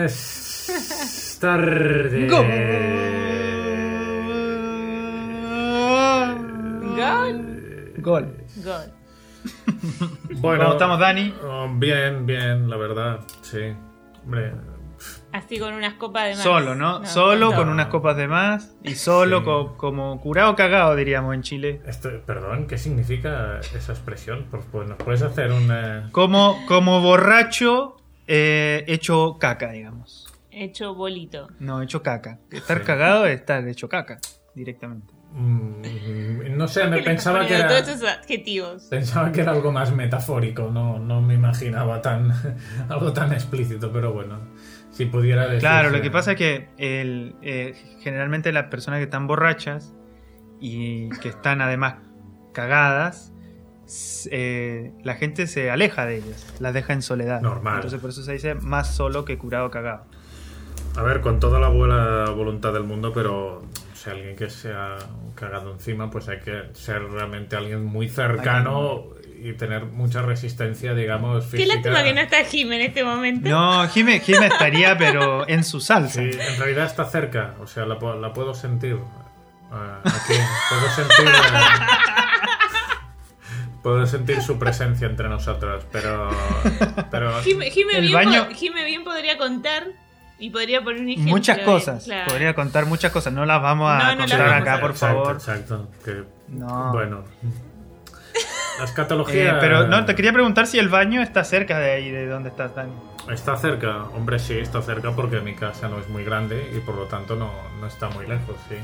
Buenas 0.00 1.38
tardes. 1.40 2.30
Gol. 2.30 2.46
Gol. 7.98 8.26
Gol. 8.64 8.92
Bueno, 10.36 10.62
¿Cómo 10.64 10.72
estamos, 10.74 10.98
Dani? 11.00 11.34
oh, 11.42 11.68
bien, 11.74 12.26
bien, 12.26 12.68
la 12.70 12.76
verdad, 12.76 13.20
sí. 13.42 13.74
Hombre, 14.24 14.52
Así 15.32 15.58
con 15.58 15.74
unas 15.74 15.94
copas 15.94 16.24
de 16.24 16.34
más. 16.34 16.42
Solo, 16.42 16.74
¿no? 16.74 17.06
Solo 17.06 17.52
con 17.54 17.68
unas 17.68 17.86
copas 17.86 18.16
de 18.16 18.26
más 18.26 18.74
y 18.82 18.94
solo 18.96 19.38
Sí. 19.38 19.44
co- 19.44 19.76
como 19.76 20.20
curado 20.20 20.56
cagado, 20.56 20.96
diríamos 20.96 21.34
en 21.34 21.42
Chile. 21.42 21.80
esto, 21.86 22.10
perdón, 22.26 22.66
¿qué 22.66 22.78
significa 22.78 23.60
esa 23.60 23.92
expresión? 23.92 24.46
¿Nos 24.50 24.96
puedes 24.96 25.22
hacer 25.22 25.52
un... 25.52 25.68
eh, 25.72 26.02
Como, 26.12 26.56
como 26.66 27.00
borracho 27.00 27.96
eh, 28.26 28.84
hecho 28.88 29.36
caca, 29.38 29.70
digamos. 29.70 30.26
Hecho 30.50 30.94
bolito. 30.94 31.48
No, 31.60 31.80
hecho 31.82 32.02
caca. 32.02 32.38
Estar 32.50 32.78
Sí. 32.80 32.84
cagado 32.84 33.26
es 33.26 33.38
estar 33.40 33.66
hecho 33.68 33.88
caca, 33.88 34.18
directamente. 34.54 35.14
mm, 35.32 36.56
no 36.56 36.66
sé, 36.66 36.80
¿Por 36.80 36.90
me 36.90 37.02
pensaba 37.02 37.46
que 37.46 37.54
era... 37.54 37.68
Todos 37.68 37.88
esos 37.88 38.08
adjetivos. 38.08 38.82
Pensaba 38.90 39.30
que 39.30 39.42
era 39.42 39.52
algo 39.52 39.70
más 39.70 39.92
metafórico, 39.92 40.70
no, 40.72 40.98
no 40.98 41.20
me 41.22 41.34
imaginaba 41.34 42.02
tan 42.02 42.32
algo 42.88 43.12
tan 43.12 43.32
explícito, 43.32 43.92
pero 43.92 44.12
bueno, 44.12 44.40
si 45.00 45.06
pudiera 45.06 45.46
decir. 45.46 45.60
Claro, 45.60 45.88
lo 45.88 46.02
que 46.02 46.10
pasa 46.10 46.32
es 46.32 46.36
que 46.36 46.68
el, 46.76 47.34
eh, 47.40 47.74
generalmente 48.00 48.52
las 48.52 48.66
personas 48.66 48.98
que 48.98 49.04
están 49.04 49.26
borrachas 49.26 49.94
y 50.60 51.08
que 51.20 51.30
están 51.30 51.62
además 51.62 51.94
cagadas, 52.52 53.32
eh, 54.30 54.92
la 55.02 55.14
gente 55.14 55.46
se 55.46 55.70
aleja 55.70 56.04
de 56.04 56.16
ellas, 56.16 56.54
las 56.60 56.74
deja 56.74 56.92
en 56.92 57.00
soledad. 57.00 57.40
Normal. 57.40 57.76
Entonces 57.76 57.98
por 57.98 58.10
eso 58.10 58.22
se 58.22 58.32
dice 58.32 58.54
más 58.56 58.94
solo 58.94 59.24
que 59.24 59.38
curado 59.38 59.70
cagado. 59.70 60.04
A 60.96 61.02
ver, 61.02 61.22
con 61.22 61.40
toda 61.40 61.58
la 61.60 61.68
buena 61.68 62.26
voluntad 62.26 62.74
del 62.74 62.84
mundo, 62.84 63.12
pero 63.14 63.62
si 63.94 64.10
alguien 64.10 64.36
que 64.36 64.50
se 64.50 64.70
ha 64.72 64.98
cagado 65.34 65.72
encima, 65.72 66.10
pues 66.10 66.28
hay 66.28 66.40
que 66.40 66.64
ser 66.74 67.04
realmente 67.04 67.56
alguien 67.56 67.84
muy 67.84 68.08
cercano 68.10 69.04
y 69.42 69.52
tener 69.54 69.86
mucha 69.86 70.22
resistencia, 70.22 70.94
digamos, 70.94 71.44
Qué 71.46 71.58
física. 71.58 71.74
lástima 71.76 72.02
que 72.02 72.14
no 72.14 72.20
está 72.20 72.44
Jim 72.44 72.72
en 72.72 72.80
este 72.82 73.02
momento. 73.04 73.48
No, 73.48 73.88
Jime, 73.88 74.20
Jime 74.20 74.46
estaría 74.46 74.96
pero 74.98 75.48
en 75.48 75.64
su 75.64 75.80
salsa. 75.80 76.20
Sí, 76.20 76.30
en 76.32 76.58
realidad 76.58 76.86
está 76.86 77.04
cerca, 77.06 77.54
o 77.60 77.66
sea, 77.66 77.86
la, 77.86 77.98
pu- 77.98 78.20
la 78.20 78.32
puedo 78.32 78.54
sentir. 78.54 78.98
ah, 79.70 80.00
aquí, 80.04 80.34
puedo 80.68 80.90
sentir. 80.94 81.26
eh, 81.26 82.60
puedo 83.82 84.06
sentir 84.06 84.42
su 84.42 84.58
presencia 84.58 85.06
entre 85.06 85.28
nosotros, 85.28 85.84
pero. 85.90 86.30
pero 87.10 87.40
Jim, 87.42 87.60
Jim 87.60 87.88
El 87.92 88.02
bien, 88.02 88.12
baño- 88.14 88.48
Jim 88.54 88.74
bien 88.74 89.04
podría 89.04 89.38
contar 89.38 89.88
y 90.38 90.50
podría 90.50 90.82
poner 90.82 91.00
un 91.02 91.08
ejemplo. 91.10 91.30
Muchas 91.32 91.58
cosas. 91.60 92.04
claro. 92.04 92.26
Podría 92.30 92.54
contar 92.54 92.86
muchas 92.86 93.12
cosas. 93.12 93.32
No 93.32 93.44
las 93.46 93.60
vamos 93.62 93.90
a 93.90 94.14
No, 94.14 94.20
contar 94.20 94.38
vamos 94.40 94.62
acá, 94.62 94.74
a- 94.74 94.80
por 94.80 94.90
exacto, 94.90 95.16
favor. 95.18 95.36
Exacto. 95.36 95.88
que- 96.04 96.24
No. 96.48 96.92
Bueno. 96.92 97.24
La 98.80 99.26
Eh, 99.28 99.52
pero 99.60 99.86
no, 99.86 100.04
te 100.06 100.14
quería 100.14 100.32
preguntar 100.32 100.66
si 100.66 100.78
el 100.78 100.88
baño 100.88 101.20
está 101.20 101.44
cerca 101.44 101.78
de 101.78 101.90
ahí, 101.90 102.10
de 102.10 102.26
donde 102.26 102.48
estás, 102.48 102.74
Dani. 102.74 102.92
Está 103.30 103.56
cerca, 103.56 104.04
hombre, 104.16 104.38
sí, 104.38 104.58
está 104.58 104.80
cerca 104.80 105.12
porque 105.12 105.40
mi 105.40 105.54
casa 105.54 105.88
no 105.88 105.98
es 105.98 106.08
muy 106.08 106.24
grande 106.24 106.70
y 106.74 106.80
por 106.80 106.94
lo 106.94 107.04
tanto 107.04 107.36
no, 107.36 107.52
no 107.78 107.86
está 107.86 108.08
muy 108.08 108.26
lejos, 108.26 108.56
sí. 108.68 108.76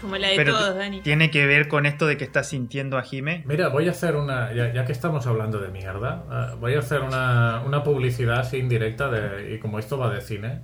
Como 0.00 0.16
la 0.16 0.28
de 0.28 0.36
Pero 0.36 0.56
todos, 0.56 0.74
Dani. 0.74 1.00
tiene 1.00 1.30
que 1.30 1.46
ver 1.46 1.68
con 1.68 1.86
esto 1.86 2.08
de 2.08 2.16
que 2.16 2.24
estás 2.24 2.48
sintiendo 2.48 2.98
a 2.98 3.02
Jime. 3.02 3.44
Mira, 3.46 3.68
voy 3.68 3.86
a 3.86 3.92
hacer 3.92 4.16
una, 4.16 4.52
ya, 4.52 4.72
ya 4.72 4.84
que 4.84 4.90
estamos 4.90 5.28
hablando 5.28 5.60
de 5.60 5.68
mierda, 5.68 6.24
eh, 6.30 6.56
voy 6.58 6.74
a 6.74 6.80
hacer 6.80 7.02
una, 7.02 7.62
una 7.64 7.84
publicidad 7.84 8.40
así 8.40 8.56
indirecta 8.56 9.08
de, 9.08 9.54
y 9.54 9.58
como 9.60 9.78
esto 9.78 9.98
va 9.98 10.12
de 10.12 10.20
cine, 10.20 10.62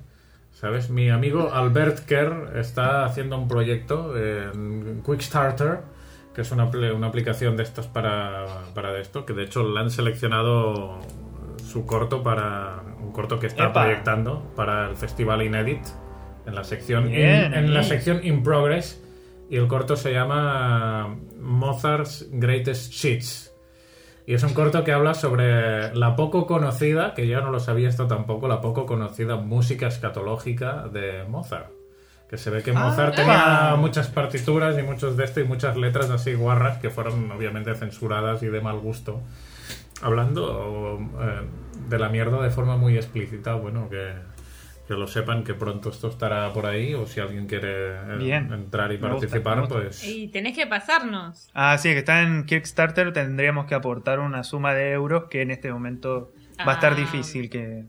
¿sabes? 0.53 0.91
Mi 0.91 1.09
amigo 1.09 1.55
Albert 1.55 2.01
Kerr 2.01 2.59
está 2.59 3.05
haciendo 3.05 3.39
un 3.39 3.47
proyecto 3.47 4.17
en 4.19 5.05
Quickstarter, 5.07 5.79
que 6.39 6.43
es 6.43 6.53
una, 6.53 6.67
una 6.95 7.09
aplicación 7.09 7.57
de 7.57 7.65
estas 7.65 7.89
para, 7.89 8.47
para 8.73 8.97
esto, 9.01 9.27
que 9.27 9.33
de 9.33 9.43
hecho 9.43 9.69
le 9.69 9.81
han 9.81 9.91
seleccionado 9.91 11.01
su 11.67 11.85
corto 11.85 12.23
para 12.23 12.81
un 13.01 13.11
corto 13.11 13.41
que 13.41 13.49
está 13.49 13.65
Epa. 13.65 13.83
proyectando 13.83 14.45
para 14.55 14.89
el 14.89 14.95
festival 14.95 15.43
Inedit 15.43 15.85
en 16.47 16.55
la 16.55 16.63
sección 16.63 17.09
Bien, 17.09 17.47
in, 17.47 17.55
en 17.55 17.75
la 17.75 17.83
sección 17.83 18.21
In 18.25 18.45
Progress 18.45 19.05
y 19.51 19.57
el 19.57 19.67
corto 19.67 19.97
se 19.97 20.13
llama 20.13 21.17
Mozart's 21.41 22.29
Greatest 22.31 23.05
Hits. 23.05 23.53
Y 24.25 24.35
es 24.35 24.45
un 24.45 24.55
corto 24.55 24.85
que 24.85 24.93
habla 24.93 25.15
sobre 25.15 25.93
la 25.97 26.15
poco 26.15 26.47
conocida, 26.47 27.15
que 27.15 27.27
yo 27.27 27.41
no 27.41 27.51
lo 27.51 27.59
sabía 27.59 27.89
esto 27.89 28.07
tampoco, 28.07 28.47
la 28.47 28.61
poco 28.61 28.87
conocida 28.87 29.35
música 29.35 29.89
escatológica 29.89 30.87
de 30.87 31.25
Mozart. 31.25 31.78
Que 32.29 32.37
se 32.37 32.51
ve 32.51 32.63
que 32.63 32.73
Ah, 32.73 32.81
Mozart 32.85 33.15
epa. 33.15 33.23
tenía 33.23 33.77
muchas 33.77 34.09
partituras 34.09 34.79
y 34.79 34.83
muchos 34.83 35.17
de 35.17 35.25
esto 35.25 35.41
y 35.41 35.45
muchas 35.45 35.77
letras 35.77 36.11
así 36.11 36.35
guarras 36.35 36.79
que 36.79 36.91
fueron 36.91 37.31
obviamente 37.33 37.75
censuradas 37.75 38.43
y 38.43 38.47
de 38.49 38.61
mal 38.61 38.79
gusto. 38.81 39.23
Hablando 40.03 40.99
eh, 41.21 41.41
de 41.89 41.99
la 41.99 42.09
mierda 42.09 42.41
de 42.43 42.51
forma 42.51 42.77
muy 42.77 42.97
explícita, 42.97 43.55
bueno, 43.55 43.89
que, 43.89 44.13
que 44.87 44.95
lo 44.95 45.07
sepan 45.09 45.43
que 45.43 45.55
pronto 45.55 45.89
esto 45.91 46.09
estará 46.09 46.53
por 46.53 46.67
ahí 46.67 46.95
o 46.95 47.07
si 47.07 47.19
alguien 47.21 47.47
quiere 47.47 47.97
eh, 47.97 48.17
Bien. 48.19 48.53
entrar 48.53 48.93
y 48.93 48.99
Me 48.99 49.09
participar, 49.09 49.61
gusta. 49.61 49.75
pues... 49.77 50.05
Y 50.07 50.29
tenés 50.29 50.55
que 50.55 50.67
pasarnos. 50.67 51.51
Ah, 51.55 51.77
sí, 51.79 51.89
que 51.91 51.99
está 51.99 52.23
en 52.23 52.45
Kickstarter. 52.45 53.13
Tendríamos 53.13 53.67
que 53.67 53.75
aportar 53.75 54.21
una 54.21 54.45
suma 54.45 54.75
de 54.75 54.93
euros 54.93 55.25
que 55.31 55.43
en 55.43 55.51
este 55.51 55.73
momento 55.73 56.33
va 56.61 56.73
a 56.73 56.75
estar 56.75 56.93
Ah. 56.93 56.97
difícil. 56.97 57.51
que 57.51 57.85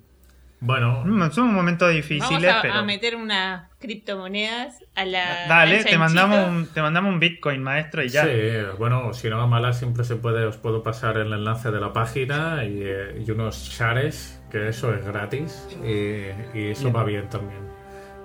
Bueno, 0.61 1.03
Mm, 1.05 1.31
Son 1.31 1.45
un 1.45 1.53
momento 1.55 1.87
difícil, 1.87 2.37
Vamos 2.37 2.45
a, 2.45 2.61
pero. 2.61 2.73
a 2.73 2.83
meter 2.83 3.15
unas 3.15 3.69
criptomonedas 3.79 4.83
a 4.93 5.05
la. 5.05 5.47
Dale, 5.47 5.77
al 5.79 5.85
te 5.85 5.97
mandamos, 5.97 6.47
un, 6.49 6.67
te 6.67 6.81
mandamos 6.81 7.13
un 7.13 7.19
Bitcoin, 7.21 7.63
maestro, 7.63 8.03
y 8.03 8.09
ya. 8.09 8.25
Sí, 8.25 8.29
bueno, 8.77 9.13
si 9.13 9.29
no 9.29 9.39
a 9.41 9.47
malas 9.47 9.77
siempre 9.79 10.03
se 10.03 10.17
puede, 10.17 10.43
os 10.45 10.57
puedo 10.57 10.83
pasar 10.83 11.17
el 11.17 11.31
enlace 11.31 11.71
de 11.71 11.79
la 11.79 11.93
página 11.93 12.65
y, 12.65 12.81
eh, 12.83 13.23
y 13.25 13.31
unos 13.31 13.55
shares, 13.69 14.41
que 14.51 14.67
eso 14.67 14.93
es 14.93 15.05
gratis 15.05 15.65
y, 15.81 16.57
y 16.57 16.71
eso 16.71 16.83
Bien. 16.83 16.95
va 16.95 17.03
bien 17.05 17.29
también. 17.29 17.61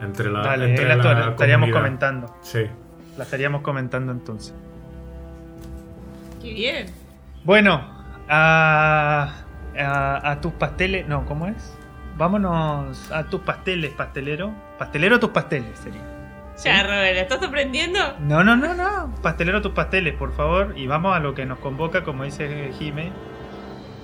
Entre 0.00 0.28
la, 0.28 0.40
Dale, 0.40 0.70
entre 0.70 0.88
la, 0.88 0.96
la 0.96 1.30
estaríamos 1.30 1.70
comentando. 1.70 2.36
Sí. 2.42 2.66
La 3.16 3.22
estaríamos 3.22 3.62
comentando 3.62 4.10
entonces. 4.10 4.52
Qué 6.42 6.52
bien. 6.52 6.86
Bueno, 7.44 7.80
a, 8.28 9.32
a, 9.78 10.30
a 10.32 10.40
tus 10.40 10.52
pasteles. 10.54 11.06
No, 11.06 11.24
¿cómo 11.26 11.46
es? 11.46 11.78
Vámonos 12.16 13.10
a 13.10 13.24
tus 13.24 13.40
pasteles, 13.40 13.92
pastelero. 13.92 14.52
Pastelero 14.78 15.16
a 15.16 15.20
tus 15.20 15.30
pasteles 15.30 15.78
sería. 15.78 16.00
Ya, 16.62 16.84
Robert, 16.84 17.16
¿estás 17.16 17.40
sorprendiendo? 17.40 17.98
No, 18.20 18.44
no, 18.44 18.54
no, 18.54 18.74
no. 18.74 19.12
Pastelero 19.22 19.58
a 19.58 19.62
tus 19.62 19.72
pasteles, 19.72 20.14
por 20.14 20.32
favor. 20.36 20.74
Y 20.76 20.86
vamos 20.86 21.16
a 21.16 21.18
lo 21.18 21.34
que 21.34 21.44
nos 21.46 21.58
convoca, 21.58 22.04
como 22.04 22.22
dice 22.24 22.70
Jime. 22.78 23.10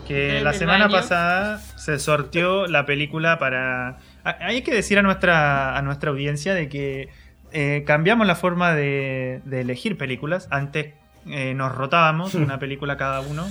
Que 0.08 0.40
la 0.40 0.52
semana 0.52 0.86
baño. 0.86 0.96
pasada 0.96 1.58
se 1.58 2.00
sorteó 2.00 2.66
la 2.66 2.84
película 2.84 3.38
para. 3.38 3.98
a- 4.24 4.36
Hay 4.40 4.62
que 4.62 4.74
decir 4.74 4.98
a 4.98 5.02
nuestra, 5.02 5.76
a 5.76 5.82
nuestra 5.82 6.10
audiencia 6.10 6.52
de 6.52 6.68
que 6.68 7.08
eh, 7.52 7.84
cambiamos 7.86 8.26
la 8.26 8.34
forma 8.34 8.72
de, 8.74 9.40
de 9.44 9.60
elegir 9.60 9.96
películas. 9.96 10.48
Antes 10.50 10.94
eh, 11.26 11.54
nos 11.54 11.72
rotábamos 11.72 12.34
una 12.34 12.58
película 12.58 12.96
cada 12.96 13.20
uno. 13.20 13.46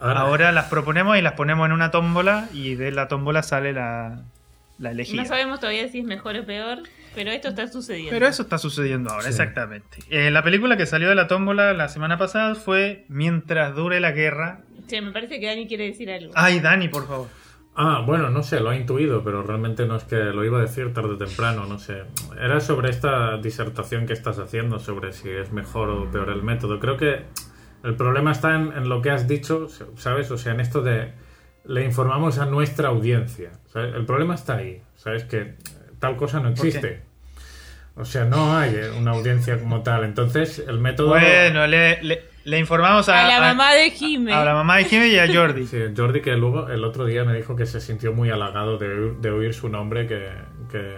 Ahora 0.00 0.52
las 0.52 0.66
proponemos 0.66 1.16
y 1.18 1.22
las 1.22 1.32
ponemos 1.34 1.66
en 1.66 1.72
una 1.72 1.90
tómbola 1.90 2.48
y 2.52 2.74
de 2.74 2.92
la 2.92 3.08
tómbola 3.08 3.42
sale 3.42 3.72
la, 3.72 4.22
la 4.78 4.90
elegida. 4.90 5.22
No 5.22 5.28
sabemos 5.28 5.60
todavía 5.60 5.88
si 5.88 6.00
es 6.00 6.04
mejor 6.04 6.36
o 6.36 6.44
peor, 6.44 6.78
pero 7.14 7.30
esto 7.30 7.48
está 7.48 7.66
sucediendo. 7.66 8.10
Pero 8.10 8.26
eso 8.26 8.42
está 8.42 8.58
sucediendo 8.58 9.10
ahora, 9.10 9.22
Sí. 9.24 9.28
exactamente. 9.30 9.98
Eh, 10.10 10.30
la 10.30 10.42
película 10.42 10.76
que 10.76 10.84
salió 10.86 11.08
de 11.08 11.14
la 11.14 11.28
tómbola 11.28 11.72
la 11.72 11.88
semana 11.88 12.18
pasada 12.18 12.54
fue 12.54 13.04
Mientras 13.08 13.74
dure 13.74 14.00
la 14.00 14.12
guerra. 14.12 14.60
Che, 14.86 15.00
me 15.00 15.12
parece 15.12 15.40
que 15.40 15.46
Dani 15.46 15.66
quiere 15.66 15.86
decir 15.86 16.10
algo. 16.10 16.32
Ay, 16.36 16.60
Dani, 16.60 16.88
por 16.88 17.06
favor. 17.08 17.28
Ah, 17.78 18.02
bueno, 18.06 18.30
no 18.30 18.42
sé, 18.42 18.60
lo 18.60 18.70
ha 18.70 18.76
intuido, 18.76 19.22
pero 19.22 19.42
realmente 19.42 19.84
no 19.84 19.96
es 19.96 20.04
que 20.04 20.16
lo 20.16 20.44
iba 20.44 20.58
a 20.58 20.62
decir 20.62 20.94
tarde 20.94 21.10
o 21.14 21.16
temprano, 21.18 21.66
no 21.66 21.78
sé. 21.78 22.04
Era 22.40 22.60
sobre 22.60 22.88
esta 22.88 23.36
disertación 23.36 24.06
que 24.06 24.14
estás 24.14 24.38
haciendo, 24.38 24.78
sobre 24.78 25.12
si 25.12 25.28
es 25.28 25.52
mejor 25.52 25.90
o 25.90 26.10
peor 26.10 26.30
el 26.30 26.42
método. 26.42 26.80
Creo 26.80 26.96
que 26.96 27.24
el 27.84 27.94
problema 27.96 28.32
está 28.32 28.54
en, 28.54 28.72
en 28.76 28.88
lo 28.88 29.00
que 29.02 29.10
has 29.10 29.26
dicho, 29.28 29.68
¿sabes? 29.96 30.30
O 30.30 30.38
sea, 30.38 30.52
en 30.52 30.60
esto 30.60 30.82
de 30.82 31.12
le 31.64 31.84
informamos 31.84 32.38
a 32.38 32.46
nuestra 32.46 32.88
audiencia. 32.88 33.50
¿sabes? 33.72 33.94
El 33.94 34.04
problema 34.06 34.34
está 34.34 34.56
ahí, 34.56 34.82
¿sabes? 34.96 35.24
Que 35.24 35.54
tal 35.98 36.16
cosa 36.16 36.40
no 36.40 36.48
existe. 36.50 37.02
O 37.96 38.04
sea, 38.04 38.24
no 38.24 38.56
hay 38.56 38.76
una 38.98 39.12
audiencia 39.12 39.58
como 39.58 39.82
tal. 39.82 40.04
Entonces, 40.04 40.62
el 40.66 40.78
método... 40.78 41.08
Bueno, 41.08 41.66
le, 41.66 42.02
le- 42.02 42.24
le 42.44 42.58
informamos 42.60 43.08
a, 43.08 43.24
a 43.24 43.28
la 43.28 43.40
mamá 43.40 43.72
de 43.74 43.90
Jime. 43.90 44.32
a 44.32 44.44
la 44.44 44.54
mamá 44.54 44.76
de 44.76 44.84
Jimmy 44.84 45.06
y 45.06 45.18
a 45.18 45.26
Jordi. 45.32 45.66
Sí, 45.66 45.78
Jordi 45.96 46.20
que 46.20 46.36
luego 46.36 46.68
el 46.68 46.84
otro 46.84 47.04
día 47.04 47.24
me 47.24 47.34
dijo 47.34 47.56
que 47.56 47.66
se 47.66 47.80
sintió 47.80 48.12
muy 48.12 48.30
halagado 48.30 48.78
de, 48.78 48.86
oír- 48.86 49.16
de 49.18 49.30
oír 49.30 49.52
su 49.54 49.68
nombre, 49.68 50.06
que, 50.06 50.28
que- 50.70 50.96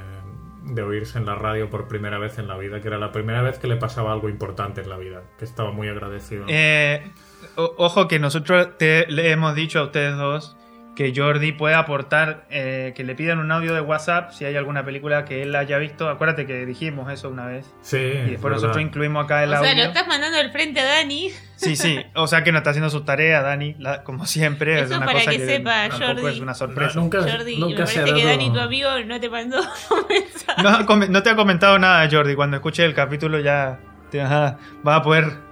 de 0.69 0.83
oírse 0.83 1.19
en 1.19 1.27
la 1.27 1.35
radio 1.35 1.71
por 1.71 1.89
primera 1.89 2.19
vez 2.19 2.39
en 2.39 2.49
la 2.49 2.57
vida, 2.57 2.81
que 2.81 2.89
era 2.89 2.99
la 2.99 3.13
primera 3.13 3.43
vez 3.43 3.59
que 3.59 3.67
le 3.67 3.77
pasaba 3.77 4.13
algo 4.13 4.29
importante 4.29 4.81
en 4.81 4.89
la 4.89 4.97
vida, 4.97 5.23
que 5.39 5.45
estaba 5.45 5.73
muy 5.73 5.89
agradecido. 5.89 6.45
Eh, 6.49 7.11
ojo 7.57 8.09
que 8.09 8.19
nosotros 8.19 8.69
le 8.79 9.31
hemos 9.31 9.55
dicho 9.55 9.81
a 9.81 9.85
ustedes 9.85 10.17
dos 10.17 10.57
que 10.99 11.13
Jordi 11.15 11.53
puede 11.53 11.77
aportar, 11.77 12.43
eh, 12.51 12.93
que 12.97 13.05
le 13.05 13.15
pidan 13.15 13.39
un 13.39 13.53
audio 13.53 13.73
de 13.73 13.81
WhatsApp 13.81 14.33
si 14.33 14.45
hay 14.45 14.57
alguna 14.57 14.85
película 14.85 15.25
que 15.25 15.43
él 15.45 15.55
haya 15.55 15.79
visto. 15.79 16.09
Acuérdate 16.09 16.45
que 16.45 16.67
dijimos 16.67 17.13
eso 17.13 17.31
una 17.31 17.47
vez. 17.47 17.73
Sí. 17.83 17.99
Y 17.99 18.31
después 18.33 18.53
es 18.57 18.61
nosotros 18.63 18.83
incluimos 18.83 19.25
acá 19.25 19.45
el 19.45 19.55
O 19.55 19.61
sea, 19.61 19.71
audio. 19.71 19.85
lo 19.85 19.89
estás 19.91 20.09
mandando 20.09 20.39
al 20.39 20.51
frente 20.51 20.81
a 20.81 20.85
Dani. 20.85 21.31
Sí, 21.55 21.77
sí. 21.77 22.01
O 22.17 22.27
sea 22.27 22.43
que 22.43 22.51
no 22.51 22.59
está 22.59 22.71
haciendo 22.71 22.91
su 22.91 23.03
tarea, 23.05 23.43
Dani, 23.43 23.77
la- 23.79 24.03
como 24.03 24.27
siempre. 24.27 24.81
es 24.81 24.87
Eso 24.87 24.97
una 24.97 25.07
para 25.07 25.21
cosa 25.21 25.31
que 25.31 25.39
sepa, 25.47 25.89
tampoco 25.89 26.05
Jordi. 26.21 26.27
es 26.35 26.41
una 26.41 26.55
sorpresa. 26.55 26.93
No, 26.97 27.01
nunca, 27.03 27.19
Jordi, 27.23 27.57
nunca 27.59 27.69
me 27.69 27.85
parece 27.85 28.05
que 28.05 28.11
dado- 28.25 28.27
Dani, 28.31 28.53
tu 28.53 28.59
amigo, 28.59 28.89
no 29.07 29.21
te 29.21 29.31
mandó 29.31 29.59
un 29.91 30.05
mensaje. 30.09 31.09
No, 31.13 31.23
te 31.23 31.31
ha 31.31 31.37
comentado 31.37 31.79
nada, 31.79 32.09
Jordi. 32.11 32.35
Cuando 32.35 32.57
escuche 32.57 32.85
el 32.85 32.95
capítulo 32.95 33.39
ya 33.39 33.79
te 34.11 34.19
vas 34.21 34.57
a 34.85 35.03
poder 35.05 35.47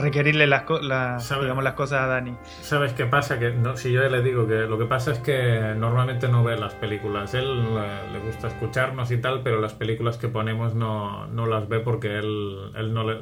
requerirle 0.00 0.46
las, 0.46 0.62
co- 0.62 0.80
las, 0.80 1.28
digamos, 1.40 1.62
las 1.64 1.74
cosas 1.74 2.00
a 2.02 2.06
Dani. 2.06 2.34
¿Sabes 2.62 2.92
qué 2.92 3.06
pasa? 3.06 3.38
Que 3.38 3.50
no, 3.52 3.76
si 3.76 3.92
yo 3.92 4.00
le 4.08 4.22
digo 4.22 4.46
que 4.48 4.54
lo 4.66 4.78
que 4.78 4.84
pasa 4.86 5.12
es 5.12 5.18
que 5.18 5.74
normalmente 5.76 6.28
no 6.28 6.42
ve 6.44 6.56
las 6.56 6.74
películas. 6.74 7.34
Él 7.34 7.46
eh, 7.78 8.00
le 8.12 8.18
gusta 8.20 8.48
escucharnos 8.48 9.10
y 9.10 9.18
tal, 9.18 9.42
pero 9.42 9.60
las 9.60 9.74
películas 9.74 10.16
que 10.18 10.28
ponemos 10.28 10.74
no, 10.74 11.26
no 11.28 11.46
las 11.46 11.68
ve 11.68 11.80
porque 11.80 12.18
él, 12.18 12.72
él 12.76 12.92
no, 12.92 13.04
le, 13.04 13.20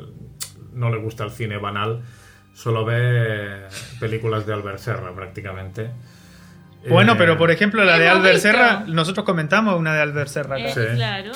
no 0.72 0.90
le 0.90 0.96
gusta 0.98 1.24
el 1.24 1.30
cine 1.30 1.58
banal. 1.58 2.02
Solo 2.54 2.84
ve 2.84 3.66
películas 4.00 4.46
de 4.46 4.52
Albert 4.54 4.78
Serra 4.78 5.14
prácticamente. 5.14 5.90
Bueno, 6.88 7.12
Eh, 7.12 7.16
pero 7.18 7.36
por 7.36 7.50
ejemplo, 7.50 7.84
la 7.84 7.98
de 7.98 8.08
Albert 8.08 8.34
visto. 8.36 8.48
Serra, 8.50 8.84
nosotros 8.86 9.24
comentamos 9.26 9.76
una 9.78 9.94
de 9.94 10.00
Albert 10.02 10.28
Serra 10.28 10.56
acá. 10.56 10.68
Eh, 10.68 10.72
Sí. 10.74 10.96
Claro. 10.96 11.32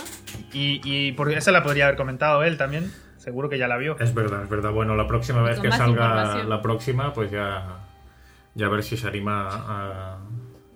Y, 0.52 0.80
y 0.84 1.12
por 1.12 1.30
esa 1.32 1.50
la 1.52 1.62
podría 1.62 1.84
haber 1.86 1.96
comentado 1.96 2.42
él 2.44 2.56
también. 2.56 2.92
Seguro 3.22 3.48
que 3.48 3.56
ya 3.56 3.68
la 3.68 3.76
vio. 3.76 3.96
Es 4.00 4.12
verdad, 4.14 4.42
es 4.42 4.48
verdad. 4.48 4.72
Bueno, 4.72 4.96
la 4.96 5.06
próxima 5.06 5.42
vez 5.42 5.60
que 5.60 5.70
salga 5.70 6.42
la 6.44 6.60
próxima, 6.60 7.12
pues 7.12 7.30
ya, 7.30 7.78
ya 8.56 8.66
a 8.66 8.68
ver 8.68 8.82
si 8.82 8.96
se 8.96 9.06
anima 9.06 9.48
a, 9.48 10.18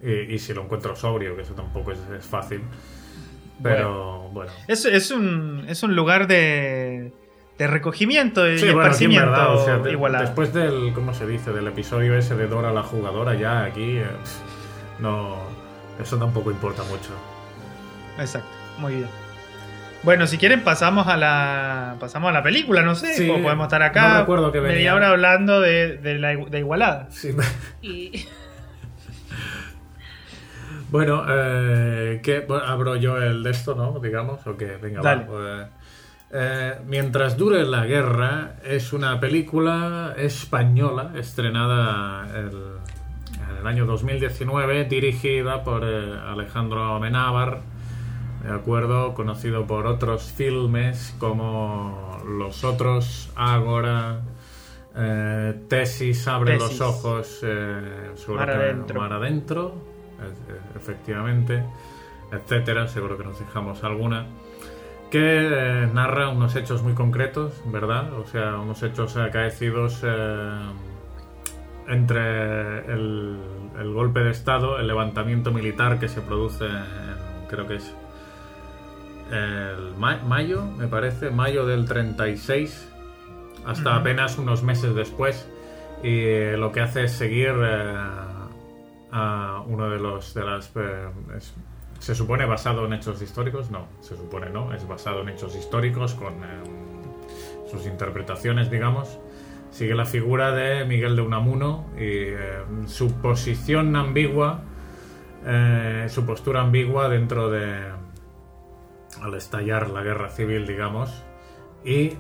y, 0.00 0.34
y 0.34 0.38
si 0.38 0.54
lo 0.54 0.62
encuentro 0.62 0.94
sobrio, 0.94 1.34
que 1.34 1.43
eso 1.43 1.54
tampoco 1.54 1.90
es, 1.90 1.98
es 2.16 2.25
fácil. 2.25 2.60
Pero 3.62 4.28
bueno. 4.32 4.52
Es, 4.69 4.84
es, 4.84 5.10
un, 5.10 5.64
es 5.69 5.82
un 5.82 5.96
lugar 5.96 6.26
de, 6.28 7.12
de 7.58 7.66
recogimiento 7.66 8.49
y 8.49 8.58
Sí, 8.58 8.66
bueno, 8.66 8.82
aquí 8.82 9.06
en 9.06 9.10
esparcimiento 9.12 9.31
verdad, 9.31 9.54
o 9.56 9.64
sea, 9.64 9.78
de- 9.78 9.90
igualado. 9.92 10.25
después 10.25 10.52
del, 10.52 10.92
¿cómo 10.94 11.14
se 11.14 11.26
dice? 11.26 11.52
Del 11.52 11.66
episodio 11.66 12.14
ese 12.16 12.37
de 12.37 12.46
Dora 12.46 12.70
la 12.72 12.82
jugadora, 12.84 13.34
ya 13.34 13.64
aquí, 13.64 13.96
eh, 13.99 14.06
no, 15.00 15.37
eso 16.00 16.16
tampoco 16.19 16.50
importa 16.50 16.82
mucho. 16.84 17.10
Exacto, 18.19 18.49
muy 18.78 18.94
bien. 18.96 19.08
Bueno, 20.02 20.26
si 20.28 20.38
quieren 20.38 20.62
pasamos 20.62 21.08
a 21.08 21.16
la 21.16 21.96
pasamos 21.98 22.31
a 22.31 22.32
la 22.32 22.43
película, 22.43 22.82
no 22.82 22.94
sé, 22.94 23.14
Sí, 23.14 23.26
podemos 23.26 23.64
estar 23.66 23.81
no 23.81 23.87
acá 23.87 24.20
recuerdo 24.20 24.52
que 24.52 24.60
venía. 24.60 24.76
media 24.76 24.94
hora 24.94 25.08
hablando 25.10 25.60
de, 25.60 25.96
de 25.98 26.19
la 26.19 26.28
de 26.37 26.58
Igualada. 26.58 27.08
Sí, 27.10 27.34
Y 27.82 28.26
Bueno, 30.90 31.25
eh, 31.28 32.20
¿qué? 32.22 32.40
Bueno, 32.40 32.64
abro 32.64 32.94
yo 32.96 33.20
el 33.20 33.43
de 33.43 33.50
esto, 33.50 33.75
¿no? 33.75 33.98
Digamos, 33.98 34.46
o 34.46 34.56
qué, 34.56 34.76
venga, 34.81 35.00
Dale. 35.02 35.22
va. 35.25 35.26
pues, 35.26 35.66
eh, 36.31 36.75
Mientras 36.87 37.37
dure 37.37 37.64
la 37.64 37.84
guerra 37.87 38.54
es 38.64 38.92
una 38.92 39.19
película 39.19 40.14
española 40.16 41.10
estrenada 41.16 42.28
el- 42.38 42.76
en 43.50 43.56
el 43.60 43.66
año 43.66 43.84
2019, 43.87 44.84
dirigida 44.84 45.64
por 45.64 45.82
eh, 45.84 46.14
Alejandro 46.28 46.94
Amenábar, 46.94 47.62
de 48.46 48.54
acuerdo, 48.54 49.14
conocido 49.14 49.66
por 49.66 49.87
otros 49.87 50.32
filmes 50.32 51.14
como 51.19 52.22
Los 52.26 52.62
Otros, 52.64 53.31
Ágora, 53.34 54.20
eh, 54.94 55.54
Tesis, 55.69 56.26
Abre 56.28 56.58
Tesis. 56.58 56.78
los 56.78 56.81
Ojos, 56.81 57.40
eh, 57.43 58.10
seguro 58.14 58.40
Mar 58.40 58.50
adentro. 58.50 59.00
Mar 59.00 59.12
adentro, 59.12 59.75
eh, 60.20 60.52
eh, 60.52 60.60
efectivamente, 60.76 61.64
etcétera, 62.32 62.88
seguro 62.88 63.16
que 63.19 63.25
nos 63.25 63.38
dejamos 63.38 63.82
alguna 63.84 64.26
que 65.10 65.20
eh, 65.82 65.88
narra 65.92 66.28
unos 66.31 66.56
hechos 66.56 66.82
muy 66.82 66.94
concretos, 66.94 67.52
¿verdad? 67.66 68.12
O 68.14 68.26
sea, 68.26 68.56
unos 68.58 68.82
hechos 68.82 69.16
acaecidos 69.16 70.00
eh, 70.02 70.50
entre 71.88 72.92
el, 72.92 73.38
el 73.78 73.92
golpe 73.92 74.20
de 74.20 74.31
Estado, 74.31 74.78
el 74.81 74.87
levantamiento 74.88 75.52
militar 75.52 75.99
que 76.00 76.08
se 76.08 76.20
produce, 76.20 76.64
en- 76.66 77.46
creo 77.49 77.66
que 77.69 77.76
es 77.76 77.94
el 79.31 79.94
ma- 79.99 80.23
mayo, 80.26 80.64
me 80.64 80.87
parece, 80.87 81.31
mayo 81.31 81.67
del 81.67 81.84
36, 81.87 82.88
hasta 83.67 83.96
apenas 83.96 84.38
unos 84.38 84.62
meses 84.62 84.94
después, 84.94 85.49
y 86.02 86.20
eh, 86.20 86.56
lo 86.56 86.70
que 86.73 86.81
hace 86.81 87.05
es 87.05 87.12
seguir 87.12 87.55
eh, 87.62 87.94
a 89.12 89.62
uno 89.67 89.88
de 89.90 89.99
los 89.99 90.34
de 90.34 90.44
las 90.44 90.70
eh, 90.76 91.08
es- 91.37 91.55
se 91.99 92.14
supone 92.14 92.44
basado 92.44 92.84
en 92.84 92.93
hechos 92.93 93.20
históricos, 93.23 93.70
no, 93.70 93.87
se 94.00 94.17
supone 94.17 94.50
no, 94.50 94.73
es 94.75 94.87
basado 94.87 95.23
en 95.23 95.31
hechos 95.31 95.56
históricos 95.56 96.14
con 96.14 96.34
eh, 96.34 96.62
sus 97.70 97.87
interpretaciones, 97.87 98.70
digamos. 98.70 99.19
Sigue 99.70 99.94
la 99.94 100.05
figura 100.05 100.52
de 100.52 100.84
Miguel 100.84 101.17
de 101.17 101.23
Unamuno 101.23 101.87
y 101.96 102.02
eh, 102.02 102.62
su 102.87 103.12
posición 103.14 103.96
ambigua, 103.96 104.61
eh, 105.44 106.06
su 106.11 106.25
postura 106.25 106.61
ambigua 106.61 107.08
dentro 107.08 107.50
de 107.50 107.81
al 109.22 109.34
estallar 109.34 109.90
la 109.90 110.02
guerra 110.02 110.30
civil, 110.30 110.66
digamos, 110.66 111.24
y 111.84 112.12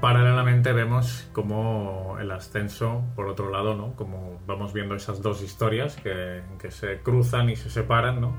paralelamente 0.00 0.72
vemos 0.72 1.28
como 1.32 2.16
el 2.20 2.30
ascenso, 2.30 3.04
por 3.14 3.28
otro 3.28 3.50
lado, 3.50 3.74
¿no? 3.74 3.94
Como 3.94 4.40
vamos 4.46 4.72
viendo 4.72 4.94
esas 4.94 5.20
dos 5.22 5.42
historias 5.42 5.96
que, 5.96 6.42
que 6.58 6.70
se 6.70 7.00
cruzan 7.00 7.50
y 7.50 7.56
se 7.56 7.70
separan, 7.70 8.20
¿no? 8.20 8.34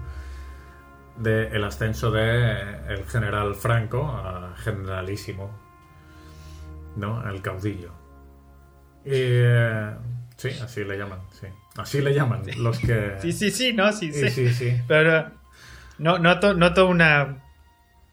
De 1.17 1.47
el 1.47 1.63
ascenso 1.63 2.09
de 2.11 2.77
el 2.89 3.05
general 3.05 3.53
Franco 3.55 4.07
a 4.07 4.55
generalísimo, 4.57 5.51
¿no? 6.95 7.29
El 7.29 7.41
caudillo. 7.41 7.91
Y 9.05 9.11
eh, 9.13 9.95
sí, 10.37 10.49
así 10.63 10.83
le 10.83 10.97
llaman, 10.97 11.19
sí. 11.31 11.47
Así 11.77 12.01
le 12.01 12.13
llaman 12.13 12.41
los 12.57 12.79
que... 12.79 13.17
Sí, 13.21 13.31
sí, 13.31 13.51
sí, 13.51 13.73
no, 13.73 13.91
sí, 13.91 14.11
sí. 14.11 14.29
sí, 14.29 14.49
sí. 14.49 14.81
Pero 14.87 15.29
no, 15.97 16.17
noto, 16.19 16.53
noto 16.53 16.87
una, 16.87 17.43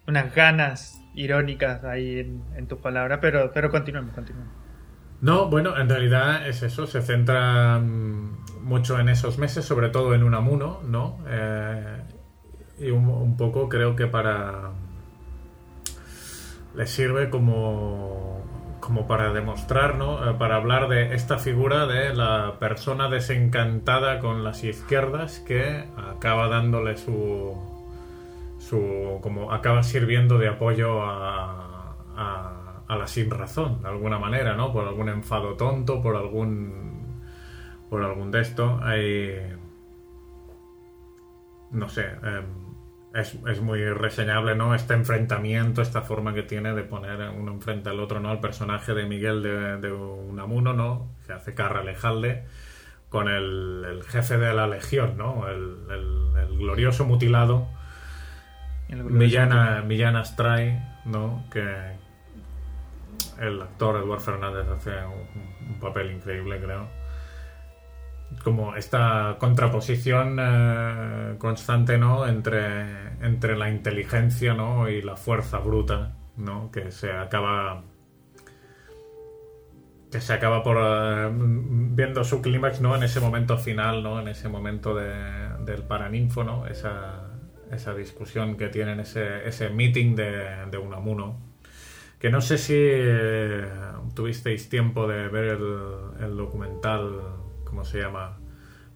unas 0.09 0.35
ganas 0.35 1.01
irónicas 1.15 1.85
ahí 1.85 2.19
en, 2.19 2.43
en 2.57 2.67
tus 2.67 2.79
palabras, 2.79 3.19
pero, 3.21 3.53
pero 3.53 3.71
continuemos, 3.71 4.15
continuemos. 4.15 4.53
No, 5.21 5.51
bueno, 5.51 5.77
en 5.77 5.89
realidad 5.89 6.49
es 6.49 6.63
eso, 6.63 6.87
se 6.87 7.03
centra 7.03 7.79
mucho 7.81 8.99
en 8.99 9.09
esos 9.09 9.37
meses, 9.39 9.65
sobre 9.65 9.89
todo 9.89 10.15
en 10.15 10.23
Unamuno, 10.23 10.81
¿no? 10.85 11.19
Eh, 11.29 12.03
y 12.79 12.91
un, 12.91 13.09
un 13.09 13.37
poco 13.37 13.69
creo 13.69 13.97
que 13.97 14.07
para... 14.07 14.71
le 16.75 16.87
sirve 16.87 17.31
como, 17.31 18.45
como 18.79 19.09
para 19.09 19.33
demostrar, 19.33 19.97
¿no? 19.97 20.31
Eh, 20.31 20.35
para 20.39 20.57
hablar 20.57 20.89
de 20.89 21.15
esta 21.15 21.39
figura 21.39 21.87
de 21.87 22.15
la 22.15 22.55
persona 22.61 23.09
desencantada 23.09 24.21
con 24.21 24.45
las 24.45 24.63
izquierdas 24.65 25.41
que 25.41 25.85
acaba 25.97 26.49
dándole 26.49 26.97
su... 26.97 27.77
su 28.69 29.19
como 29.23 29.53
acaba 29.53 29.83
sirviendo 29.83 30.39
de 30.39 30.49
apoyo 30.49 31.03
a, 31.03 31.97
a, 32.17 32.83
a 32.89 32.97
la 32.97 33.07
sin 33.07 33.31
razón, 33.31 33.83
de 33.83 33.89
alguna 33.89 34.19
manera, 34.19 34.55
¿no? 34.57 34.73
Por 34.73 34.87
algún 34.87 35.09
enfado 35.09 35.55
tonto, 35.57 36.01
por 36.03 36.17
algún... 36.17 37.23
por 37.91 38.03
algún 38.05 38.31
de 38.31 38.41
esto. 38.41 38.81
No 41.71 41.89
sé... 41.89 42.07
em, 42.23 42.45
es, 43.15 43.35
es 43.49 43.61
muy 43.63 43.83
reseñable, 43.91 44.55
¿no? 44.55 44.75
Este 44.75 44.93
enfrentamiento, 44.95 45.81
esta 45.81 46.03
forma 46.03 46.35
que 46.35 46.43
tiene 46.43 46.75
de 46.75 46.83
poner 46.83 47.31
uno 47.31 47.53
enfrente 47.53 47.89
al 47.89 48.01
otro, 48.01 48.21
¿no? 48.21 48.33
El 48.33 48.39
personaje 48.41 48.93
de 48.95 49.07
Miguel 49.07 49.43
de, 49.43 49.79
de 49.79 49.93
Unamuno, 49.93 50.75
¿no? 50.75 51.11
Que 51.27 51.33
hace 51.33 51.55
Carra 51.55 51.83
Lejalde 51.83 52.45
con 53.09 53.29
el, 53.29 54.03
jefe 54.09 54.39
de 54.39 54.55
la 54.55 54.67
legión, 54.69 55.17
¿no? 55.19 55.49
El, 55.49 55.77
el- 55.91 56.59
glorioso 56.59 57.05
mutilado 57.07 57.69
Millana, 58.89 59.83
Millana 59.83 60.21
Astray, 60.21 60.79
¿no? 61.05 61.45
Que 61.51 61.67
el 63.41 63.61
actor 63.61 63.97
Eduard 63.97 64.21
Fernández 64.21 64.67
hace 64.69 64.91
un, 64.91 65.69
un 65.75 65.81
papel 65.81 66.13
increíble, 66.13 66.59
creo. 66.61 66.87
Como 68.45 68.75
esta 68.77 69.37
contraposición 69.39 70.39
eh, 70.41 71.35
constante, 71.39 71.99
¿no? 71.99 72.27
Entre, 72.27 72.83
entre 73.23 73.57
la 73.57 73.71
inteligencia, 73.71 74.55
¿no? 74.55 74.89
Y 74.89 75.03
la 75.03 75.17
fuerza 75.17 75.59
bruta, 75.59 76.13
¿no? 76.37 76.71
Que 76.71 76.91
se 76.91 77.13
acaba 77.13 77.83
que 80.11 80.23
se 80.23 80.33
acaba 80.33 80.63
por 80.63 80.79
eh, 80.81 81.29
viendo 81.31 82.25
su 82.25 82.41
clímax 82.41 82.81
no 82.81 82.97
en 82.97 83.03
ese 83.03 83.21
momento 83.21 83.59
final 83.59 84.03
no 84.03 84.19
en 84.19 84.29
ese 84.29 84.49
momento 84.49 84.95
de- 84.95 85.51
del 85.67 85.83
paraninfo 85.83 86.45
no 86.45 86.67
esa, 86.67 87.28
esa 87.73 87.95
discusión 87.95 88.57
que 88.57 88.69
tienen 88.69 89.01
ese, 89.01 89.47
ese 89.49 89.71
meeting 89.71 90.15
de, 90.17 90.67
de 90.71 90.79
Unamuno 90.79 91.39
que 92.19 92.31
no 92.31 92.41
sé 92.41 92.59
si 92.59 92.75
eh, 92.77 93.65
tuvisteis 94.15 94.69
tiempo 94.69 95.07
de 95.07 95.29
ver 95.29 95.45
el, 95.45 95.65
el 96.21 96.37
documental 96.37 97.21
cómo 97.65 97.85
se 97.85 98.01
llama 98.01 98.39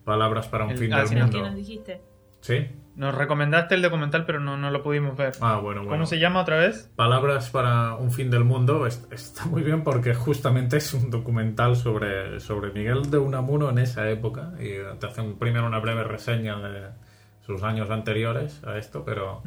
Palabras 0.05 0.49
para 0.49 0.65
un 0.65 0.73
El- 0.73 0.79
fin 0.79 0.93
ah, 0.93 0.99
del 1.01 1.09
¿Qué 1.11 1.17
mundo. 1.17 1.41
nos 1.43 1.55
dijiste? 1.55 2.01
¿Sí? 2.41 2.67
Nos 2.97 3.15
recomendaste 3.15 3.77
el 3.77 3.83
documental, 3.83 4.27
pero 4.27 4.41
no, 4.41 4.57
no 4.59 4.71
lo 4.73 4.83
pudimos 4.83 5.17
ver. 5.17 5.33
Ah, 5.41 5.59
bueno, 5.63 5.81
bueno. 5.83 5.91
¿Cómo 5.93 6.07
se 6.07 6.19
llama 6.19 6.41
otra 6.43 6.59
vez? 6.59 6.91
Palabras 6.97 7.49
para 7.51 7.95
un 7.95 8.11
fin 8.11 8.29
del 8.31 8.43
mundo 8.45 8.85
es- 8.89 9.07
está 9.13 9.45
muy 9.47 9.63
bien 9.63 9.85
porque 9.85 10.13
justamente 10.15 10.77
es 10.79 10.93
un 10.93 11.09
documental 11.11 11.77
sobre, 11.77 12.41
sobre 12.41 12.73
Miguel 12.73 13.09
de 13.11 13.19
Unamuno 13.19 13.71
en 13.71 13.79
esa 13.79 14.11
época 14.11 14.53
y 14.59 14.73
te 14.99 15.07
hacen 15.07 15.39
primero 15.39 15.67
una 15.67 15.79
breve 15.79 16.03
reseña 16.03 16.59
de 16.59 16.89
sus 17.47 17.63
años 17.63 17.91
anteriores 17.91 18.63
a 18.65 18.79
esto, 18.79 19.05
pero, 19.05 19.43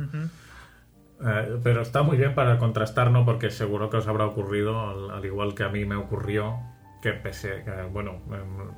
eh, 1.25 1.57
pero 1.63 1.81
está 1.81 2.03
muy 2.03 2.17
bien 2.17 2.35
para 2.35 2.57
contrastar, 2.57 3.09
¿no? 3.11 3.25
Porque 3.25 3.49
seguro 3.49 3.89
que 3.89 3.97
os 3.97 4.07
habrá 4.07 4.25
ocurrido, 4.25 4.79
al, 4.89 5.11
al 5.11 5.25
igual 5.25 5.55
que 5.55 5.63
a 5.63 5.69
mí 5.69 5.85
me 5.85 5.95
ocurrió, 5.95 6.57
que 7.01 7.13
pese, 7.13 7.63
que, 7.63 7.71
bueno, 7.91 8.21
em, 8.31 8.71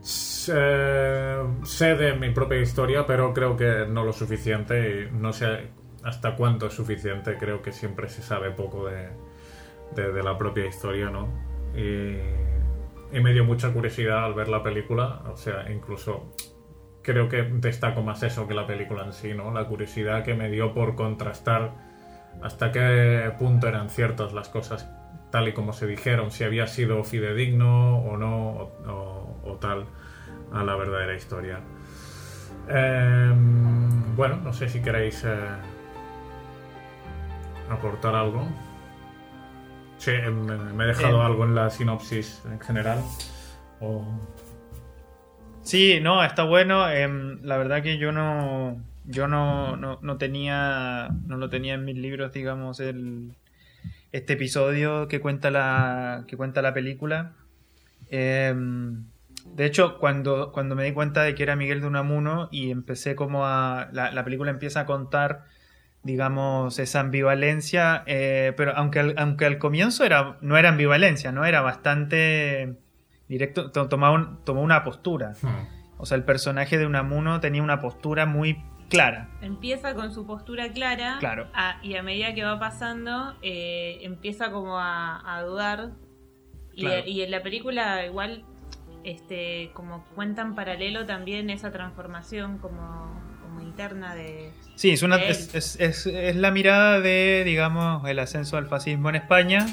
sé, 0.00 1.36
sé 1.64 1.94
de 1.96 2.14
mi 2.14 2.30
propia 2.30 2.58
historia, 2.60 3.06
pero 3.06 3.32
creo 3.34 3.56
que 3.56 3.86
no 3.88 4.04
lo 4.04 4.12
suficiente 4.12 5.08
y 5.12 5.14
no 5.16 5.32
sé 5.32 5.68
hasta 6.02 6.34
cuánto 6.36 6.66
es 6.66 6.74
suficiente. 6.74 7.36
Creo 7.38 7.62
que 7.62 7.72
siempre 7.72 8.08
se 8.08 8.22
sabe 8.22 8.50
poco 8.50 8.86
de, 8.86 9.08
de- 9.94 10.12
de 10.12 10.22
la 10.22 10.36
propia 10.38 10.66
historia, 10.66 11.10
¿no? 11.10 11.28
Y, 11.76 12.16
y 13.16 13.20
me 13.20 13.32
dio 13.32 13.44
mucha 13.44 13.72
curiosidad 13.72 14.24
al 14.24 14.34
ver 14.34 14.48
la 14.48 14.62
película, 14.62 15.22
o 15.32 15.36
sea, 15.36 15.70
incluso 15.70 16.34
creo 17.02 17.28
que 17.28 17.42
destaco 17.42 18.02
más 18.02 18.22
eso 18.22 18.46
que 18.48 18.54
la 18.54 18.66
película 18.66 19.04
en 19.04 19.12
sí, 19.12 19.34
¿no? 19.34 19.52
La 19.52 19.64
curiosidad 19.66 20.24
que 20.24 20.34
me 20.34 20.48
dio 20.50 20.72
por 20.74 20.94
contrastar 20.94 21.72
hasta 22.42 22.72
qué 22.72 23.30
punto 23.38 23.68
eran 23.68 23.90
ciertas 23.90 24.32
las 24.32 24.48
cosas 24.48 24.88
tal 25.30 25.48
y 25.48 25.52
como 25.52 25.72
se 25.72 25.86
dijeron, 25.86 26.30
si 26.30 26.44
había 26.44 26.66
sido 26.66 27.02
fidedigno 27.04 27.98
o 27.98 28.16
no, 28.18 28.50
o, 28.50 28.72
o- 28.86 29.40
o 29.44 29.54
tal, 29.56 29.86
a 30.52 30.62
la 30.62 30.76
verdadera 30.76 31.14
historia. 31.14 31.60
Em, 32.68 34.14
bueno, 34.14 34.36
no 34.36 34.52
sé 34.52 34.68
si 34.68 34.80
queréis 34.82 35.24
eh, 35.24 35.34
aportar 37.70 38.14
algo. 38.14 38.46
Sí, 39.98 40.10
em, 40.10 40.34
me, 40.44 40.56
me 40.56 40.84
he 40.84 40.86
dejado 40.88 41.20
Em. 41.20 41.26
algo 41.26 41.44
en 41.44 41.54
la 41.54 41.70
sinopsis 41.70 42.42
en 42.50 42.60
general. 42.60 42.98
O... 43.80 44.04
Sí, 45.62 46.00
no, 46.02 46.24
está 46.24 46.44
bueno. 46.44 46.88
Em, 46.90 47.40
la 47.42 47.56
verdad 47.56 47.82
que 47.82 47.98
yo 47.98 48.12
no, 48.12 48.82
yo 49.06 49.28
no, 49.28 49.76
no, 49.76 49.98
no 50.02 50.18
tenía, 50.18 51.08
no 51.26 51.36
lo 51.36 51.48
tenía 51.48 51.74
en 51.74 51.84
mis 51.84 51.96
libros, 51.96 52.32
digamos, 52.32 52.80
el, 52.80 53.34
este 54.12 54.34
episodio 54.34 55.08
que 55.08 55.20
cuenta 55.20 55.50
la, 55.50 56.24
que 56.26 56.36
cuenta 56.36 56.62
la 56.62 56.74
película. 56.74 57.32
Em, 58.10 59.04
de 59.46 59.66
hecho, 59.66 59.98
cuando, 59.98 60.52
cuando 60.52 60.76
me 60.76 60.84
di 60.84 60.92
cuenta 60.92 61.22
de 61.22 61.34
que 61.34 61.42
era 61.42 61.56
Miguel 61.56 61.80
de 61.80 61.86
Unamuno 61.86 62.48
y 62.52 62.70
empecé 62.70 63.16
como 63.16 63.46
a, 63.46 63.88
la, 63.92 64.12
la 64.12 64.24
película 64.24 64.50
empieza 64.50 64.80
a 64.80 64.86
contar, 64.86 65.44
digamos, 66.02 66.78
esa 66.78 67.00
ambivalencia, 67.00 68.02
eh, 68.06 68.52
pero 68.56 68.76
aunque 68.76 69.14
aunque 69.16 69.46
al 69.46 69.58
comienzo 69.58 70.04
era, 70.04 70.38
no 70.42 70.56
era 70.56 70.70
ambivalencia, 70.70 71.32
no 71.32 71.44
era 71.44 71.60
bastante 71.62 72.76
directo, 73.32 73.70
to- 73.70 73.88
tomaba 73.88 74.14
un- 74.14 74.38
tomó 74.44 74.62
una 74.62 74.84
postura. 74.84 75.32
Hmm. 75.42 75.66
O 75.98 76.06
sea, 76.06 76.16
el 76.16 76.24
personaje 76.24 76.78
de 76.78 76.86
Unamuno 76.86 77.40
tenía 77.40 77.62
una 77.62 77.80
postura 77.80 78.26
muy 78.26 78.62
clara. 78.88 79.28
Empieza 79.40 79.94
con 79.94 80.12
su 80.12 80.26
postura 80.26 80.70
clara 80.72 81.16
Claro. 81.20 81.46
a- 81.54 81.78
y 81.82 81.94
a 81.96 82.02
medida 82.02 82.34
que 82.34 82.44
va 82.44 82.58
pasando 82.58 83.34
eh, 83.42 83.98
empieza 84.02 84.50
como 84.50 84.78
a, 84.78 85.22
a 85.36 85.42
dudar 85.42 85.90
y, 86.74 86.82
Claro. 86.82 87.02
y 87.06 87.22
en 87.22 87.30
la 87.30 87.42
película 87.42 88.04
igual 88.04 88.44
este 89.04 89.70
como 89.74 90.04
cuenta 90.14 90.42
en 90.42 90.54
paralelo 90.54 91.06
también 91.06 91.50
esa 91.50 91.70
transformación 91.72 92.58
como, 92.58 93.20
como 93.42 93.60
interna 93.62 94.14
de 94.14 94.52
Sí, 94.74 94.90
es, 94.90 95.02
una, 95.02 95.16
es, 95.16 95.54
es- 95.54 95.80
es- 95.80 96.06
es 96.06 96.36
la 96.36 96.50
mirada 96.50 97.00
de, 97.00 97.42
digamos, 97.44 98.06
el 98.08 98.18
ascenso 98.18 98.56
del 98.56 98.66
fascismo 98.66 99.08
en 99.10 99.16
España 99.16 99.66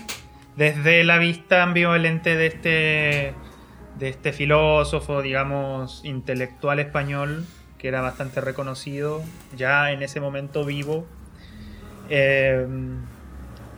desde 0.55 1.03
la 1.03 1.17
vista 1.17 1.63
ambivalente 1.63 2.35
de 2.35 2.45
este, 2.47 3.33
de 3.99 4.09
este 4.09 4.33
filósofo, 4.33 5.21
digamos, 5.21 6.01
intelectual 6.03 6.79
español 6.79 7.45
que 7.77 7.87
era 7.87 8.01
bastante 8.01 8.41
reconocido, 8.41 9.23
ya 9.55 9.91
en 9.91 10.03
ese 10.03 10.19
momento 10.19 10.65
vivo. 10.65 11.07
Eh, 12.09 12.67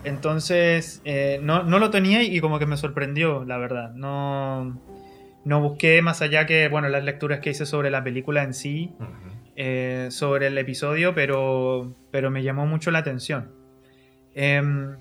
entonces, 0.04 1.02
eh, 1.06 1.40
no, 1.44 1.64
no 1.64 1.78
lo 1.80 1.92
tenía 1.92 2.24
y 2.24 2.40
como 2.42 2.58
que 2.58 2.66
me 2.66 2.78
sorprendió, 2.78 3.46
la 3.46 3.58
verdad. 3.58 3.94
No, 3.94 4.82
no 5.46 5.62
busqué 5.62 6.02
más 6.02 6.22
allá 6.22 6.46
que, 6.48 6.68
bueno, 6.68 6.90
las 6.90 7.04
lecturas 7.04 7.40
que 7.40 7.52
hice 7.52 7.66
sobre 7.66 7.92
la 7.92 8.04
película 8.04 8.44
en 8.44 8.54
sí 8.54 8.96
eh, 9.56 10.08
sobre 10.10 10.48
el 10.48 10.58
episodio, 10.58 11.14
pero, 11.14 11.96
pero 12.10 12.32
me 12.32 12.42
llamó 12.42 12.66
mucho 12.66 12.90
la 12.90 13.00
atención. 13.00 13.52
Em, 14.34 14.96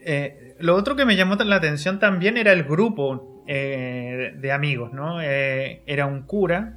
eh, 0.00 0.56
lo 0.60 0.74
otro 0.76 0.96
que 0.96 1.04
me 1.04 1.16
llamó 1.16 1.34
la 1.34 1.56
atención 1.56 1.98
también 1.98 2.36
era 2.38 2.52
el 2.52 2.64
grupo 2.64 3.37
eh, 3.48 4.34
de 4.36 4.52
amigos, 4.52 4.92
¿no? 4.92 5.20
Eh, 5.20 5.82
era 5.86 6.06
un 6.06 6.22
cura 6.22 6.74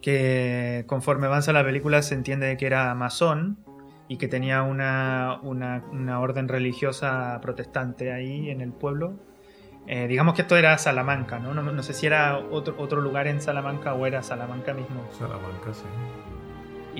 que 0.00 0.84
conforme 0.86 1.26
avanza 1.26 1.52
la 1.52 1.62
película 1.64 2.00
se 2.02 2.14
entiende 2.14 2.56
que 2.56 2.66
era 2.66 2.94
masón 2.94 3.58
y 4.08 4.16
que 4.16 4.28
tenía 4.28 4.62
una, 4.62 5.38
una- 5.42 5.82
una 5.92 6.20
orden 6.20 6.48
religiosa 6.48 7.38
protestante 7.42 8.12
ahí 8.12 8.50
en 8.50 8.60
el 8.60 8.72
pueblo. 8.72 9.14
Eh, 9.86 10.06
digamos 10.08 10.34
que 10.34 10.42
esto 10.42 10.56
era 10.56 10.76
Salamanca, 10.78 11.38
¿no? 11.38 11.52
No, 11.54 11.62
no 11.62 11.82
sé 11.82 11.92
si 11.92 12.06
era 12.06 12.38
otro, 12.38 12.74
otro 12.78 13.00
lugar 13.00 13.26
en 13.26 13.40
Salamanca 13.42 13.94
o 13.94 14.06
era 14.06 14.22
Salamanca 14.22 14.72
mismo. 14.72 15.02
Salamanca, 15.18 15.74
sí. 15.74 15.84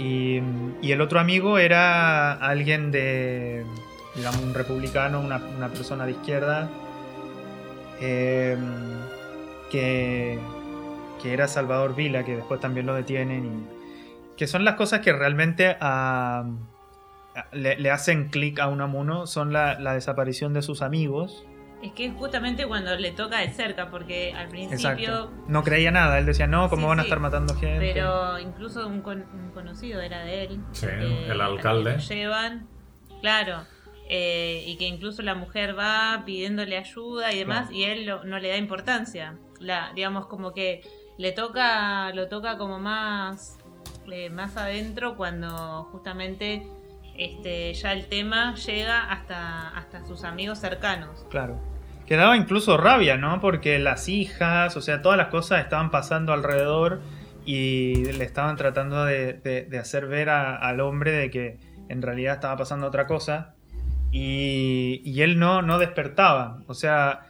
Y, 0.00 0.40
y 0.82 0.92
el 0.92 1.00
otro 1.00 1.20
amigo 1.20 1.58
era 1.58 2.32
alguien 2.34 2.90
de, 2.90 3.64
digamos, 4.14 4.40
un 4.42 4.54
republicano, 4.54 5.20
una, 5.20 5.36
una 5.56 5.68
persona 5.68 6.06
de 6.06 6.12
izquierda, 6.12 6.68
eh, 8.00 8.56
que, 9.70 10.38
que 11.22 11.32
era 11.32 11.48
Salvador 11.48 11.94
Vila, 11.94 12.24
que 12.24 12.36
después 12.36 12.60
también 12.60 12.86
lo 12.86 12.94
detienen, 12.94 13.44
y 13.46 14.36
que 14.36 14.46
son 14.46 14.64
las 14.64 14.74
cosas 14.74 15.00
que 15.00 15.12
realmente 15.12 15.76
ah, 15.80 16.44
le, 17.52 17.76
le 17.78 17.90
hacen 17.90 18.28
clic 18.28 18.58
a 18.58 18.68
Unamuno, 18.68 19.26
son 19.26 19.52
la, 19.52 19.78
la 19.78 19.94
desaparición 19.94 20.52
de 20.54 20.62
sus 20.62 20.82
amigos. 20.82 21.44
es 21.82 21.92
que 21.92 22.06
es 22.06 22.14
justamente 22.14 22.66
cuando 22.66 22.94
le 22.96 23.12
toca 23.12 23.38
de 23.40 23.50
cerca 23.50 23.90
porque 23.90 24.32
al 24.34 24.48
principio 24.48 24.90
Exacto. 24.90 25.30
No 25.46 25.62
creía 25.62 25.90
nada, 25.90 26.18
él 26.18 26.26
decía, 26.26 26.46
no, 26.46 26.68
¿cómo 26.70 26.82
Sí, 26.82 26.88
van 26.88 26.98
a 27.00 27.02
sí. 27.02 27.08
estar 27.08 27.20
matando 27.20 27.54
gente? 27.54 27.92
Pero 27.94 28.38
incluso 28.38 28.86
un, 28.86 29.00
con- 29.02 29.24
un 29.32 29.50
conocido 29.52 30.00
era 30.00 30.20
de 30.24 30.44
él. 30.44 30.60
Sí, 30.72 30.86
porque 30.86 31.26
el 31.30 31.40
alcalde. 31.40 31.92
lo 31.92 31.98
llevan, 31.98 32.66
claro. 33.20 33.64
Eh, 34.12 34.64
y 34.66 34.76
que 34.76 34.86
incluso 34.88 35.22
la 35.22 35.36
mujer 35.36 35.78
va 35.78 36.24
pidiéndole 36.26 36.76
ayuda 36.76 37.32
y 37.32 37.38
demás, 37.38 37.68
Claro. 37.68 37.76
y 37.76 37.84
él 37.84 38.06
lo- 38.06 38.24
no 38.24 38.40
le 38.40 38.48
da 38.48 38.56
importancia. 38.56 39.38
La, 39.60 39.92
digamos, 39.94 40.26
como 40.26 40.52
que 40.52 40.82
le 41.16 41.30
toca, 41.30 42.10
lo 42.12 42.26
toca 42.28 42.58
como 42.58 42.80
más, 42.80 43.56
eh, 44.10 44.28
más 44.28 44.56
adentro 44.56 45.16
cuando 45.16 45.84
justamente 45.92 46.66
este, 47.16 47.72
ya 47.74 47.92
el 47.92 48.06
tema 48.06 48.54
llega 48.56 49.12
hasta, 49.12 49.68
hasta 49.76 50.04
sus 50.06 50.24
amigos 50.24 50.58
cercanos. 50.58 51.24
Claro. 51.30 51.60
Que 52.06 52.16
daba 52.16 52.36
incluso 52.36 52.76
rabia, 52.78 53.16
¿no? 53.16 53.40
Porque 53.40 53.78
las 53.78 54.08
hijas, 54.08 54.76
o 54.76 54.80
sea, 54.80 55.02
todas 55.02 55.18
las 55.18 55.28
cosas 55.28 55.60
estaban 55.60 55.90
pasando 55.92 56.32
alrededor 56.32 57.00
y 57.44 58.06
le 58.12 58.24
estaban 58.24 58.56
tratando 58.56 59.04
de, 59.04 59.34
de- 59.34 59.62
de 59.66 59.78
hacer 59.78 60.06
ver 60.06 60.30
a- 60.30 60.56
al 60.56 60.80
hombre 60.80 61.12
de 61.12 61.30
que 61.30 61.58
en 61.88 62.02
realidad 62.02 62.34
estaba 62.34 62.56
pasando 62.56 62.86
otra 62.88 63.06
cosa 63.06 63.54
y, 64.12 65.02
y 65.04 65.22
él 65.22 65.38
no, 65.38 65.62
no 65.62 65.78
despertaba. 65.78 66.58
O 66.66 66.74
sea, 66.74 67.20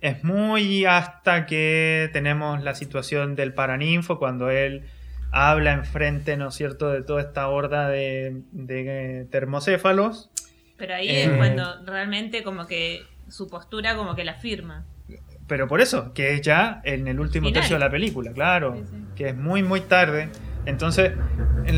es 0.00 0.22
muy 0.24 0.84
hasta 0.84 1.46
que 1.46 2.10
tenemos 2.12 2.62
la 2.62 2.74
situación 2.74 3.36
del 3.36 3.54
paraninfo 3.54 4.18
cuando 4.18 4.50
él 4.50 4.84
habla 5.32 5.72
enfrente, 5.72 6.36
¿no 6.36 6.48
es 6.48 6.54
cierto?, 6.54 6.90
de 6.90 7.02
toda 7.02 7.20
esta 7.22 7.48
horda 7.48 7.88
de, 7.88 8.42
de 8.52 9.26
termocéfalos. 9.30 10.30
Pero 10.76 10.94
ahí 10.94 11.08
Eh. 11.08 11.24
es 11.24 11.30
cuando 11.36 11.84
realmente 11.86 12.42
como 12.42 12.66
que 12.66 13.02
su 13.28 13.48
postura 13.48 13.96
como 13.96 14.14
que 14.14 14.24
la 14.24 14.34
firma. 14.34 14.84
Pero 15.46 15.68
por 15.68 15.80
eso, 15.80 16.12
que 16.14 16.32
es 16.34 16.40
ya 16.40 16.80
en 16.84 17.06
el 17.06 17.20
último 17.20 17.48
Final. 17.48 17.60
tercio 17.60 17.76
de 17.76 17.80
la 17.80 17.90
película, 17.90 18.32
claro. 18.32 18.76
Sí, 18.76 18.82
sí. 18.90 18.96
Que 19.14 19.28
es 19.30 19.36
muy, 19.36 19.62
muy 19.62 19.80
tarde. 19.82 20.30
Entonces, 20.66 21.12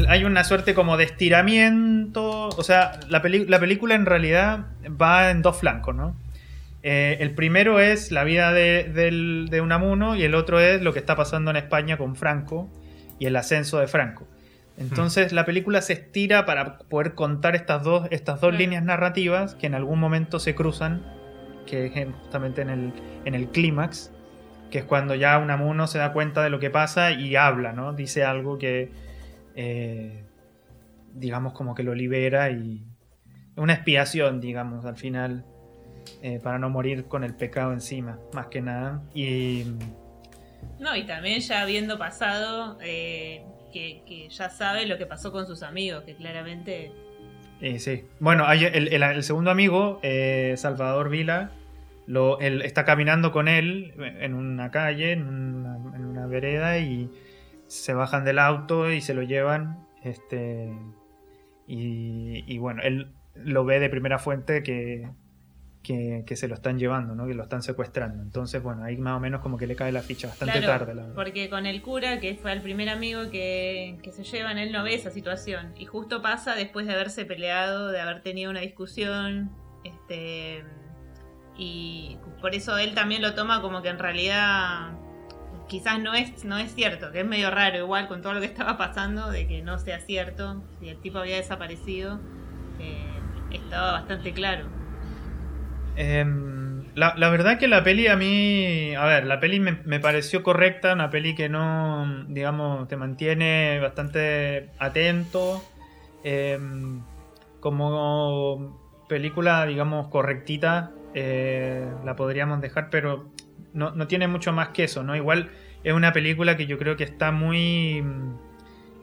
hay 0.09 0.25
una 0.25 0.45
suerte 0.45 0.75
como 0.75 0.97
de 0.97 1.05
estiramiento. 1.05 2.49
O 2.49 2.62
sea, 2.62 3.00
la, 3.09 3.21
película 3.23 3.95
en 3.95 4.07
realidad 4.07 4.66
va 5.00 5.31
en 5.31 5.43
dos 5.43 5.59
flancos, 5.59 5.95
¿no? 5.95 6.14
Eh, 6.83 7.16
el 7.21 7.33
primero 7.33 7.81
es 7.81 8.12
la 8.12 8.23
vida 8.23 8.52
de, 8.52 8.85
del- 8.85 9.49
de 9.50 9.61
Unamuno 9.61 10.14
y 10.14 10.23
el 10.23 10.35
otro 10.37 10.61
es 10.61 10.83
lo 10.83 10.93
que 10.93 11.00
está 11.00 11.16
pasando 11.16 11.50
en 11.50 11.57
España 11.57 11.97
con 11.97 12.14
Franco 12.14 12.69
y 13.19 13.26
el 13.26 13.35
ascenso 13.35 13.78
de 13.81 13.88
Franco. 13.88 14.28
Entonces 14.78 15.33
la 15.33 15.45
película 15.47 15.81
se 15.83 15.95
estira 15.95 16.45
para 16.47 16.78
poder 16.78 17.14
contar 17.14 17.57
estas 17.57 17.83
dos, 17.83 18.07
estas 18.11 18.40
dos 18.40 18.55
líneas 18.55 18.85
narrativas 18.85 19.55
que 19.57 19.66
en 19.66 19.75
algún 19.75 19.99
momento 19.99 20.38
se 20.38 20.55
cruzan, 20.55 21.02
que 21.66 21.87
es 21.87 21.97
en- 21.97 22.12
justamente 22.12 22.61
en 22.62 22.71
el, 22.71 22.93
en 23.25 23.35
el 23.35 23.49
clímax. 23.49 24.12
Que 24.70 24.78
es 24.78 24.85
cuando 24.85 25.14
ya 25.14 25.38
Unamuno 25.38 25.87
se 25.87 25.99
da 25.99 26.12
cuenta 26.12 26.42
de 26.42 26.50
lo 26.50 26.58
que 26.58 26.70
pasa 26.70 27.12
y 27.12 27.37
habla, 27.37 27.73
¿no? 27.73 27.92
Dice 27.92 28.25
algo 28.25 28.58
que, 28.58 28.90
eh, 29.54 30.25
digamos, 31.14 31.52
como 31.52 31.75
que 31.75 31.82
lo 31.82 31.94
libera 31.94 32.50
y 32.50 32.85
una 33.56 33.75
expiación, 33.75 34.40
digamos, 34.40 34.85
al 34.85 34.96
final, 34.96 35.44
eh, 36.23 36.40
para 36.42 36.58
no 36.58 36.68
morir 36.68 37.04
con 37.06 37.25
el 37.25 37.35
pecado 37.35 37.73
encima, 37.73 38.18
más 38.32 38.46
que 38.46 38.61
nada. 38.61 39.02
Y... 39.14 39.64
No, 40.78 40.94
y 40.96 41.04
también 41.04 41.40
ya 41.40 41.62
habiendo 41.62 41.96
pasado, 41.99 42.78
eh, 42.82 43.44
que, 43.73 44.28
ya 44.30 44.50
sabe 44.50 44.87
lo 44.87 44.99
que 44.99 45.06
pasó 45.06 45.32
con 45.32 45.46
sus 45.46 45.62
amigos, 45.62 46.02
que 46.04 46.16
claramente... 46.16 46.92
sí. 47.78 48.04
Bueno, 48.20 48.46
hay 48.46 48.64
el, 48.64 49.23
segundo 49.23 49.50
amigo, 49.50 50.00
Salvador 50.56 51.08
Vila, 51.08 51.50
lo, 52.07 52.39
él 52.39 52.63
está 52.63 52.85
caminando 52.85 53.33
con 53.33 53.49
él 53.49 53.95
en 54.21 54.35
una 54.35 54.71
calle, 54.71 55.13
en 55.13 55.27
una, 55.27 56.27
vereda, 56.27 56.79
y 56.79 57.11
se 57.67 57.95
bajan 57.95 58.25
del 58.25 58.39
auto 58.39 58.91
y 58.91 59.01
se 59.01 59.15
lo 59.15 59.23
llevan. 59.23 59.87
Este, 60.03 60.73
y, 61.67 62.59
bueno, 62.59 62.83
él 62.83 63.13
lo 63.35 63.65
ve 63.65 63.81
de 63.81 63.89
primera 63.89 64.19
fuente 64.19 64.63
que, 64.63 65.09
que, 65.83 66.37
se 66.37 66.47
lo 66.47 66.55
están 66.55 66.79
llevando, 66.79 67.17
¿no? 67.17 67.27
que 67.27 67.35
lo 67.35 67.43
están 67.43 67.63
secuestrando. 67.63 68.23
Entonces, 68.23 68.63
bueno, 68.63 68.85
ahí 68.85 68.97
más 68.97 69.17
o 69.17 69.21
menos 69.21 69.41
como 69.41 69.57
que 69.57 69.67
le 69.67 69.75
cae 69.75 69.91
la 69.91 70.03
ficha 70.03 70.29
bastante 70.29 70.61
tarde. 70.61 70.95
La 70.95 71.13
porque 71.13 71.51
con 71.51 71.67
el 71.67 71.83
cura, 71.83 72.21
que 72.21 72.37
fue 72.37 72.53
el 72.53 72.63
primer 72.63 72.89
amigo 72.89 73.31
que, 73.31 73.99
que 74.03 74.13
se 74.13 74.23
llevan, 74.23 74.59
él 74.59 74.71
no 74.71 74.85
ve 74.85 74.95
esa 74.95 75.11
situación. 75.11 75.73
Y 75.77 75.87
justo 75.87 76.23
pasa 76.23 76.55
después 76.55 76.87
de 76.87 76.95
haberse 76.95 77.25
peleado, 77.25 77.91
de 77.91 78.01
haber 78.01 78.23
tenido 78.23 78.51
una 78.51 78.61
discusión. 78.61 79.51
Este 79.85 80.65
y 81.59 82.19
por 82.41 82.55
eso 82.55 82.77
él 82.79 82.95
también 82.95 83.23
lo 83.23 83.35
toma 83.35 83.63
como 83.63 83.83
que 83.83 83.89
en 83.89 83.99
realidad 83.99 84.93
quizás 85.69 86.01
no 86.01 86.15
es, 86.15 86.45
no 86.45 86.59
es 86.59 86.75
cierto, 86.75 87.13
que 87.13 87.21
es 87.21 87.27
medio 87.27 87.51
raro 87.51 87.79
igual 87.79 88.09
con 88.09 88.23
todo 88.23 88.35
lo 88.35 88.41
que 88.41 88.47
estaba 88.47 88.77
pasando, 88.77 89.31
de 89.31 89.47
que 89.47 89.63
no 89.63 89.79
sea 89.79 90.01
cierto, 90.01 90.63
si 90.79 90.89
el 90.89 90.99
tipo 90.99 91.19
había 91.19 91.37
desaparecido, 91.37 92.21
eh, 92.81 93.07
estaba 93.51 93.93
bastante 93.93 94.33
claro. 94.33 94.67
Em, 95.97 96.85
la, 96.95 97.15
verdad 97.31 97.59
que 97.59 97.69
la 97.69 97.83
peli 97.83 98.07
a 98.07 98.17
mí, 98.17 98.95
a 98.95 99.07
ver, 99.07 99.27
la 99.27 99.41
peli 99.41 99.61
me, 99.61 100.01
pareció 100.01 100.43
correcta, 100.43 100.93
una 100.93 101.11
peli 101.11 101.35
que 101.35 101.49
no, 101.49 102.25
digamos, 102.29 102.87
te 102.89 102.97
mantiene 102.97 103.81
bastante 103.81 104.71
atento, 104.79 105.63
em, 106.23 107.01
como 107.61 108.79
película, 109.09 109.65
digamos, 109.67 110.09
correctita, 110.09 110.93
eh, 111.18 111.82
la 112.04 112.14
podríamos 112.14 112.61
dejar, 112.61 112.90
pero 112.90 113.30
no, 113.73 114.06
tiene 114.06 114.28
mucho 114.28 114.52
más 114.52 114.68
que 114.68 114.85
eso, 114.85 115.02
¿no? 115.02 115.16
Igual 115.16 115.50
es 115.82 115.94
una 115.94 116.12
película 116.12 116.58
que 116.58 116.66
yo 116.66 116.78
creo 116.78 116.99
que 116.99 117.04
está 117.04 117.32
muy... 117.32 118.04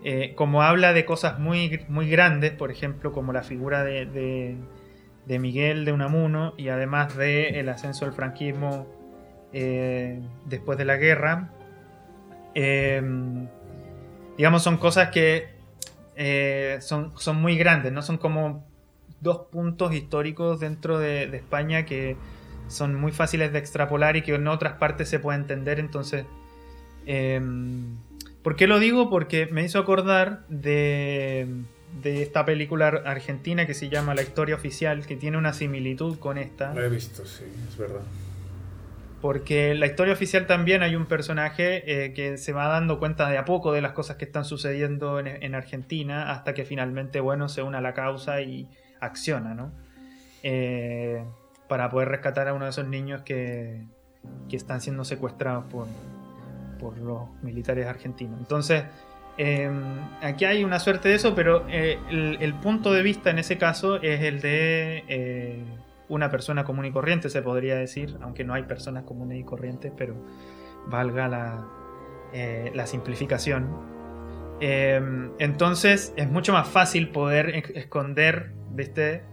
Eh, 0.04 0.34
como 0.36 0.62
habla 0.62 0.94
de 0.94 1.06
cosas 1.06 1.40
muy, 1.40 1.84
muy 1.88 2.08
grandes, 2.08 2.52
por 2.52 2.70
ejemplo, 2.70 3.12
como 3.12 3.34
la 3.34 3.42
figura 3.42 3.84
de, 3.84 4.06
de, 5.26 5.40
Miguel 5.40 5.86
de 5.86 5.92
Unamuno 5.92 6.54
y 6.56 6.68
además 6.68 7.18
de 7.18 7.60
el 7.60 7.68
ascenso 7.68 8.06
del 8.06 8.14
franquismo 8.14 8.86
eh, 9.52 10.22
después 10.46 10.78
de 10.78 10.86
la 10.86 10.98
guerra, 10.98 11.50
digamos, 14.38 14.62
son 14.62 14.78
cosas 14.78 15.10
que 15.10 15.48
son, 16.80 17.18
son 17.18 17.42
muy 17.42 17.58
grandes, 17.58 17.92
¿no? 17.92 18.04
Son 18.04 18.20
como 18.20 18.72
dos 19.24 19.48
puntos 19.52 19.94
históricos 19.96 20.60
dentro 20.60 21.00
de, 21.00 21.24
España 21.36 21.86
que 21.86 22.18
son 22.68 22.94
muy 22.96 23.12
fáciles 23.12 23.52
de 23.52 23.60
extrapolar 23.60 24.18
y 24.18 24.22
que 24.22 24.36
en 24.36 24.48
otras 24.48 24.74
partes 24.74 25.10
se 25.10 25.20
puede 25.20 25.40
entender. 25.40 25.80
Entonces, 25.80 26.26
em, 27.06 27.98
¿por 28.44 28.56
qué 28.56 28.68
lo 28.68 28.80
digo? 28.80 29.10
Porque 29.10 29.48
me 29.48 29.64
hizo 29.64 29.80
acordar 29.80 30.46
de, 30.50 31.48
de, 32.02 32.22
esta 32.22 32.46
película 32.46 32.88
argentina 32.88 33.66
que 33.66 33.74
se 33.74 33.90
llama 33.90 34.14
La 34.14 34.22
historia 34.22 34.56
oficial, 34.56 35.06
que 35.06 35.16
tiene 35.16 35.38
una 35.38 35.54
similitud 35.54 36.20
con 36.20 36.38
esta. 36.38 36.74
Lo 36.74 36.84
he 36.84 36.90
visto, 36.90 37.26
sí, 37.26 37.46
es 37.68 37.78
verdad. 37.78 38.02
Porque 39.22 39.72
en 39.72 39.80
la 39.80 39.86
historia 39.86 40.14
oficial 40.14 40.48
también 40.48 40.84
hay 40.84 40.98
un 40.98 41.06
personaje 41.06 42.06
eh, 42.06 42.14
que 42.14 42.38
se 42.38 42.52
va 42.52 42.68
dando 42.68 43.00
cuenta 43.00 43.30
de 43.30 43.38
a 43.38 43.46
poco 43.46 43.72
de 43.72 43.82
las 43.82 43.94
cosas 43.94 44.18
que 44.18 44.26
están 44.26 44.44
sucediendo 44.44 45.18
en, 45.18 45.28
en 45.28 45.56
Argentina 45.56 46.30
hasta 46.32 46.54
que 46.54 46.66
finalmente, 46.66 47.22
bueno, 47.22 47.48
se 47.48 47.62
une 47.62 47.78
a 47.78 47.82
la 47.82 47.94
causa 47.94 48.42
y, 48.42 48.68
acciona, 49.04 49.54
¿no? 49.54 49.72
Eh, 50.44 51.24
para 51.68 51.90
poder 51.90 52.10
rescatar 52.10 52.48
a 52.48 52.54
uno 52.54 52.66
de 52.66 52.72
esos 52.72 52.88
niños 52.88 53.22
que, 53.22 53.86
que 54.50 54.58
están 54.58 54.82
siendo 54.82 55.06
secuestrados 55.06 55.66
por, 55.66 55.88
por 56.80 56.98
los 56.98 57.30
militares 57.42 57.88
argentinos. 57.88 58.38
Entonces, 58.40 58.84
em, 59.38 59.82
aquí 60.22 60.46
hay 60.46 60.64
una 60.64 60.80
suerte 60.80 61.10
de 61.10 61.16
eso, 61.16 61.34
pero 61.34 61.66
eh, 61.70 61.98
el, 62.10 62.54
punto 62.56 62.92
de 62.92 63.02
vista 63.02 63.30
en 63.30 63.40
ese 63.40 63.58
caso 63.58 63.96
es 64.02 64.22
el 64.22 64.42
de 64.42 65.06
eh, 65.08 65.64
una 66.10 66.30
persona 66.30 66.66
común 66.66 66.86
y 66.86 66.92
corriente, 66.92 67.30
se 67.30 67.42
podría 67.42 67.76
decir, 67.76 68.18
aunque 68.22 68.44
no 68.44 68.54
hay 68.54 68.64
personas 68.64 69.06
comunes 69.06 69.40
y 69.40 69.44
corrientes, 69.44 69.92
pero 69.98 70.16
valga 70.88 71.28
la, 71.30 71.66
la 72.74 72.86
simplificación. 72.86 73.94
Em, 74.60 75.32
entonces 75.40 76.14
es 76.18 76.30
mucho 76.30 76.54
más 76.54 76.68
fácil 76.68 77.10
poder 77.10 77.50
esconder 77.76 78.52
¿viste? 78.74 79.24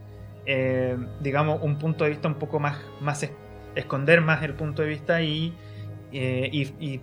Eh, 0.47 0.97
digamos, 1.21 1.63
un 1.63 1.79
punto 1.79 2.05
de 2.05 2.11
vista 2.11 2.29
un 2.29 2.35
poco 2.35 2.61
más, 2.61 2.79
más 3.01 3.29
esconder 3.75 4.21
más 4.21 4.43
el 4.43 4.55
punto 4.55 4.83
de 4.83 4.89
vista 4.89 5.23
y, 5.23 5.55
eh, 6.13 6.51
y, 6.53 7.01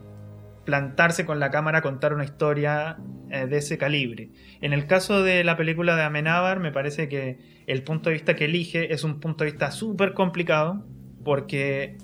plantarse 0.65 1.25
con 1.25 1.39
la 1.39 1.49
cámara 1.49 1.81
contar 1.81 2.13
una 2.13 2.25
historia 2.25 2.97
eh, 3.31 3.47
de 3.47 3.57
ese 3.59 3.77
calibre. 3.77 4.31
En 4.59 4.73
el 4.73 4.85
caso 4.85 5.23
de 5.23 5.45
la 5.45 5.55
película 5.55 5.95
de 5.95 6.03
Amenábar, 6.03 6.59
me 6.59 6.73
parece 6.73 7.07
que 7.07 7.39
el 7.67 7.83
punto 7.83 8.09
de 8.09 8.15
vista 8.15 8.35
que 8.35 8.45
elige 8.45 8.93
es 8.93 9.05
un 9.05 9.21
punto 9.21 9.45
de 9.45 9.51
vista 9.51 9.71
súper 9.71 10.13
complicado 10.13 10.85
porque 11.23 11.95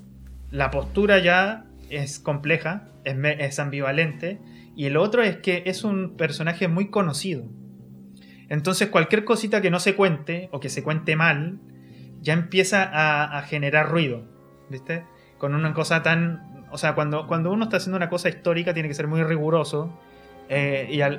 la 0.50 0.72
postura 0.72 1.20
ya 1.20 1.66
es 1.90 2.20
compleja, 2.20 2.88
es, 3.04 3.18
es 3.22 3.60
ambivalente, 3.60 4.40
y 4.78 4.86
el 4.86 4.96
otro 4.96 5.24
es 5.24 5.36
que 5.38 5.64
es 5.66 5.84
un 5.84 6.16
personaje 6.16 6.70
muy 6.70 6.90
conocido. 6.90 7.50
Entonces 8.50 8.90
cualquier 8.90 9.24
cosita 9.26 9.62
que 9.62 9.72
no 9.72 9.80
se 9.80 9.96
cuente 9.96 10.50
o 10.52 10.60
que 10.60 10.70
se 10.70 10.84
cuente 10.84 11.16
mal, 11.16 11.60
ya 12.22 12.34
empieza 12.34 13.38
a, 13.38 13.42
generar 13.44 13.90
ruido. 13.90 14.24
¿Viste? 14.70 15.06
Con 15.38 15.56
una 15.56 15.74
cosa 15.74 16.04
tan... 16.04 16.66
O 16.72 16.78
sea, 16.78 16.96
cuando, 16.96 17.28
cuando 17.28 17.52
uno 17.52 17.66
está 17.66 17.78
haciendo 17.78 17.98
una 17.98 18.10
cosa 18.10 18.30
histórica 18.30 18.74
tiene 18.74 18.90
que 18.90 18.96
ser 18.96 19.08
muy 19.08 19.24
riguroso. 19.24 20.00
Eh, 20.50 20.88
y 20.90 21.02
a, 21.02 21.10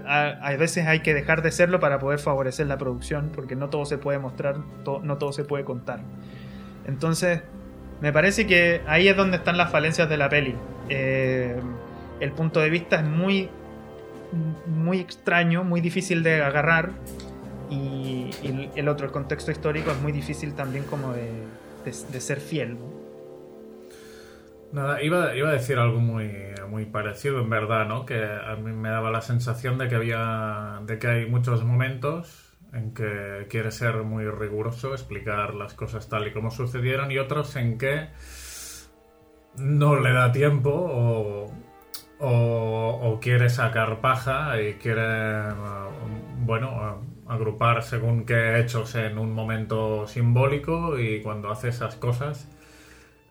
veces 0.59 0.87
hay 0.87 1.01
que 1.01 1.15
dejar 1.15 1.43
de 1.43 1.51
serlo 1.51 1.81
para 1.81 1.99
poder 1.99 2.19
favorecer 2.19 2.67
la 2.67 2.79
producción, 2.79 3.31
porque 3.35 3.57
no 3.57 3.71
todo 3.71 3.85
se 3.85 3.99
puede 3.99 4.19
mostrar, 4.19 4.59
no 4.59 5.19
todo 5.19 5.33
se 5.33 5.45
puede 5.45 5.65
contar. 5.65 6.01
Entonces, 6.87 7.43
me 8.01 8.13
parece 8.13 8.47
que 8.47 8.83
ahí 8.87 9.09
es 9.09 9.17
donde 9.17 9.39
están 9.39 9.57
las 9.57 9.71
falencias 9.71 10.09
de 10.09 10.17
la 10.17 10.29
peli. 10.29 10.55
Eh, 10.89 11.57
el 12.21 12.33
punto 12.33 12.61
de 12.61 12.71
vista 12.71 12.97
es 12.97 13.05
muy 13.05 13.49
muy 14.67 15.01
extraño, 15.01 15.65
muy 15.65 15.81
difícil 15.81 16.23
de 16.23 16.43
agarrar. 16.43 16.93
Y, 17.71 18.31
el 18.77 18.89
otro, 18.89 19.07
el 19.07 19.13
contexto 19.13 19.51
histórico, 19.51 19.91
es 19.91 20.01
muy 20.01 20.13
difícil 20.13 20.55
también 20.55 20.85
como 20.85 21.13
de, 21.13 21.31
de, 21.85 22.21
ser 22.21 22.41
fiel. 22.41 22.77
Nada, 24.73 25.03
iba, 25.03 25.35
iba, 25.35 25.49
a 25.49 25.53
decir 25.53 25.79
algo 25.79 26.01
muy, 26.01 26.31
muy 26.69 26.85
parecido, 26.85 27.41
en 27.41 27.49
verdad, 27.49 27.87
¿no? 27.87 28.05
Que 28.05 28.23
a 28.25 28.57
mí 28.57 28.73
me 28.73 28.91
daba 28.91 29.11
la 29.11 29.23
sensación 29.23 29.79
de 29.79 29.89
que 29.89 29.95
había. 29.95 30.81
de 30.87 30.99
que 30.99 31.07
hay 31.07 31.27
muchos 31.27 31.65
momentos 31.65 32.55
en 32.73 32.93
que 32.93 33.47
quiere 33.49 33.71
ser 33.71 34.03
muy 34.03 34.29
riguroso, 34.29 34.93
explicar 34.93 35.55
las 35.55 35.75
cosas 35.75 36.09
tal 36.09 36.27
y 36.27 36.33
como 36.33 36.51
sucedieron, 36.51 37.11
y 37.11 37.19
otros 37.19 37.55
en 37.57 37.79
que 37.79 38.09
no 39.57 39.99
le 40.01 40.13
da 40.13 40.33
tiempo 40.33 40.71
o 40.73 41.53
o, 42.27 43.19
quiere 43.21 43.49
sacar 43.49 44.01
paja 44.01 44.61
y 44.61 44.75
quiere, 44.75 45.03
eh, 45.03 45.53
bueno, 46.41 47.03
agrupar 47.27 47.83
según 47.83 48.25
qué 48.25 48.59
hechos 48.59 48.95
en 48.95 49.19
un 49.19 49.33
momento 49.33 50.07
simbólico 50.07 50.99
y 50.99 51.23
cuando 51.23 51.51
hace 51.51 51.69
esas 51.69 51.97
cosas 51.97 52.49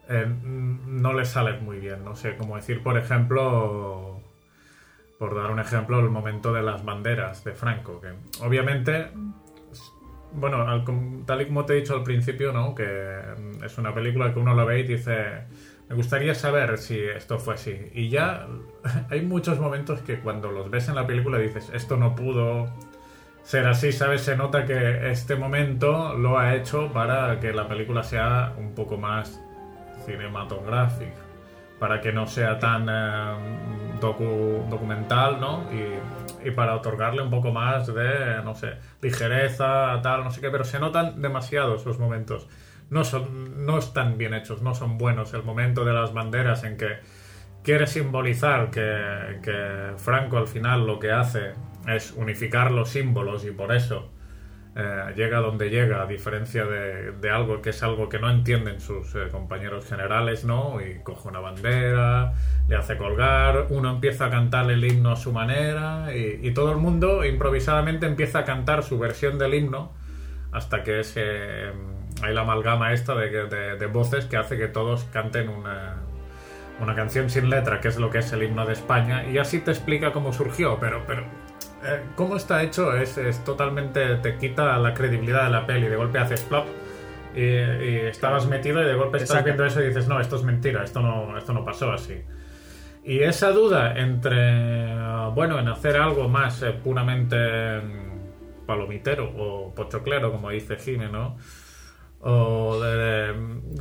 eh, 0.09 0.25
no 0.45 1.13
le 1.13 1.25
sale 1.25 1.59
muy 1.59 1.79
bien. 1.79 2.03
No 2.03 2.15
sé, 2.15 2.35
como 2.37 2.55
decir, 2.55 2.81
por 2.83 2.97
ejemplo, 2.97 4.19
por 5.19 5.35
dar 5.35 5.51
un 5.51 5.59
ejemplo, 5.59 5.99
el 5.99 6.09
momento 6.09 6.53
de 6.53 6.63
las 6.63 6.83
banderas 6.83 7.43
de 7.43 7.53
Franco, 7.53 8.01
que 8.01 8.13
obviamente 8.43 9.09
bueno, 10.35 10.65
tal 11.25 11.41
y 11.41 11.45
como 11.45 11.65
te 11.65 11.73
he 11.73 11.75
dicho 11.77 11.95
al 11.95 12.03
principio, 12.03 12.51
¿no? 12.51 12.73
Que 12.73 13.19
es 13.63 13.77
una 13.77 13.93
película 13.93 14.33
que 14.33 14.39
uno 14.39 14.55
la 14.55 14.63
ve 14.63 14.79
y 14.79 14.83
dice, 14.83 15.43
me 15.89 15.95
gustaría 15.95 16.33
saber 16.35 16.77
si 16.77 16.99
esto 16.99 17.39
fue 17.39 17.55
así. 17.55 17.89
Y 17.93 18.09
ya 18.09 18.47
hay 19.09 19.21
muchos 19.21 19.59
momentos 19.59 20.01
que 20.01 20.19
cuando 20.19 20.51
los 20.51 20.69
ves 20.69 20.87
en 20.89 20.95
la 20.95 21.05
película 21.07 21.37
dices, 21.37 21.69
esto 21.73 21.97
no 21.97 22.15
pudo 22.15 22.69
ser 23.43 23.67
así, 23.67 23.91
¿sabes? 23.91 24.21
Se 24.21 24.37
nota 24.37 24.65
que 24.65 25.11
este 25.11 25.35
momento 25.35 26.13
lo 26.15 26.37
ha 26.39 26.55
hecho 26.55 26.91
para 26.93 27.39
que 27.39 27.53
la 27.53 27.67
película 27.67 28.03
sea 28.03 28.53
un 28.57 28.73
poco 28.73 28.97
más 28.97 29.41
cinematográfica. 30.05 31.21
para 31.79 31.99
que 31.99 32.13
no 32.13 32.27
sea 32.27 32.59
tan 32.59 32.87
eh, 32.89 33.97
docu- 33.99 34.67
documental, 34.69 35.39
¿no? 35.41 35.65
Y, 35.73 36.51
para 36.51 36.75
otorgarle 36.75 37.21
un 37.21 37.29
poco 37.29 37.51
más 37.51 37.87
de, 37.93 38.41
no 38.43 38.53
sé, 38.55 38.73
ligereza, 39.01 39.99
tal, 40.01 40.23
no 40.25 40.31
sé 40.31 40.41
qué, 40.41 40.49
pero 40.49 40.63
se 40.65 40.79
notan 40.79 41.21
demasiado 41.21 41.75
esos 41.75 41.99
momentos. 41.99 42.47
No, 42.89 43.03
son, 43.03 43.65
no 43.65 43.77
están 43.77 44.17
bien 44.17 44.33
hechos, 44.33 44.61
no 44.61 44.75
son 44.75 44.97
buenos. 44.97 45.33
El 45.33 45.43
momento 45.43 45.85
de 45.85 45.93
las 45.93 46.13
banderas 46.13 46.63
en 46.63 46.77
que 46.77 46.97
quiere 47.63 47.87
simbolizar 47.87 48.69
que, 48.69 49.39
que 49.41 49.93
Franco 49.97 50.37
al 50.37 50.47
final 50.47 50.85
lo 50.85 50.99
que 50.99 51.11
hace 51.11 51.53
es 51.87 52.11
unificar 52.11 52.71
los 52.71 52.89
símbolos 52.89 53.45
y 53.45 53.51
por 53.51 53.73
eso 53.73 54.09
eh, 54.75 55.13
llega 55.15 55.39
donde 55.39 55.69
llega, 55.69 56.01
a 56.01 56.07
diferencia 56.07 56.65
de, 56.65 57.11
de 57.11 57.29
algo 57.29 57.61
que 57.61 57.69
es 57.69 57.83
algo 57.83 58.09
que 58.09 58.17
no 58.17 58.29
entienden 58.31 58.81
sus 58.81 59.13
eh, 59.13 59.27
compañeros 59.31 59.85
generales, 59.85 60.45
¿no? 60.45 60.81
Y 60.81 61.03
coge 61.03 61.27
una 61.27 61.39
bandera, 61.39 62.33
le 62.67 62.75
hace 62.75 62.97
colgar, 62.97 63.67
uno 63.69 63.91
empieza 63.91 64.25
a 64.25 64.29
cantar 64.31 64.71
el 64.71 64.83
himno 64.83 65.11
a 65.11 65.15
su 65.15 65.31
manera 65.31 66.07
y, 66.15 66.39
y 66.47 66.53
todo 66.55 66.71
el 66.71 66.77
mundo 66.77 67.23
improvisadamente 67.23 68.07
empieza 68.07 68.39
a 68.39 68.45
cantar 68.45 68.81
su 68.81 68.97
versión 68.97 69.37
del 69.37 69.53
himno 69.53 69.91
hasta 70.51 70.83
que 70.83 71.01
es, 71.01 71.13
eh, 71.17 71.71
hay 72.25 72.33
la 72.33 72.41
amalgama 72.41 72.93
esta 72.93 73.15
de, 73.15 73.29
de- 73.47 73.77
de 73.77 73.85
voces 73.87 74.25
que 74.25 74.37
hace 74.37 74.57
que 74.57 74.67
todos 74.67 75.03
canten 75.13 75.49
una, 75.49 75.95
una 76.79 76.95
canción 76.95 77.29
sin 77.29 77.49
letra, 77.49 77.79
que 77.81 77.87
es 77.89 77.97
lo 77.97 78.09
que 78.09 78.19
es 78.19 78.31
el 78.33 78.43
himno 78.43 78.65
de 78.65 78.73
España, 78.73 79.25
y 79.27 79.37
así 79.37 79.59
te 79.59 79.71
explica 79.71 80.11
cómo 80.11 80.33
surgió, 80.33 80.77
pero, 80.79 81.03
pero 81.07 81.21
eh, 81.85 82.01
cómo 82.15 82.35
está 82.37 82.63
hecho 82.63 82.95
es, 82.95 83.17
es 83.17 83.43
totalmente, 83.43 84.15
te 84.17 84.37
quita 84.37 84.77
la 84.79 84.93
credibilidad 84.93 85.45
de 85.45 85.49
la 85.51 85.65
peli, 85.65 85.87
de 85.87 85.95
golpe 85.95 86.19
haces 86.19 86.41
plop 86.43 86.65
y, 87.35 87.41
y 87.41 87.95
estabas 88.07 88.45
metido 88.47 88.81
y 88.81 88.85
de 88.85 88.93
golpe 88.93 89.17
estás 89.17 89.31
Exacto. 89.37 89.45
viendo 89.45 89.65
eso 89.65 89.81
y 89.81 89.87
dices, 89.87 90.07
no, 90.07 90.19
esto 90.19 90.35
es 90.37 90.43
mentira, 90.43 90.83
esto 90.83 91.01
no, 91.01 91.37
esto 91.37 91.51
no 91.53 91.65
pasó 91.65 91.91
así. 91.91 92.21
Y 93.05 93.19
esa 93.19 93.51
duda 93.51 93.97
entre, 93.97 94.37
eh, 94.39 95.29
bueno, 95.35 95.59
en 95.59 95.67
hacer 95.67 95.97
algo 95.97 96.29
más 96.29 96.61
eh, 96.63 96.71
puramente 96.71 97.35
mm, 97.81 98.65
palomitero 98.65 99.29
o 99.37 99.73
pochoclero, 99.75 100.31
como 100.31 100.49
dice 100.51 100.77
Jime, 100.77 101.09
¿no? 101.09 101.35
O 102.25 102.79
de, 102.79 103.33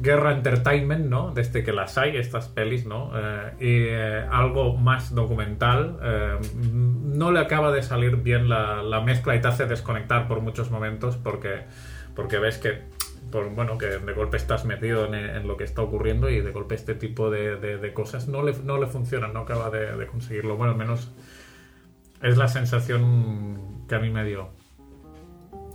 guerra 0.02 0.32
entertainment, 0.32 1.06
¿no? 1.06 1.32
Desde 1.32 1.62
que 1.62 1.72
las 1.72 1.96
hay, 1.96 2.16
estas 2.16 2.48
pelis, 2.48 2.86
¿no? 2.86 3.12
Eh, 3.14 3.52
y 3.60 3.84
eh, 3.88 4.26
algo 4.30 4.76
más 4.76 5.14
documental, 5.14 5.98
eh, 6.02 6.38
no 6.60 7.30
le 7.30 7.40
acaba 7.40 7.70
de 7.70 7.82
salir 7.82 8.16
bien 8.16 8.48
la, 8.48 8.82
la 8.82 9.00
mezcla 9.00 9.36
y 9.36 9.40
te 9.40 9.48
hace 9.48 9.66
desconectar 9.66 10.26
por 10.26 10.40
muchos 10.40 10.70
momentos 10.70 11.16
porque, 11.16 11.64
porque 12.14 12.38
ves 12.38 12.58
que 12.58 12.80
bueno, 13.54 13.78
que 13.78 13.86
de 13.86 14.12
golpe 14.12 14.36
estás 14.36 14.66
metido 14.66 15.06
en, 15.14 15.48
lo 15.48 15.56
que 15.56 15.64
está 15.64 15.80
ocurriendo 15.80 16.28
y 16.28 16.42
de 16.42 16.50
golpe 16.50 16.74
este 16.74 16.94
tipo 16.94 17.30
de 17.30 17.92
cosas 17.94 18.28
no 18.28 18.42
le, 18.42 18.52
no 18.64 18.76
le 18.78 18.86
funcionan, 18.86 19.32
no 19.32 19.40
acaba 19.40 19.70
de, 19.70 19.96
de 19.96 20.06
conseguirlo. 20.06 20.58
Bueno, 20.58 20.72
al 20.72 20.78
menos 20.78 21.10
es 22.20 22.36
la 22.36 22.48
sensación 22.48 23.86
que 23.88 23.94
a 23.94 24.00
mí 24.00 24.10
me 24.10 24.24
dio. 24.24 24.50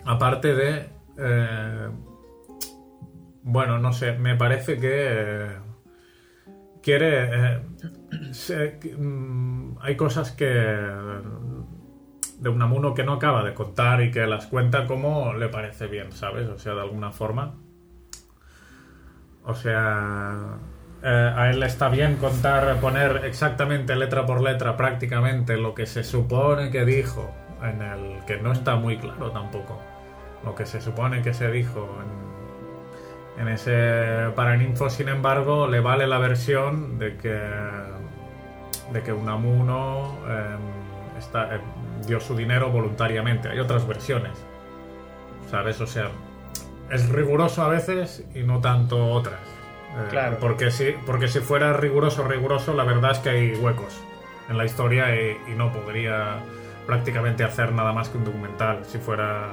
Aparte 0.05 0.53
de... 0.53 0.85
bueno, 3.47 3.79
no 3.79 3.93
sé, 3.93 4.11
me 4.13 4.35
parece 4.35 4.77
que... 4.77 5.47
quiere... 6.83 7.61
eh, 8.49 8.79
mm, 8.97 9.77
hay 9.81 9.95
cosas 9.95 10.31
que... 10.31 10.45
De 12.39 12.49
Unamuno 12.49 12.93
que 12.93 13.03
no 13.03 13.13
acaba 13.13 13.43
de 13.43 13.53
contar 13.53 14.01
y 14.01 14.11
que 14.11 14.27
las 14.27 14.47
cuenta 14.47 14.85
como 14.85 15.33
le 15.33 15.47
parece 15.47 15.87
bien, 15.87 16.11
¿sabes? 16.11 16.47
O 16.49 16.59
sea, 16.59 16.73
de 16.73 16.81
alguna 16.81 17.11
forma. 17.11 17.55
O 19.43 19.55
sea, 19.55 20.57
eh, 21.01 21.33
a 21.35 21.49
él 21.49 21.61
le 21.61 21.65
está 21.67 21.87
bien 21.87 22.17
contar, 22.17 22.79
poner 22.81 23.23
exactamente 23.25 23.95
letra 23.95 24.25
por 24.25 24.41
letra 24.41 24.75
prácticamente 24.75 25.55
lo 25.57 25.73
que 25.73 25.85
se 25.85 26.03
supone 26.03 26.69
que 26.69 26.85
dijo, 26.85 27.33
en 27.63 27.81
el 27.81 28.25
que 28.25 28.37
no 28.37 28.51
está 28.51 28.75
muy 28.75 28.97
claro 28.97 29.31
tampoco, 29.31 29.81
lo 30.43 30.53
que 30.53 30.65
se 30.65 30.81
supone 30.81 31.21
que 31.21 31.33
se 31.33 31.49
dijo 31.49 31.87
en, 32.03 32.46
en 33.37 33.47
ese 33.47 34.31
Paraninfo, 34.35 34.89
sin 34.89 35.09
embargo, 35.09 35.67
le 35.67 35.79
vale 35.79 36.07
la 36.07 36.17
versión 36.17 36.97
de 36.97 37.17
que, 37.17 37.39
de 38.91 39.03
que 39.03 39.13
Unamuno 39.13 40.17
eh, 40.27 40.55
está, 41.19 41.55
eh, 41.55 41.59
dio 42.07 42.19
su 42.19 42.35
dinero 42.35 42.71
voluntariamente. 42.71 43.49
Hay 43.49 43.59
otras 43.59 43.87
versiones, 43.87 44.33
¿sabes? 45.51 45.79
O 45.81 45.87
sea, 45.87 46.09
es 46.89 47.09
riguroso 47.09 47.63
a 47.63 47.69
veces 47.69 48.25
y 48.33 48.43
no 48.43 48.59
tanto 48.59 49.05
otras. 49.11 49.39
Eh, 49.39 50.07
Claro. 50.09 50.37
Porque 50.39 50.71
si, 50.71 50.95
porque 51.05 51.27
si 51.27 51.39
fuera 51.39 51.73
riguroso, 51.73 52.23
riguroso, 52.27 52.73
la 52.73 52.83
verdad 52.83 53.11
es 53.11 53.19
que 53.19 53.29
hay 53.29 53.55
huecos 53.55 54.01
en 54.49 54.57
la 54.57 54.65
historia 54.65 55.15
y, 55.15 55.37
y 55.51 55.55
no 55.55 55.71
podría 55.71 56.37
prácticamente 56.87 57.43
hacer 57.43 57.73
nada 57.73 57.93
más 57.93 58.09
que 58.09 58.17
un 58.17 58.25
documental 58.25 58.83
si 58.85 58.97
fuera... 58.97 59.49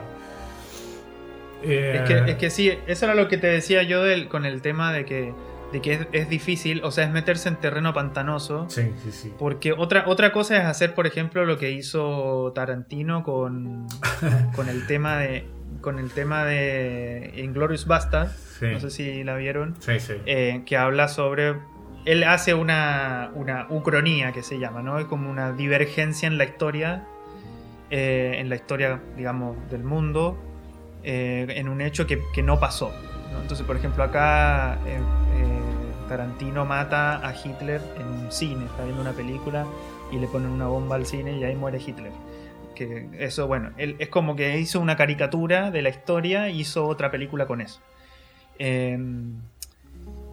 Eh, 1.65 1.97
Es 1.97 2.03
que, 2.09 2.31
es 2.33 2.37
que 2.37 2.51
sí, 2.51 2.73
eso 2.87 3.05
era 3.07 3.15
lo 3.15 3.29
que 3.29 3.37
te 3.39 3.47
decía 3.47 3.83
yo 3.83 4.03
del, 4.03 4.29
con 4.29 4.45
el 4.45 4.61
tema 4.63 4.93
de 4.93 5.05
que, 5.05 5.33
de 5.73 5.81
que 5.83 5.93
es, 5.95 6.07
es 6.13 6.29
difícil, 6.29 6.81
o 6.85 6.91
sea, 6.91 7.05
es 7.05 7.11
meterse 7.11 7.49
en 7.49 7.57
terreno 7.57 7.93
pantanoso. 7.95 8.67
Sí, 8.69 8.93
sí, 9.03 9.11
sí. 9.13 9.33
Porque 9.39 9.73
otra, 9.73 10.05
otra 10.07 10.31
cosa 10.33 10.57
es 10.59 10.65
hacer, 10.65 10.95
por 10.95 11.07
ejemplo, 11.07 11.45
lo 11.45 11.59
que 11.59 11.71
hizo 11.73 12.53
Tarantino 12.55 13.23
con, 13.25 13.87
con 14.57 14.69
el 14.69 14.87
tema 14.87 15.19
de 15.19 15.47
con 15.81 15.99
el 15.99 16.11
tema 16.13 16.45
de 16.47 17.33
Inglorious 17.37 17.87
Bastard, 17.87 18.29
Sí. 18.59 18.67
no 18.73 18.81
sé 18.81 18.91
si 18.91 19.23
la 19.25 19.35
vieron, 19.37 19.75
Sí, 19.81 20.01
sí. 20.01 20.15
eh, 20.25 20.63
que 20.65 20.77
habla 20.79 21.09
sobre 21.09 21.57
él 22.07 22.25
hace 22.25 22.55
una, 22.55 23.31
una 23.35 23.67
ucronía 23.69 24.33
que 24.33 24.43
se 24.43 24.59
llama, 24.59 24.81
¿no? 24.83 24.99
Es 24.99 25.05
como 25.07 25.29
una 25.31 25.53
divergencia 25.53 26.27
en 26.27 26.39
la 26.39 26.45
historia, 26.45 27.05
eh, 27.91 28.37
en 28.39 28.49
la 28.49 28.55
historia, 28.55 29.01
digamos, 29.17 29.57
del 29.71 29.83
mundo, 29.85 30.39
eh, 31.05 31.47
en 31.49 31.69
un 31.69 31.81
hecho 31.81 32.07
que, 32.07 32.21
que 32.33 32.43
no 32.43 32.59
pasó. 32.59 32.93
¿no? 33.33 33.41
Entonces, 33.43 33.67
por 33.67 33.77
ejemplo, 33.77 34.03
acá 34.03 34.79
eh, 34.87 34.97
eh, 34.97 36.09
Tarantino 36.09 36.65
mata 36.65 37.27
a 37.27 37.35
Hitler 37.35 37.81
en 37.97 38.07
un 38.07 38.33
cine, 38.33 38.65
está 38.65 38.85
viendo 38.85 39.03
una 39.03 39.13
película 39.13 39.67
y 40.11 40.19
le 40.19 40.27
ponen 40.29 40.51
una 40.51 40.67
bomba 40.67 40.97
al 40.97 41.07
cine 41.07 41.37
y 41.39 41.45
ahí 41.45 41.55
muere 41.55 41.79
Hitler. 41.85 42.13
Que 42.75 43.09
eso, 43.19 43.47
bueno, 43.47 43.71
él 43.77 43.97
es 43.99 44.09
como 44.09 44.35
que 44.35 44.59
hizo 44.59 44.81
una 44.81 44.97
caricatura 44.97 45.71
de 45.71 45.83
la 45.83 45.91
historia 45.91 46.49
y 46.49 46.61
hizo 46.61 46.87
otra 46.87 47.11
película 47.11 47.47
con 47.47 47.61
eso. 47.61 47.81
Em, 48.59 49.37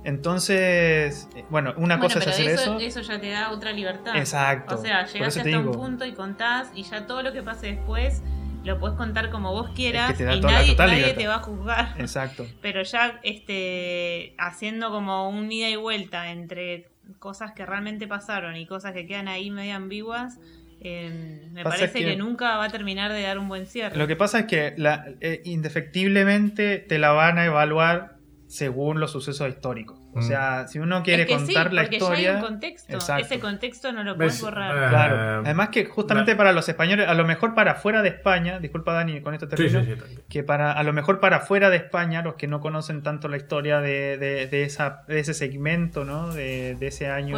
entonces, 0.04 1.28
bueno, 1.50 1.74
una 1.78 1.98
Bueno, 1.98 2.04
cosa 2.04 2.20
es 2.20 2.26
pero 2.26 2.36
hacer 2.36 2.50
eso, 2.50 2.78
eso. 2.78 3.00
eso 3.00 3.02
ya 3.02 3.22
te 3.22 3.30
da 3.30 3.52
otra 3.52 3.72
libertad. 3.72 4.16
Exacto. 4.16 4.76
O 4.76 4.78
sea, 4.78 5.06
llegas 5.06 5.38
hasta 5.38 5.60
un 5.60 5.72
punto 5.72 6.06
y 6.06 6.14
contás 6.14 6.72
y 6.74 6.84
ya 6.84 7.06
todo 7.06 7.22
lo 7.22 7.32
que 7.32 7.44
pase 7.44 7.68
después 7.68 8.22
lo 8.64 8.80
puedes 8.80 8.96
contar 8.98 9.30
como 9.32 9.52
vos 9.52 9.72
quieras 9.76 10.12
Es 10.12 10.18
que 10.18 10.24
y 10.24 10.40
nadie, 10.42 10.76
nadie 10.76 11.14
te 11.14 11.28
va 11.28 11.36
a 11.36 11.40
juzgar. 11.40 11.96
Exacto. 12.00 12.46
Pero 12.62 12.84
ya 12.84 13.20
este 13.24 14.36
haciendo 14.38 14.92
como 14.92 15.30
un 15.30 15.52
ida 15.52 15.70
y 15.70 15.76
vuelta 15.76 16.32
entre 16.32 16.90
cosas 17.20 17.52
que 17.54 17.66
realmente 17.66 18.08
pasaron 18.08 18.56
y 18.56 18.66
cosas 18.66 18.94
que 18.94 19.06
quedan 19.08 19.28
ahí 19.28 19.50
medio 19.52 19.76
ambiguas, 19.76 20.38
eh, 20.80 21.48
me 21.52 21.64
Pasa 21.64 21.78
parece 21.78 22.00
que- 22.00 22.06
que... 22.06 22.16
nunca 22.16 22.58
va 22.58 22.66
a 22.66 22.70
terminar 22.70 23.12
de 23.12 23.22
dar 23.22 23.38
un 23.40 23.48
buen 23.48 23.66
cierre. 23.66 23.98
Lo 23.98 24.08
que 24.08 24.16
pasa 24.16 24.40
es 24.42 24.46
que 24.46 24.74
la, 24.78 25.08
eh, 25.22 25.42
indefectiblemente 25.46 26.78
te 26.80 27.00
la 27.00 27.12
van 27.12 27.38
a 27.38 27.46
evaluar 27.46 28.18
según 28.52 29.00
los 29.00 29.12
sucesos 29.12 29.48
históricos. 29.48 29.98
O 30.14 30.20
Mm. 30.20 30.22
sea, 30.24 30.68
si 30.68 30.78
uno 30.80 31.04
quiere 31.04 31.24
es 31.24 31.30
que 31.30 31.36
contar 31.36 31.70
sí, 31.70 31.74
la 31.76 31.84
historia. 31.84 32.22
ya 32.22 32.30
hay 32.32 32.36
un 32.36 32.42
contexto. 32.42 32.94
Exacto. 32.94 33.26
Ese 33.26 33.40
contexto 33.40 33.92
no 33.94 34.04
lo 34.04 34.12
¿Ves? 34.18 34.18
puedes 34.18 34.42
borrar. 34.42 34.76
Eh, 34.76 34.90
Claro. 34.90 35.42
Además 35.46 35.70
que 35.70 35.86
justamente 35.86 36.36
para 36.36 36.52
los 36.52 36.68
españoles, 36.68 37.08
a 37.08 37.14
lo 37.14 37.24
mejor 37.26 37.56
para 37.56 37.76
fuera 37.76 38.02
de 38.02 38.10
España, 38.10 38.60
disculpa 38.60 38.92
Dani, 38.92 39.22
con 39.22 39.34
esto 39.34 39.48
termino, 39.48 39.84
sí, 39.86 39.94
sí, 39.96 40.18
que 40.28 40.44
para 40.44 40.74
a 40.74 40.84
lo 40.84 40.92
mejor 40.92 41.22
para 41.22 41.40
fuera 41.40 41.70
de 41.70 41.78
España, 41.78 42.22
los 42.24 42.34
que 42.36 42.48
no 42.48 42.60
conocen 42.60 43.04
tanto 43.04 43.30
la 43.30 43.38
historia 43.38 43.80
de, 43.80 44.18
de- 44.18 44.48
de 44.48 44.64
esa, 44.64 45.04
de 45.08 45.20
ese 45.20 45.34
segmento, 45.34 46.04
¿no? 46.04 46.34
De, 46.34 46.76
de 46.76 46.88
ese 46.88 47.08
año 47.10 47.38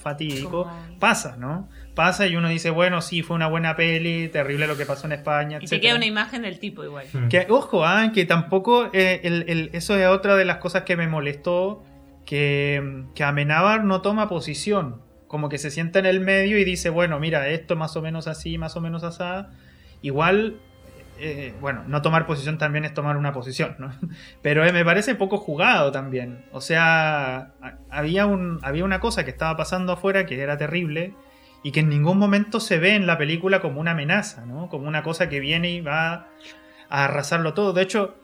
fatídico, 0.00 0.64
Como- 0.64 0.98
pasa, 1.00 1.36
¿no? 1.38 1.68
Pasa 1.94 2.26
y 2.26 2.36
uno 2.36 2.48
dice, 2.48 2.70
bueno, 2.70 3.02
sí, 3.02 3.22
fue 3.22 3.36
una 3.36 3.48
buena 3.48 3.76
peli, 3.76 4.28
terrible 4.28 4.66
lo 4.66 4.76
que 4.78 4.86
pasó 4.86 5.06
en 5.06 5.12
España, 5.12 5.56
Y 5.56 5.60
te 5.60 5.64
etcétera. 5.66 5.80
queda 5.82 5.96
una 5.96 6.06
imagen 6.06 6.42
del 6.42 6.58
tipo 6.58 6.82
igual. 6.84 7.04
Mm. 7.12 7.28
Que, 7.28 7.46
ojo, 7.50 7.84
ah, 7.84 8.10
que 8.14 8.24
tampoco, 8.24 8.88
eh, 8.94 9.20
el- 9.24 9.44
el- 9.48 9.70
eso 9.74 9.96
es 9.98 10.06
otra 10.06 10.36
de 10.36 10.44
las 10.46 10.56
cosas 10.56 10.82
que 10.84 10.96
me 10.96 11.06
molestó, 11.06 11.84
que, 12.24 13.04
que 13.14 13.24
Amenábar 13.24 13.84
no 13.84 14.00
toma 14.00 14.28
posición, 14.28 15.02
como 15.26 15.48
que 15.48 15.58
se 15.58 15.70
sienta 15.70 15.98
en 15.98 16.06
el 16.06 16.20
medio 16.20 16.58
y 16.58 16.64
dice, 16.64 16.88
bueno, 16.88 17.18
mira, 17.20 17.48
esto 17.48 17.76
más 17.76 17.94
o 17.96 18.02
menos 18.02 18.26
así, 18.26 18.56
más 18.58 18.74
o 18.76 18.80
menos 18.80 19.02
así. 19.04 19.22
Igual, 20.00 20.56
eh, 21.18 21.52
bueno, 21.60 21.84
no 21.86 22.00
tomar 22.02 22.26
posición 22.26 22.58
también 22.58 22.84
es 22.84 22.94
tomar 22.94 23.16
una 23.16 23.32
posición, 23.32 23.76
¿no? 23.78 23.92
Pero 24.42 24.64
eh, 24.64 24.72
me 24.72 24.84
parece 24.84 25.14
poco 25.14 25.36
jugado 25.38 25.92
también. 25.92 26.44
O 26.52 26.60
sea, 26.60 27.52
había, 27.90 28.26
un, 28.26 28.60
había 28.62 28.84
una 28.84 28.98
cosa 29.00 29.24
que 29.24 29.30
estaba 29.30 29.56
pasando 29.56 29.92
afuera 29.92 30.24
que 30.26 30.40
era 30.40 30.56
terrible 30.56 31.14
y 31.62 31.70
que 31.72 31.80
en 31.80 31.88
ningún 31.88 32.18
momento 32.18 32.58
se 32.60 32.78
ve 32.78 32.94
en 32.94 33.06
la 33.06 33.18
película 33.18 33.60
como 33.60 33.80
una 33.80 33.92
amenaza, 33.92 34.44
¿no? 34.46 34.68
Como 34.68 34.88
una 34.88 35.02
cosa 35.02 35.28
que 35.28 35.40
viene 35.40 35.70
y 35.70 35.80
va 35.80 36.28
a 36.88 37.04
arrasarlo 37.04 37.54
todo. 37.54 37.72
De 37.72 37.82
hecho, 37.82 38.16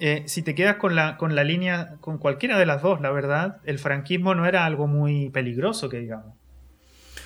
eh, 0.00 0.24
si 0.26 0.42
te 0.42 0.54
quedas 0.54 0.76
con 0.76 0.94
la, 0.94 1.16
con 1.16 1.34
la 1.34 1.44
línea, 1.44 1.96
con 2.00 2.18
cualquiera 2.18 2.58
de 2.58 2.66
las 2.66 2.82
dos, 2.82 3.00
la 3.00 3.10
verdad, 3.10 3.58
el 3.64 3.78
franquismo 3.78 4.34
no 4.34 4.46
era 4.46 4.64
algo 4.66 4.86
muy 4.86 5.30
peligroso, 5.30 5.88
que 5.88 5.98
digamos. 6.00 6.34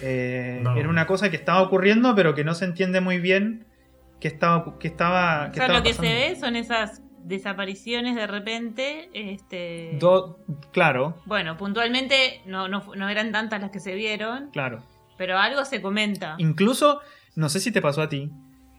Eh, 0.02 0.60
No. 0.62 0.76
Era 0.76 0.88
una 0.88 1.06
cosa 1.06 1.30
que 1.30 1.36
estaba 1.36 1.62
ocurriendo, 1.62 2.14
pero 2.14 2.34
que 2.34 2.44
no 2.44 2.54
se 2.54 2.64
entiende 2.66 3.00
muy 3.00 3.18
bien 3.18 3.66
que 4.20 4.28
estaba, 4.28 4.78
que 4.78 4.88
estaba, 4.88 5.46
O 5.48 5.52
que 5.52 5.54
sea, 5.56 5.64
estaba 5.64 5.78
lo 5.78 5.82
que 5.84 5.90
pasando. 5.90 6.10
se 6.10 6.14
ve 6.14 6.36
son 6.36 6.56
esas 6.56 7.02
desapariciones 7.24 8.14
de 8.14 8.26
repente. 8.26 9.08
Este, 9.14 9.96
Do- 10.00 10.38
claro, 10.72 11.16
bueno, 11.26 11.56
puntualmente 11.56 12.40
no, 12.46 12.68
no, 12.68 12.82
no 12.94 13.08
eran 13.08 13.32
tantas 13.32 13.60
las 13.60 13.70
que 13.70 13.80
se 13.80 13.94
vieron, 13.94 14.50
claro. 14.52 14.82
Pero 15.16 15.38
algo 15.38 15.64
se 15.64 15.82
comenta. 15.82 16.36
Incluso, 16.38 17.00
no 17.34 17.48
sé 17.48 17.60
si 17.60 17.72
te 17.72 17.82
pasó 17.82 18.02
a 18.02 18.08
ti, 18.08 18.30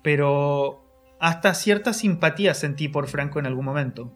pero 0.03 0.85
hasta 1.19 1.53
cierta 1.53 1.93
simpatía 1.93 2.53
sentí 2.53 2.87
por 2.87 3.07
Franco 3.07 3.39
en 3.39 3.45
algún 3.45 3.65
momento. 3.65 4.13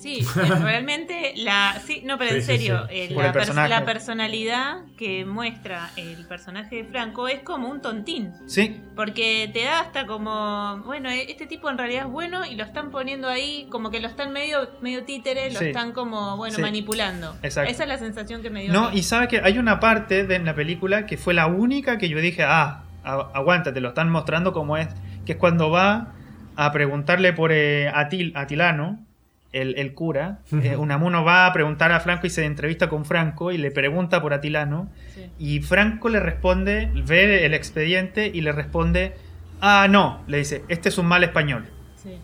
Sí, 0.00 0.20
realmente 0.62 1.32
la. 1.36 1.80
Sí, 1.84 2.02
no, 2.04 2.18
pero 2.18 2.30
en 2.36 2.40
Sí, 2.40 2.46
serio, 2.46 2.86
sí, 2.88 2.94
eh, 2.94 3.06
sí. 3.08 3.14
La, 3.14 3.32
pers- 3.32 3.68
la 3.68 3.84
personalidad 3.84 4.76
que 4.96 5.24
muestra 5.24 5.90
el 5.96 6.24
personaje 6.26 6.76
de 6.76 6.84
Franco 6.84 7.26
es 7.26 7.40
como 7.40 7.68
un 7.68 7.80
tontín. 7.82 8.32
Sí, 8.46 8.80
Porque 8.94 9.50
te 9.52 9.64
da 9.64 9.80
hasta 9.80 10.06
como, 10.06 10.78
bueno, 10.84 11.10
eh, 11.10 11.26
este 11.28 11.46
tipo 11.46 11.68
en 11.68 11.78
realidad 11.78 12.06
es 12.06 12.12
bueno 12.12 12.46
y 12.46 12.54
lo 12.54 12.64
están 12.64 12.90
poniendo 12.90 13.28
ahí, 13.28 13.66
como 13.70 13.90
que 13.90 14.00
lo 14.00 14.06
están 14.08 14.32
medio, 14.32 14.70
medio 14.80 15.04
títere, 15.04 15.50
lo 15.52 15.58
Sí. 15.58 15.66
están 15.66 15.92
como, 15.92 16.36
bueno, 16.36 16.54
Sí. 16.56 16.62
manipulando. 16.62 17.36
Exacto. 17.42 17.70
Esa 17.70 17.82
es 17.82 17.88
la 17.88 17.98
sensación 17.98 18.40
que 18.42 18.50
me 18.50 18.62
dio. 18.62 18.72
No, 18.72 18.92
y 18.92 19.02
sabe 19.02 19.26
que 19.28 19.40
hay 19.42 19.58
una 19.58 19.80
parte 19.80 20.24
de, 20.24 20.36
en 20.36 20.44
la 20.44 20.54
película 20.54 21.06
que 21.06 21.16
fue 21.16 21.34
la 21.34 21.46
única 21.48 21.98
que 21.98 22.08
yo 22.08 22.20
dije, 22.20 22.44
ah, 22.44 22.82
a- 23.04 23.30
aguanta, 23.34 23.72
te 23.72 23.80
lo 23.80 23.88
están 23.88 24.10
mostrando 24.10 24.52
como 24.52 24.76
es, 24.76 24.88
que 25.26 25.32
es 25.32 25.38
cuando 25.38 25.70
va 25.70 26.12
a 26.56 26.70
preguntarle 26.72 27.32
por 27.32 27.50
eh, 27.52 27.88
Atil, 27.92 28.32
Atilano, 28.36 29.04
el, 29.52 29.74
el 29.78 29.94
cura, 29.94 30.40
eh, 30.52 30.76
Unamuno 30.76 31.24
va 31.24 31.46
a 31.46 31.52
preguntar 31.52 31.90
a 31.92 32.00
Franco 32.00 32.26
y 32.26 32.30
se 32.30 32.44
entrevista 32.44 32.88
con 32.88 33.04
Franco 33.04 33.50
y 33.52 33.58
le 33.58 33.70
pregunta 33.70 34.20
por 34.20 34.34
Atilano, 34.34 34.90
Sí. 35.14 35.30
y 35.38 35.60
Franco 35.60 36.08
le 36.08 36.20
responde, 36.20 36.90
ve 37.06 37.46
el 37.46 37.54
expediente 37.54 38.30
y 38.32 38.40
le 38.42 38.52
responde, 38.52 39.14
ah, 39.60 39.86
no, 39.88 40.22
le 40.26 40.38
dice, 40.38 40.64
este 40.68 40.90
es 40.90 40.98
un 40.98 41.06
mal 41.06 41.24
español 41.24 41.64
Sí. 41.96 42.18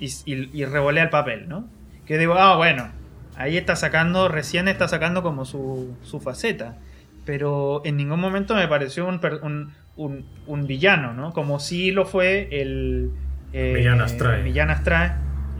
y, 0.00 0.06
y, 0.34 0.50
y 0.52 0.64
revolea 0.64 1.04
el 1.04 1.10
papel, 1.10 1.48
¿no? 1.48 1.68
Que 2.04 2.18
digo, 2.18 2.34
ah, 2.34 2.56
bueno, 2.56 2.88
ahí 3.36 3.56
está 3.56 3.76
sacando, 3.76 4.28
recién 4.28 4.66
está 4.66 4.88
sacando 4.88 5.22
como 5.22 5.44
su, 5.44 5.96
su 6.02 6.18
faceta. 6.20 6.76
Pero 7.24 7.82
en 7.84 7.96
ningún 7.96 8.18
momento 8.18 8.54
me 8.56 8.66
pareció 8.66 9.06
un, 9.06 9.20
un, 9.42 9.72
un- 9.96 10.24
un 10.46 10.66
villano, 10.66 11.12
¿no? 11.12 11.32
Como 11.32 11.60
si 11.60 11.92
lo 11.92 12.06
fue 12.06 12.48
el... 12.50 13.10
eh, 13.52 13.74
Millán 13.76 14.00
Astray. 14.00 14.42
Millán 14.42 14.70
Astray, 14.70 15.10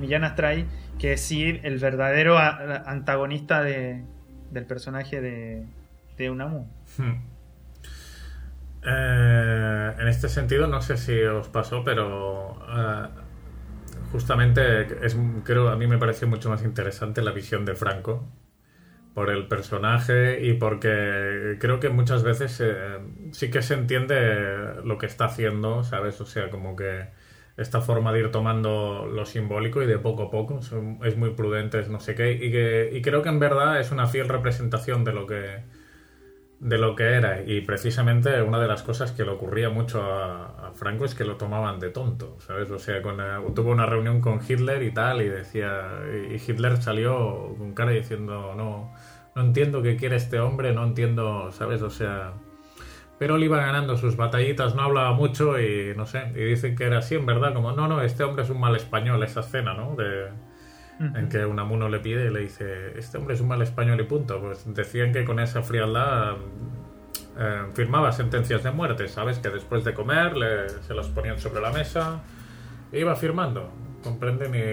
Millán 0.00 0.24
Astray, 0.24 0.66
que 0.98 1.12
es 1.12 1.20
sí 1.20 1.60
el 1.62 1.78
verdadero 1.78 2.38
antagonista 2.38 3.62
de, 3.62 4.04
del 4.50 4.66
personaje 4.66 5.20
de, 5.20 5.64
de 6.16 6.30
Unamu. 6.30 6.66
Hmm. 6.96 7.30
Eh, 8.82 9.94
en 9.98 10.08
este 10.08 10.28
sentido, 10.28 10.66
no 10.66 10.80
sé 10.80 10.96
si 10.96 11.20
os 11.22 11.48
pasó, 11.48 11.84
pero 11.84 12.58
eh, 12.68 13.08
justamente 14.10 15.04
es, 15.04 15.16
creo 15.44 15.68
a 15.68 15.76
mí 15.76 15.86
me 15.86 15.98
pareció 15.98 16.26
mucho 16.28 16.48
más 16.48 16.64
interesante 16.64 17.22
la 17.22 17.32
visión 17.32 17.64
de 17.64 17.74
Franco 17.74 18.26
por 19.14 19.30
el 19.30 19.48
personaje 19.48 20.40
y 20.46 20.54
porque 20.54 21.56
creo 21.60 21.80
que 21.80 21.90
muchas 21.90 22.22
veces 22.22 22.60
eh, 22.60 22.98
sí 23.32 23.50
que 23.50 23.60
se 23.60 23.74
entiende 23.74 24.82
lo 24.84 24.98
que 24.98 25.06
está 25.06 25.26
haciendo, 25.26 25.84
¿sabes? 25.84 26.20
O 26.20 26.26
sea, 26.26 26.48
como 26.48 26.76
que 26.76 27.08
esta 27.56 27.80
forma 27.80 28.12
de 28.12 28.20
ir 28.20 28.30
tomando 28.30 29.06
lo 29.06 29.26
simbólico 29.26 29.82
y 29.82 29.86
de 29.86 29.98
poco 29.98 30.24
a 30.24 30.30
poco 30.30 30.60
es 31.04 31.16
muy 31.16 31.30
prudente, 31.30 31.78
es 31.80 31.88
no 31.88 32.00
sé 32.00 32.14
qué, 32.14 32.32
y, 32.32 32.50
que, 32.50 32.90
y 32.92 33.02
creo 33.02 33.22
que 33.22 33.28
en 33.28 33.38
verdad 33.38 33.80
es 33.80 33.90
una 33.92 34.06
fiel 34.06 34.28
representación 34.28 35.04
de 35.04 35.12
lo 35.12 35.26
que 35.26 35.62
de 36.60 36.76
lo 36.76 36.94
que 36.94 37.04
era 37.04 37.40
y 37.42 37.62
precisamente 37.62 38.42
una 38.42 38.60
de 38.60 38.68
las 38.68 38.82
cosas 38.82 39.12
que 39.12 39.24
le 39.24 39.30
ocurría 39.30 39.70
mucho 39.70 40.02
a, 40.02 40.68
a 40.68 40.72
Franco 40.74 41.06
es 41.06 41.14
que 41.14 41.24
lo 41.24 41.36
tomaban 41.38 41.80
de 41.80 41.88
tonto, 41.88 42.36
¿sabes? 42.40 42.70
O 42.70 42.78
sea, 42.78 43.00
con, 43.00 43.18
eh, 43.18 43.24
tuvo 43.54 43.70
una 43.70 43.86
reunión 43.86 44.20
con 44.20 44.40
Hitler 44.46 44.82
y 44.82 44.90
tal 44.92 45.22
y 45.22 45.28
decía 45.30 46.02
y 46.30 46.34
Hitler 46.34 46.76
salió 46.76 47.54
con 47.56 47.72
cara 47.72 47.92
diciendo 47.92 48.52
no 48.54 48.92
no 49.34 49.42
entiendo 49.42 49.82
qué 49.82 49.96
quiere 49.96 50.16
este 50.16 50.40
hombre, 50.40 50.72
no 50.72 50.84
entiendo, 50.84 51.50
¿sabes? 51.52 51.82
O 51.82 51.90
sea, 51.90 52.34
pero 53.20 53.36
él 53.36 53.44
iba 53.44 53.58
ganando 53.58 53.96
sus 53.98 54.16
batallitas, 54.16 54.74
no 54.74 54.82
hablaba 54.82 55.12
mucho 55.12 55.60
y 55.60 55.92
no 55.96 56.06
sé, 56.06 56.32
y 56.34 56.42
dicen 56.42 56.74
que 56.74 56.84
era 56.86 56.98
así 56.98 57.14
en 57.16 57.26
verdad, 57.26 57.52
como 57.54 57.70
no, 57.72 57.86
no, 57.86 58.00
este 58.02 58.24
hombre 58.24 58.42
es 58.44 58.50
un 58.50 58.58
mal 58.58 58.74
español, 58.74 59.22
esa 59.22 59.40
escena, 59.40 59.74
¿no? 59.74 59.94
De, 59.94 60.30
en 61.14 61.28
que 61.28 61.44
Unamuno 61.46 61.88
le 61.88 61.98
pide 62.00 62.26
y 62.26 62.30
le 62.30 62.40
dice, 62.40 62.98
este 62.98 63.18
hombre 63.18 63.34
es 63.34 63.40
un 63.40 63.48
mal 63.48 63.62
español 63.62 64.00
y 64.00 64.04
punto. 64.04 64.40
Pues 64.40 64.64
decían 64.74 65.12
que 65.12 65.24
con 65.24 65.40
esa 65.40 65.62
frialdad 65.62 66.34
eh, 67.38 67.62
firmaba 67.74 68.12
sentencias 68.12 68.62
de 68.64 68.70
muerte, 68.70 69.08
¿sabes? 69.08 69.38
Que 69.38 69.48
después 69.50 69.84
de 69.84 69.94
comer 69.94 70.36
le- 70.36 70.68
se 70.68 70.94
las 70.94 71.08
ponían 71.08 71.38
sobre 71.38 71.60
la 71.62 71.70
mesa 71.72 72.20
e 72.92 73.00
iba 73.00 73.14
firmando, 73.16 73.70
¿comprenden? 74.02 74.54
Y, 74.54 74.66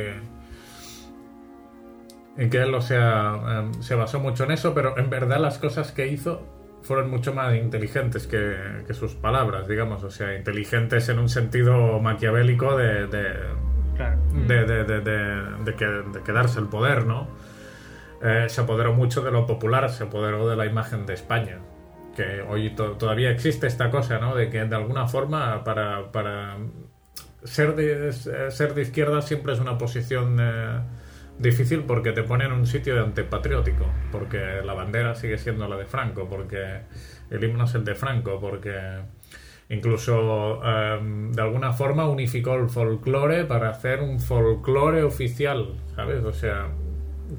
y 2.43 2.49
que 2.49 2.57
él, 2.59 2.73
o 2.75 2.81
sea, 2.81 3.35
eh, 3.71 3.81
se 3.81 3.95
basó 3.95 4.19
mucho 4.19 4.43
en 4.43 4.51
eso, 4.51 4.73
pero 4.73 4.97
en 4.97 5.09
verdad 5.09 5.39
las 5.39 5.57
cosas 5.57 5.91
que 5.91 6.07
hizo 6.07 6.43
fueron 6.87 7.09
mucho 7.09 7.33
más 7.33 7.53
inteligentes 7.55 8.27
que, 8.27 8.55
que 8.87 8.93
sus 8.93 9.13
palabras, 9.13 9.67
digamos, 9.67 10.03
o 10.03 10.09
sea, 10.09 10.35
inteligentes 10.35 11.09
en 11.09 11.19
un 11.19 11.27
sentido 11.29 11.99
maquiavélico 11.99 12.77
de- 12.77 13.07
de, 13.07 13.25
Claro. 13.95 14.17
de, 14.47 14.65
de, 14.65 14.83
de, 14.85 15.01
de- 15.01 15.41
de 15.65 15.75
que- 15.75 15.85
de 16.13 16.21
quedarse 16.23 16.59
el 16.59 16.67
poder, 16.67 17.05
¿no? 17.05 17.27
Eh, 18.23 18.45
se 18.47 18.61
apoderó 18.61 18.93
mucho 18.93 19.21
de 19.21 19.31
lo 19.31 19.45
popular, 19.45 19.89
se 19.89 20.05
apoderó 20.05 20.47
de 20.47 20.55
la 20.55 20.65
imagen 20.65 21.05
de 21.05 21.13
España. 21.13 21.57
Que 22.15 22.41
hoy 22.41 22.71
to- 22.71 22.93
todavía 22.93 23.29
existe 23.31 23.67
esta 23.67 23.91
cosa, 23.91 24.17
¿no? 24.19 24.33
De 24.35 24.49
que 24.49 24.63
de 24.65 24.75
alguna 24.75 25.07
forma 25.07 25.63
para, 25.63 26.11
para 26.11 26.57
ser, 27.43 27.75
de, 27.75 28.11
ser 28.13 28.73
de 28.73 28.81
izquierda 28.81 29.21
siempre 29.21 29.53
es 29.53 29.59
una 29.59 29.77
posición 29.77 30.37
eh, 30.39 30.79
difícil 31.39 31.83
porque 31.83 32.11
te 32.11 32.23
pone 32.23 32.45
en 32.45 32.51
un 32.51 32.65
sitio 32.65 32.95
de 32.95 33.01
antipatriótico, 33.01 33.85
porque 34.11 34.61
la 34.63 34.73
bandera 34.73 35.15
sigue 35.15 35.37
siendo 35.37 35.67
la 35.67 35.77
de 35.77 35.85
Franco, 35.85 36.27
porque 36.29 36.81
el 37.29 37.43
himno 37.43 37.65
es 37.65 37.75
el 37.75 37.83
de 37.83 37.95
Franco, 37.95 38.39
porque 38.39 38.73
incluso 39.69 40.61
eh, 40.63 40.99
de 41.31 41.41
alguna 41.41 41.73
forma 41.73 42.07
unificó 42.07 42.55
el 42.55 42.69
folclore 42.69 43.45
para 43.45 43.69
hacer 43.69 44.01
un 44.01 44.19
folclore 44.19 45.03
oficial, 45.03 45.75
¿sabes? 45.95 46.23
O 46.23 46.33
sea, 46.33 46.69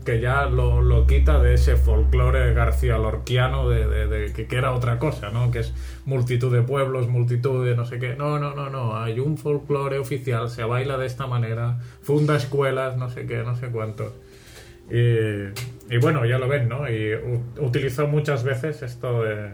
que 0.05 0.21
ya 0.21 0.47
lo, 0.47 0.83
lo 0.83 1.07
quita 1.07 1.39
de 1.39 1.55
ese 1.55 1.77
folclore 1.77 2.53
García 2.53 2.99
Lorquiano 2.99 3.69
de, 3.69 4.33
que, 4.35 4.57
era 4.57 4.75
otra 4.75 4.99
cosa, 4.99 5.31
¿no? 5.31 5.51
Que 5.51 5.61
es 5.61 5.75
multitud 6.05 6.53
de 6.53 6.63
pueblos, 6.63 7.09
multitud 7.09 7.65
de 7.65 7.75
no 7.75 7.87
sé 7.87 7.99
qué. 7.99 8.15
No, 8.15 8.39
no, 8.39 8.55
no, 8.55 8.69
no. 8.69 8.97
Hay 8.99 9.19
un 9.19 9.39
folclore 9.39 9.99
oficial, 9.99 10.51
se 10.51 10.65
baila 10.65 10.99
de 10.99 11.07
esta 11.07 11.27
manera, 11.27 11.79
funda 12.03 12.37
escuelas, 12.37 12.97
no 12.97 13.09
sé 13.09 13.27
qué, 13.27 13.39
no 13.39 13.57
sé 13.57 13.69
cuántos. 13.69 14.13
Y, 14.91 15.99
bueno, 16.01 16.25
ya 16.25 16.39
lo 16.39 16.49
ven, 16.49 16.69
¿no? 16.69 16.89
Y 16.89 17.15
utilizó 17.59 18.07
muchas 18.07 18.45
veces 18.45 18.83
esto 18.83 19.23
de... 19.23 19.53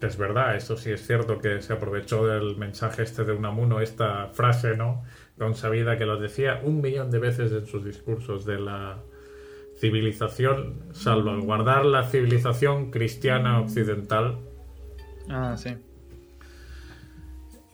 Es 0.00 0.18
verdad, 0.18 0.56
eso 0.56 0.76
sí 0.76 0.90
es 0.90 1.06
cierto 1.06 1.38
que 1.38 1.62
se 1.62 1.72
aprovechó 1.72 2.26
del 2.26 2.58
mensaje 2.58 3.02
este 3.02 3.24
de 3.24 3.32
Unamuno, 3.32 3.80
esta 3.80 4.28
frase, 4.28 4.76
¿no? 4.76 5.02
Consabida 5.38 5.96
que 5.96 6.04
lo 6.04 6.18
decía 6.18 6.60
un 6.62 6.82
millón 6.82 7.10
de 7.10 7.18
veces 7.18 7.50
en 7.52 7.66
sus 7.66 7.82
discursos 7.82 8.44
de 8.44 8.58
la 8.58 8.98
civilización, 9.78 10.84
salvaguardar 10.92 11.84
la 11.84 12.04
civilización 12.04 12.90
cristiana 12.90 13.60
occidental. 13.60 14.38
Ah, 15.28 15.56
sí. 15.56 15.76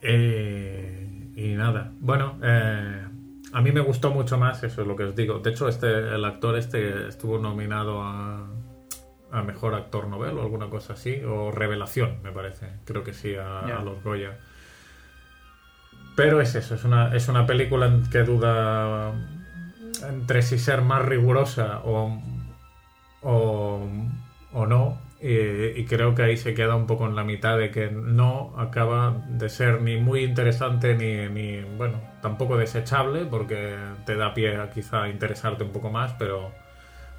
Eh, 0.02 1.30
y 1.36 1.54
nada, 1.54 1.92
bueno, 2.00 2.38
eh, 2.42 3.06
a 3.52 3.60
mí 3.60 3.72
me 3.72 3.80
gustó 3.80 4.10
mucho 4.10 4.36
más 4.36 4.62
eso, 4.64 4.82
es 4.82 4.88
lo 4.88 4.96
que 4.96 5.04
os 5.04 5.14
digo. 5.14 5.38
De 5.38 5.50
hecho, 5.50 5.68
este, 5.68 5.86
el 5.86 6.24
actor 6.24 6.56
este 6.56 7.06
estuvo 7.08 7.38
nominado 7.38 8.02
a, 8.02 8.48
a 9.30 9.42
Mejor 9.42 9.74
Actor 9.74 10.08
Novel 10.08 10.38
o 10.38 10.42
alguna 10.42 10.68
cosa 10.68 10.94
así, 10.94 11.22
o 11.24 11.52
Revelación, 11.52 12.20
me 12.22 12.32
parece. 12.32 12.68
Creo 12.84 13.04
que 13.04 13.12
sí, 13.12 13.36
a, 13.36 13.60
a 13.60 13.82
los 13.82 14.02
Goya. 14.02 14.38
Pero 16.16 16.40
es 16.40 16.54
eso, 16.54 16.74
es 16.74 16.84
una, 16.84 17.14
es 17.14 17.28
una 17.28 17.46
película 17.46 17.86
en 17.86 18.10
que 18.10 18.22
duda 18.24 19.12
entre 20.02 20.42
si 20.42 20.58
ser 20.58 20.82
más 20.82 21.02
rigurosa 21.04 21.80
o, 21.84 22.20
o, 23.22 23.80
o 24.52 24.66
no. 24.66 24.98
Y, 25.20 25.28
y 25.80 25.84
creo 25.86 26.14
que 26.16 26.22
ahí 26.24 26.36
se 26.36 26.52
queda 26.54 26.74
un 26.74 26.86
poco 26.88 27.06
en 27.06 27.14
la 27.14 27.22
mitad 27.22 27.56
de 27.56 27.70
que 27.70 27.90
no 27.90 28.54
acaba 28.58 29.22
de 29.28 29.48
ser 29.48 29.80
ni 29.80 29.96
muy 29.96 30.24
interesante 30.24 30.96
ni, 30.96 31.28
ni 31.28 31.60
bueno, 31.76 32.00
tampoco 32.20 32.56
desechable 32.56 33.24
porque 33.26 33.76
te 34.04 34.16
da 34.16 34.34
pie 34.34 34.56
a 34.56 34.70
quizá 34.70 35.08
interesarte 35.08 35.62
un 35.62 35.70
poco 35.72 35.90
más, 35.90 36.14
pero, 36.18 36.50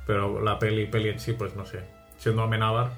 pero 0.06 0.42
la 0.42 0.60
peli, 0.60 0.88
peli 0.88 1.10
en 1.10 1.20
sí, 1.20 1.34
pues 1.34 1.56
no 1.56 1.66
sé. 1.66 1.82
Siendo 2.18 2.44
Amenábar, 2.44 2.92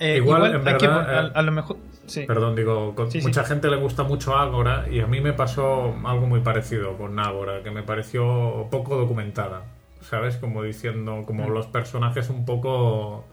Eh, 0.00 0.16
Igual, 0.16 0.44
igual, 0.44 0.54
en 0.54 0.64
que 0.76 0.86
verdad, 0.86 1.08
a, 1.10 1.26
eh, 1.26 1.30
a 1.34 1.42
lo 1.42 1.52
mejor 1.52 1.78
Sí. 2.06 2.24
Perdón, 2.26 2.54
digo, 2.56 2.94
con- 2.94 3.10
Sí, 3.10 3.20
sí. 3.20 3.26
mucha 3.26 3.44
gente 3.44 3.68
le 3.68 3.76
gusta 3.76 4.02
mucho 4.02 4.36
Ágora 4.36 4.86
y 4.90 5.00
a 5.00 5.06
mí 5.06 5.20
me 5.20 5.32
pasó 5.32 5.94
algo 6.04 6.26
muy 6.26 6.40
parecido 6.40 6.96
con 6.98 7.18
Ágora, 7.18 7.62
que 7.62 7.70
me 7.70 7.82
pareció 7.82 8.68
poco 8.70 8.96
documentada, 8.96 9.62
¿sabes? 10.02 10.36
Como 10.36 10.62
diciendo, 10.62 11.22
como 11.26 11.46
Mm. 11.48 11.52
los 11.52 11.66
personajes 11.66 12.28
un 12.30 12.44
poco 12.44 13.24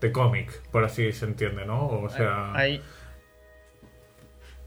de 0.00 0.12
cómic, 0.12 0.60
por 0.70 0.84
así 0.84 1.10
se 1.12 1.24
entiende, 1.24 1.64
¿no? 1.66 1.86
O 1.88 2.08
sea, 2.10 2.52
Ahí. 2.54 2.80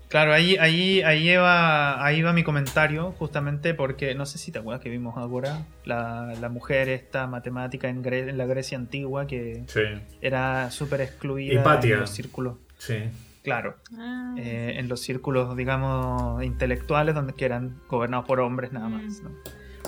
Claro, 0.09 0.33
ahí, 0.33 0.57
ahí, 0.57 1.01
ahí, 1.03 1.35
va, 1.37 2.03
ahí 2.05 2.21
va 2.21 2.33
mi 2.33 2.43
comentario, 2.43 3.13
justamente 3.17 3.73
porque 3.73 4.13
no 4.13 4.25
sé 4.25 4.37
si 4.39 4.51
te 4.51 4.59
acuerdas 4.59 4.83
que 4.83 4.89
vimos 4.89 5.15
ahora 5.17 5.59
la, 5.85 6.33
la 6.41 6.49
mujer 6.49 6.89
esta 6.89 7.27
matemática 7.27 7.87
en, 7.87 8.03
Gre- 8.03 8.27
en 8.27 8.37
la 8.37 8.45
Grecia 8.45 8.77
antigua 8.77 9.25
que 9.25 9.63
sí, 9.67 9.79
era 10.21 10.69
súper 10.69 10.99
excluida 10.99 11.53
Hipatia. 11.61 11.93
en 11.93 11.99
los 12.01 12.09
círculos. 12.09 12.57
sí. 12.77 12.95
Claro, 13.43 13.77
Ah, 13.97 14.35
eh, 14.37 14.75
en 14.77 14.87
los 14.87 14.99
círculos, 15.01 15.55
digamos, 15.57 16.43
intelectuales, 16.43 17.15
donde 17.15 17.33
que 17.33 17.45
eran 17.45 17.75
gobernados 17.89 18.25
por 18.25 18.39
hombres 18.39 18.71
nada 18.71 18.87
más. 18.89 19.21
Mm. 19.21 19.23
¿no? 19.23 19.29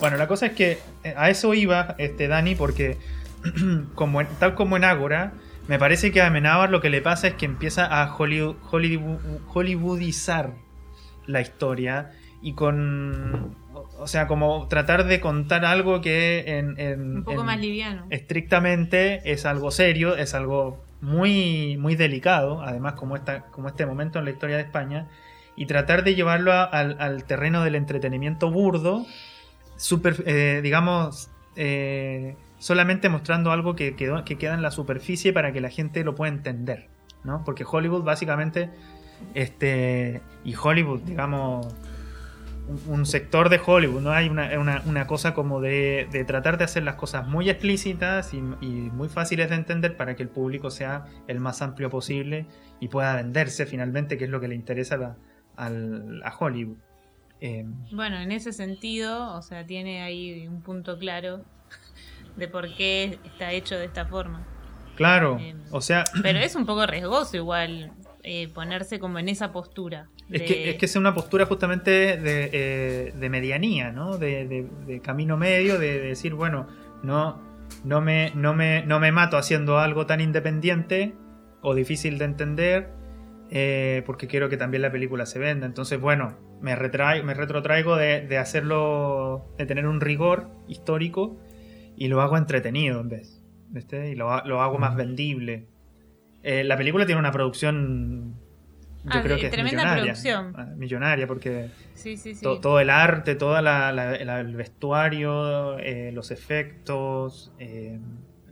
Bueno, 0.02 0.18
la 0.18 0.28
cosa 0.28 0.48
es 0.48 0.54
que 0.54 0.80
eh, 1.04 1.14
a 1.16 1.30
eso 1.30 1.54
iba 1.54 1.96
este 2.00 2.28
Dani, 2.28 2.56
porque 2.56 2.98
como 3.96 4.22
en- 4.22 4.28
tal 4.40 4.56
como 4.56 4.76
en 4.78 4.84
Ágora, 4.84 5.34
me 5.68 5.78
parece 5.80 6.12
que 6.12 6.22
a 6.22 6.28
Amenábar 6.28 6.70
lo 6.72 6.82
que 6.82 6.90
le 6.90 7.02
pasa 7.02 7.28
es 7.28 7.36
que 7.36 7.46
empieza 7.46 7.86
a 7.86 8.14
Hollywood, 8.16 8.56
Hollywood- 8.72 9.20
hollywoodizar 9.48 10.52
la 11.28 11.42
historia 11.42 12.12
y 12.42 12.54
con. 12.54 13.56
O 13.98 14.08
sea, 14.08 14.28
como 14.28 14.68
tratar 14.68 15.06
de 15.06 15.20
contar 15.22 15.64
algo 15.66 16.02
que 16.02 16.44
en. 16.58 16.78
en- 16.80 17.18
un 17.18 17.24
poco 17.24 17.40
en- 17.42 17.46
más 17.46 17.60
liviano. 17.60 18.06
estrictamente 18.10 19.32
es 19.32 19.46
algo 19.46 19.72
serio, 19.72 20.16
es 20.18 20.34
algo 20.34 20.84
muy, 21.04 21.78
muy 21.78 21.96
delicado, 21.96 22.62
además 22.64 22.94
como, 22.94 23.16
esta, 23.16 23.42
como 23.52 23.68
este 23.68 23.86
momento 23.86 24.20
en 24.20 24.26
la 24.26 24.32
historia 24.32 24.56
de 24.56 24.64
España, 24.64 25.08
y 25.56 25.66
tratar 25.68 26.04
de 26.04 26.16
llevarlo 26.16 26.52
a- 26.54 26.64
al, 26.64 26.96
al 27.00 27.26
terreno 27.26 27.64
del 27.64 27.76
entretenimiento 27.76 28.50
burdo, 28.50 29.06
super, 29.76 30.24
eh, 30.26 30.62
digamos, 30.64 31.30
eh, 31.58 32.36
solamente 32.58 33.10
mostrando 33.10 33.52
algo 33.52 33.76
que, 33.76 33.96
que 33.96 34.38
queda 34.38 34.54
en 34.54 34.62
la 34.62 34.72
superficie 34.72 35.34
para 35.34 35.52
que 35.52 35.60
la 35.62 35.70
gente 35.70 36.04
lo 36.06 36.16
pueda 36.16 36.32
entender, 36.32 36.88
¿no? 37.26 37.44
Porque 37.44 37.66
Hollywood 37.70 38.04
básicamente, 38.04 38.70
este, 39.34 40.22
y 40.46 40.56
Hollywood, 40.56 41.02
digamos, 41.02 41.68
un, 42.68 42.82
un 42.88 43.06
sector 43.06 43.50
de 43.50 43.60
Hollywood, 43.66 44.02
¿no? 44.02 44.12
Hay 44.12 44.30
una, 44.30 44.58
una- 44.60 44.82
una 44.86 45.08
cosa 45.08 45.34
como 45.34 45.60
de, 45.62 46.08
de 46.12 46.24
tratar 46.24 46.58
de 46.58 46.64
hacer 46.64 46.84
las 46.84 46.96
cosas 46.96 47.28
muy 47.28 47.50
explícitas 47.50 48.34
y, 48.34 48.38
y 48.38 48.68
muy 48.92 49.10
fáciles 49.10 49.50
de 49.50 49.56
entender 49.56 49.98
para 49.98 50.16
que 50.16 50.24
el 50.24 50.30
público 50.30 50.72
sea 50.72 51.06
el 51.28 51.40
más 51.40 51.62
amplio 51.62 51.90
posible 51.90 52.46
y 52.80 52.88
pueda 52.88 53.16
venderse 53.16 53.66
finalmente, 53.66 54.18
que 54.18 54.26
es 54.26 54.30
lo 54.30 54.40
que 54.40 54.48
le 54.48 54.56
interesa 54.56 54.98
la- 54.98 55.18
al- 55.58 56.22
a 56.24 56.36
Hollywood. 56.38 56.78
Eh, 57.42 57.66
Bueno, 57.92 58.18
en 58.20 58.32
ese 58.32 58.54
sentido, 58.54 59.36
o 59.36 59.42
sea, 59.42 59.66
tiene 59.66 60.02
ahí 60.02 60.48
un 60.48 60.62
punto 60.62 60.98
claro 60.98 61.44
de 62.38 62.48
por 62.48 62.74
qué 62.76 63.20
está 63.26 63.52
hecho 63.52 63.76
de 63.78 63.86
esta 63.86 64.06
forma. 64.06 64.42
claro, 64.96 65.38
Em, 65.40 65.58
o 65.72 65.82
sea, 65.82 66.04
Pero 66.22 66.40
es 66.40 66.56
un 66.56 66.66
poco 66.66 66.86
riesgoso 66.88 67.36
igual 67.38 67.92
eh, 68.24 68.48
ponerse 68.48 69.00
como 69.00 69.20
en 69.20 69.30
esa 69.30 69.52
postura. 69.52 70.08
es 70.30 70.42
que, 70.44 70.70
es 70.72 70.76
que 70.78 70.86
es 70.86 70.96
una 70.96 71.14
postura 71.14 71.46
justamente 71.46 71.92
de, 71.92 72.50
eh, 72.54 73.14
de 73.16 73.30
medianía, 73.30 73.92
¿no? 73.92 74.18
De, 74.18 74.48
de- 74.48 74.68
de 74.88 75.00
camino 75.02 75.38
medio, 75.38 75.78
de, 75.80 76.00
de 76.00 76.08
decir, 76.08 76.34
bueno, 76.34 76.68
no, 77.04 77.42
no, 77.84 78.02
me, 78.02 78.32
no, 78.36 78.54
me, 78.54 78.84
no 78.86 79.00
me 79.00 79.12
mato 79.12 79.38
haciendo 79.38 79.78
algo 79.80 80.06
tan 80.06 80.22
independiente 80.22 81.14
o 81.62 81.76
difícil 81.76 82.18
de 82.18 82.26
entender, 82.26 82.90
eh, 83.50 84.04
porque 84.06 84.28
quiero 84.28 84.50
que 84.50 84.58
también 84.58 84.82
la 84.82 84.92
película 84.92 85.26
se 85.26 85.40
venda. 85.40 85.66
Entonces, 85.66 86.00
bueno, 86.00 86.38
me, 86.62 86.76
retrai- 86.76 87.24
me 87.24 87.34
retrotraigo 87.34 87.96
de, 87.98 88.22
de 88.28 88.38
hacerlo, 88.38 89.46
de 89.58 89.66
tener 89.66 89.86
un 89.86 90.00
rigor 90.02 90.50
histórico 90.68 91.38
y 91.96 92.08
lo 92.08 92.22
hago 92.22 92.38
entretenido 92.38 93.00
en 93.02 93.10
vez. 93.10 93.42
¿viste? 93.70 94.10
Y 94.12 94.16
lo 94.16 94.30
hago 94.32 94.78
más 94.78 94.96
vendible. 94.96 95.68
Eh, 96.44 96.64
la 96.64 96.78
película 96.78 97.06
tiene 97.06 97.20
una 97.20 97.32
producción. 97.32 98.36
Yo 99.06 99.20
Ah, 99.20 99.22
creo 99.22 99.38
que 99.38 99.46
es 99.48 99.52
tremenda 99.52 99.84
millonaria. 99.84 100.04
producción. 100.14 100.54
Ah, 100.58 100.66
Millonaria, 100.78 101.28
porque 101.28 101.70
Sí, 101.94 102.16
sí, 102.16 102.36
sí. 102.36 102.44
to- 102.44 102.60
todo 102.62 102.80
el 102.80 102.90
arte, 102.90 103.36
todo 103.36 103.58
el 103.58 104.56
vestuario, 104.56 105.78
eh, 105.80 106.12
los 106.14 106.32
efectos. 106.32 107.52
eh, 107.60 108.00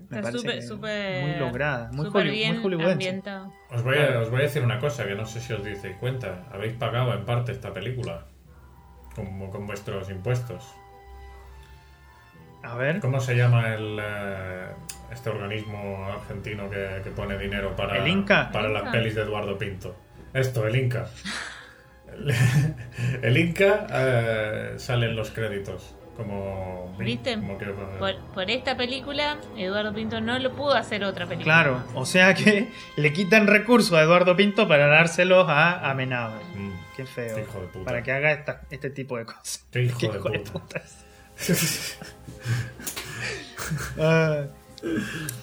me 0.09 0.17
Está 0.17 0.31
súper, 0.33 0.61
súper- 0.61 1.21
muy 1.21 1.35
lograda, 1.39 1.89
muy, 1.93 2.09
bien 2.31 2.55
muy. 2.55 2.61
Os 3.69 3.81
voy, 3.83 3.97
a, 3.97 4.19
os 4.19 4.29
voy 4.29 4.39
a 4.41 4.43
decir 4.43 4.61
una 4.61 4.77
cosa 4.79 5.05
que 5.05 5.15
no 5.15 5.25
sé 5.25 5.39
si 5.39 5.53
os 5.53 5.63
disteis 5.63 5.95
cuenta. 5.97 6.47
Habéis 6.51 6.73
pagado 6.73 7.13
en 7.13 7.23
parte 7.23 7.53
esta 7.53 7.73
película 7.73 8.25
con, 9.15 9.49
con 9.49 9.65
vuestros 9.65 10.09
impuestos. 10.09 10.75
A 12.63 12.75
ver, 12.75 12.99
¿Cómo 12.99 13.19
se 13.19 13.35
llama 13.35 13.73
el, 13.73 13.99
eh, 14.01 14.65
este 15.11 15.29
organismo 15.29 16.07
argentino 16.13 16.69
que, 16.69 17.01
que 17.03 17.09
pone 17.11 17.37
dinero 17.37 17.75
para, 17.75 17.97
¿El 17.97 18.07
Inca? 18.07 18.49
para 18.51 18.67
¿El 18.67 18.73
las 18.73 18.83
Inca? 18.83 18.91
pelis 18.91 19.15
de 19.15 19.21
Eduardo 19.23 19.57
Pinto? 19.57 19.95
Esto, 20.33 20.67
el 20.67 20.75
Inca. 20.75 21.07
El, 22.11 22.33
el 23.23 23.37
Inca 23.37 23.87
eh, 23.91 24.73
sale 24.77 25.07
en 25.07 25.15
los 25.15 25.31
créditos. 25.31 25.95
Como, 26.15 26.93
¿Viste? 26.99 27.35
como 27.35 27.57
que, 27.57 27.65
Por, 27.65 28.15
por 28.33 28.51
esta 28.51 28.75
película, 28.77 29.37
Eduardo 29.57 29.93
Pinto 29.93 30.21
no 30.21 30.37
lo 30.37 30.51
pudo 30.51 30.73
hacer 30.73 31.03
otra 31.03 31.25
película. 31.25 31.63
claro, 31.63 31.83
o 31.95 32.05
sea 32.05 32.33
que 32.35 32.67
le 32.97 33.13
quitan 33.13 33.47
recursos 33.47 33.93
a 33.93 34.01
Eduardo 34.03 34.35
Pinto 34.35 34.67
para 34.67 34.85
dárselos 34.87 35.47
a 35.49 35.89
Amenábar. 35.89 36.43
Mm, 36.53 36.71
Qué 36.95 37.05
feo. 37.05 37.35
Qué 37.37 37.41
hijo 37.41 37.61
de 37.61 37.67
puta. 37.67 37.85
Para 37.85 38.03
que 38.03 38.11
haga 38.11 38.33
esta- 38.33 38.61
este 38.69 38.89
tipo 38.91 39.17
de 39.17 39.25
cosas. 39.25 39.65
qué 39.71 39.81
hijo, 39.83 39.97
Qué 39.99 40.09
de 40.09 40.17
hijo 40.17 40.29
de 40.29 40.39
puta. 40.39 40.51
putas. 40.59 41.05
Ah, 43.99 44.45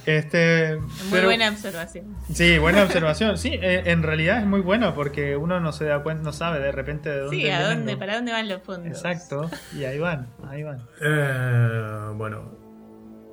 este, 0.04 0.76
Muy 0.76 1.10
pero- 1.12 1.26
buena 1.28 1.48
observación. 1.48 2.06
Sí, 2.32 2.58
buena 2.58 2.82
observación. 2.82 3.38
Sí, 3.38 3.50
eh, 3.52 3.84
en 3.86 4.02
realidad 4.02 4.40
es 4.40 4.46
muy 4.46 4.60
buena 4.60 4.94
porque 4.94 5.36
uno 5.36 5.60
no 5.60 5.72
se 5.72 5.84
da 5.84 6.02
cuenta, 6.02 6.24
no 6.24 6.32
sabe 6.32 6.58
de 6.58 6.72
repente 6.72 7.08
de 7.08 7.20
dónde 7.20 7.36
Sí, 7.36 7.48
¿a 7.48 7.68
dónde, 7.68 7.96
para 7.96 8.16
dónde 8.16 8.32
van 8.32 8.48
los 8.48 8.62
fondos? 8.62 8.88
Exacto. 8.88 9.48
Y 9.76 9.84
ahí 9.84 9.98
van, 9.98 10.26
ahí 10.48 10.64
van. 10.64 10.80
Eh, 11.00 12.12
bueno, 12.16 12.50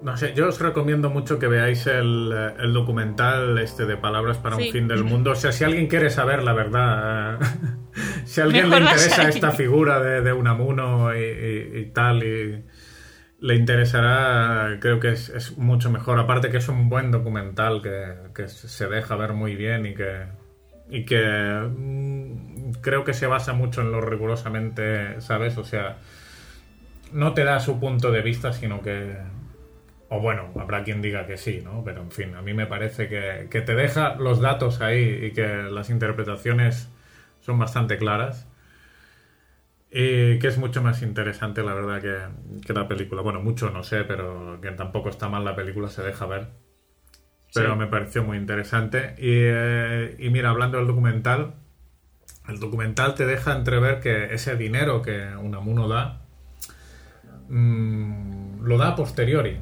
no 0.06 0.16
sé, 0.18 0.34
yo 0.36 0.48
os 0.48 0.60
recomiendo 0.62 1.10
mucho 1.10 1.40
que 1.40 1.48
veáis 1.48 1.88
el, 1.88 2.32
el 2.60 2.74
documental 2.74 3.58
este 3.58 3.86
de 3.86 3.98
Palabras 3.98 4.38
para 4.38 4.56
Sí. 4.56 4.68
un 4.68 4.72
fin 4.72 4.88
del 4.88 5.04
mundo. 5.04 5.32
O 5.32 5.36
sea, 5.36 5.52
si 5.52 5.64
alguien 5.64 5.88
quiere 5.88 6.10
saber 6.10 6.44
la 6.44 6.54
verdad, 6.54 7.40
si 8.26 8.40
a 8.40 8.44
alguien 8.46 8.70
Mejor 8.70 8.84
le 8.84 8.90
interesa 8.92 9.28
esta 9.28 9.52
figura 9.52 10.00
de, 10.00 10.22
de 10.22 10.32
Unamuno 10.32 11.14
y, 11.16 11.20
y- 11.24 11.78
y 11.80 11.86
tal, 11.88 12.24
y 12.24 12.64
le 13.40 13.56
interesará, 13.56 14.78
creo 14.80 15.00
que 15.00 15.10
es, 15.10 15.30
es 15.30 15.58
mucho 15.58 15.90
mejor. 15.92 16.20
Aparte 16.20 16.50
que 16.52 16.58
es 16.58 16.70
un 16.70 16.88
buen 16.90 17.12
documental 17.12 17.82
que, 17.82 18.14
que 18.34 18.48
se 18.48 18.88
deja 18.88 19.16
ver 19.16 19.34
muy 19.34 19.56
bien 19.56 19.86
y 19.86 19.94
que, 19.96 20.28
y 20.90 21.04
que 21.04 21.20
mm, 21.76 22.74
creo 22.82 23.04
que 23.04 23.14
se 23.14 23.28
basa 23.28 23.54
mucho 23.54 23.82
en 23.82 23.92
lo 23.92 24.02
rigurosamente, 24.02 25.20
¿sabes? 25.22 25.58
O 25.58 25.64
sea, 25.64 25.98
no 27.12 27.34
te 27.34 27.44
da 27.44 27.60
su 27.60 27.80
punto 27.80 28.12
de 28.12 28.22
vista, 28.22 28.54
sino 28.54 28.82
que... 28.82 29.16
O 30.10 30.20
bueno, 30.20 30.52
habrá 30.60 30.84
quien 30.84 31.02
diga 31.02 31.26
que 31.26 31.38
sí, 31.38 31.62
¿no? 31.64 31.84
Pero 31.84 32.02
en 32.02 32.12
fin, 32.12 32.36
a 32.36 32.42
mí 32.42 32.54
me 32.54 32.68
parece 32.68 33.08
que, 33.10 33.48
que 33.50 33.62
te 33.62 33.74
deja 33.76 34.16
los 34.16 34.40
datos 34.40 34.82
ahí 34.82 35.26
y 35.26 35.32
que 35.32 35.48
las 35.64 35.90
interpretaciones 35.90 36.90
son 37.42 37.58
bastante 37.60 37.98
claras. 37.98 38.48
Y 39.92 40.40
que 40.40 40.48
es 40.48 40.58
mucho 40.58 40.82
más 40.84 41.02
interesante, 41.02 41.64
la 41.64 41.74
verdad, 41.74 42.02
que, 42.02 42.66
que 42.66 42.74
la 42.74 42.88
película. 42.88 43.22
Bueno, 43.22 43.42
mucho 43.42 43.70
no 43.72 43.82
sé, 43.84 44.04
pero 44.04 44.60
que 44.62 44.72
tampoco 44.72 45.10
está 45.10 45.30
mal 45.30 45.46
la 45.46 45.56
película, 45.56 45.88
se 45.88 46.04
deja 46.04 46.26
ver. 46.26 46.48
Pero 47.54 47.74
Sí. 47.74 47.80
me 47.80 47.88
pareció 47.88 48.24
muy 48.24 48.38
interesante. 48.38 49.16
Y, 49.18 49.30
eh, 49.32 50.16
y 50.20 50.30
mira, 50.30 50.50
hablando 50.50 50.78
del 50.78 50.88
documental, 50.88 51.56
el 52.50 52.60
documental 52.60 53.16
te 53.16 53.26
deja 53.26 53.56
entrever 53.56 54.02
que 54.02 54.34
ese 54.34 54.56
dinero 54.58 55.02
que 55.02 55.28
Unamuno 55.38 55.88
da, 55.88 56.22
mm, 57.50 58.62
lo 58.64 58.78
da 58.78 58.90
a 58.90 58.96
posteriori. 58.96 59.60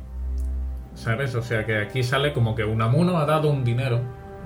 ¿Sabes? 0.94 1.36
O 1.36 1.42
sea 1.42 1.66
que 1.66 1.78
aquí 1.78 2.04
sale 2.04 2.34
como 2.34 2.56
que 2.56 2.64
Unamuno 2.64 3.18
ha 3.18 3.26
dado 3.26 3.50
un 3.50 3.64
dinero. 3.64 4.02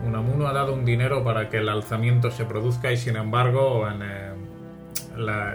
Unamuno 0.05 0.47
ha 0.47 0.53
dado 0.53 0.73
un 0.73 0.85
dinero 0.85 1.23
para 1.23 1.49
que 1.49 1.57
el 1.57 1.69
alzamiento 1.69 2.31
se 2.31 2.45
produzca 2.45 2.91
y 2.91 2.97
sin 2.97 3.15
embargo 3.15 3.87
en, 3.87 4.01
eh, 4.01 4.33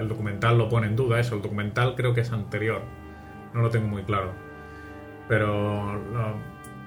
el 0.00 0.08
documental 0.08 0.58
lo 0.58 0.68
pone 0.68 0.88
en 0.88 0.96
duda 0.96 1.20
eso. 1.20 1.36
El 1.36 1.42
documental 1.42 1.94
creo 1.94 2.14
que 2.14 2.22
es 2.22 2.32
anterior. 2.32 2.82
No 3.54 3.62
lo 3.62 3.70
tengo 3.70 3.88
muy 3.88 4.02
claro. 4.02 4.32
Pero 5.28 6.00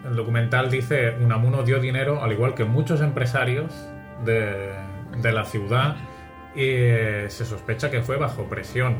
el 0.07 0.15
documental 0.15 0.69
dice 0.69 1.15
Unamuno 1.21 1.63
dio 1.63 1.79
dinero 1.79 2.21
al 2.21 2.31
igual 2.31 2.53
que 2.53 2.65
muchos 2.65 3.01
empresarios 3.01 3.73
de, 4.23 4.71
de 5.21 5.31
la 5.31 5.45
ciudad 5.45 5.95
y 6.55 6.63
eh, 6.63 7.25
se 7.29 7.45
sospecha 7.45 7.91
que 7.91 8.01
fue 8.01 8.17
bajo 8.17 8.43
presión. 8.45 8.95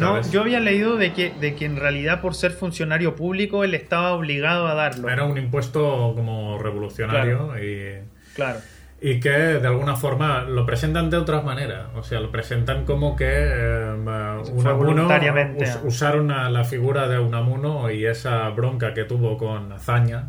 No, 0.00 0.20
yo 0.30 0.40
había 0.42 0.60
leído 0.60 0.96
de 0.96 1.12
que, 1.12 1.32
de 1.40 1.54
que 1.54 1.64
en 1.64 1.76
realidad 1.76 2.20
por 2.20 2.34
ser 2.34 2.52
funcionario 2.52 3.14
público 3.16 3.64
él 3.64 3.74
estaba 3.74 4.12
obligado 4.12 4.66
a 4.66 4.74
darlo. 4.74 5.08
Era 5.08 5.24
un 5.24 5.38
impuesto 5.38 6.12
como 6.14 6.58
revolucionario 6.58 7.52
y, 7.62 8.00
Claro. 8.34 8.58
y 9.00 9.20
que 9.20 9.30
de 9.30 9.66
alguna 9.66 9.96
forma 9.96 10.42
lo 10.42 10.66
presentan 10.66 11.08
de 11.10 11.16
otra 11.16 11.40
manera. 11.40 11.88
O 11.94 12.02
sea, 12.02 12.20
lo 12.20 12.30
presentan 12.30 12.84
como 12.84 13.16
que 13.16 13.26
eh, 13.28 13.94
Unamuno 13.94 14.76
voluntariamente. 14.76 15.64
us- 15.64 15.78
usaron 15.84 16.30
a 16.30 16.50
la 16.50 16.64
figura 16.64 17.08
de 17.08 17.18
Unamuno 17.18 17.90
y 17.90 18.04
esa 18.06 18.48
bronca 18.50 18.92
que 18.94 19.04
tuvo 19.04 19.36
con 19.38 19.72
Azaña, 19.72 20.28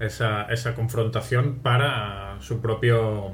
esa, 0.00 0.42
esa 0.44 0.74
confrontación 0.74 1.58
para 1.60 2.36
su 2.40 2.60
propio 2.60 3.32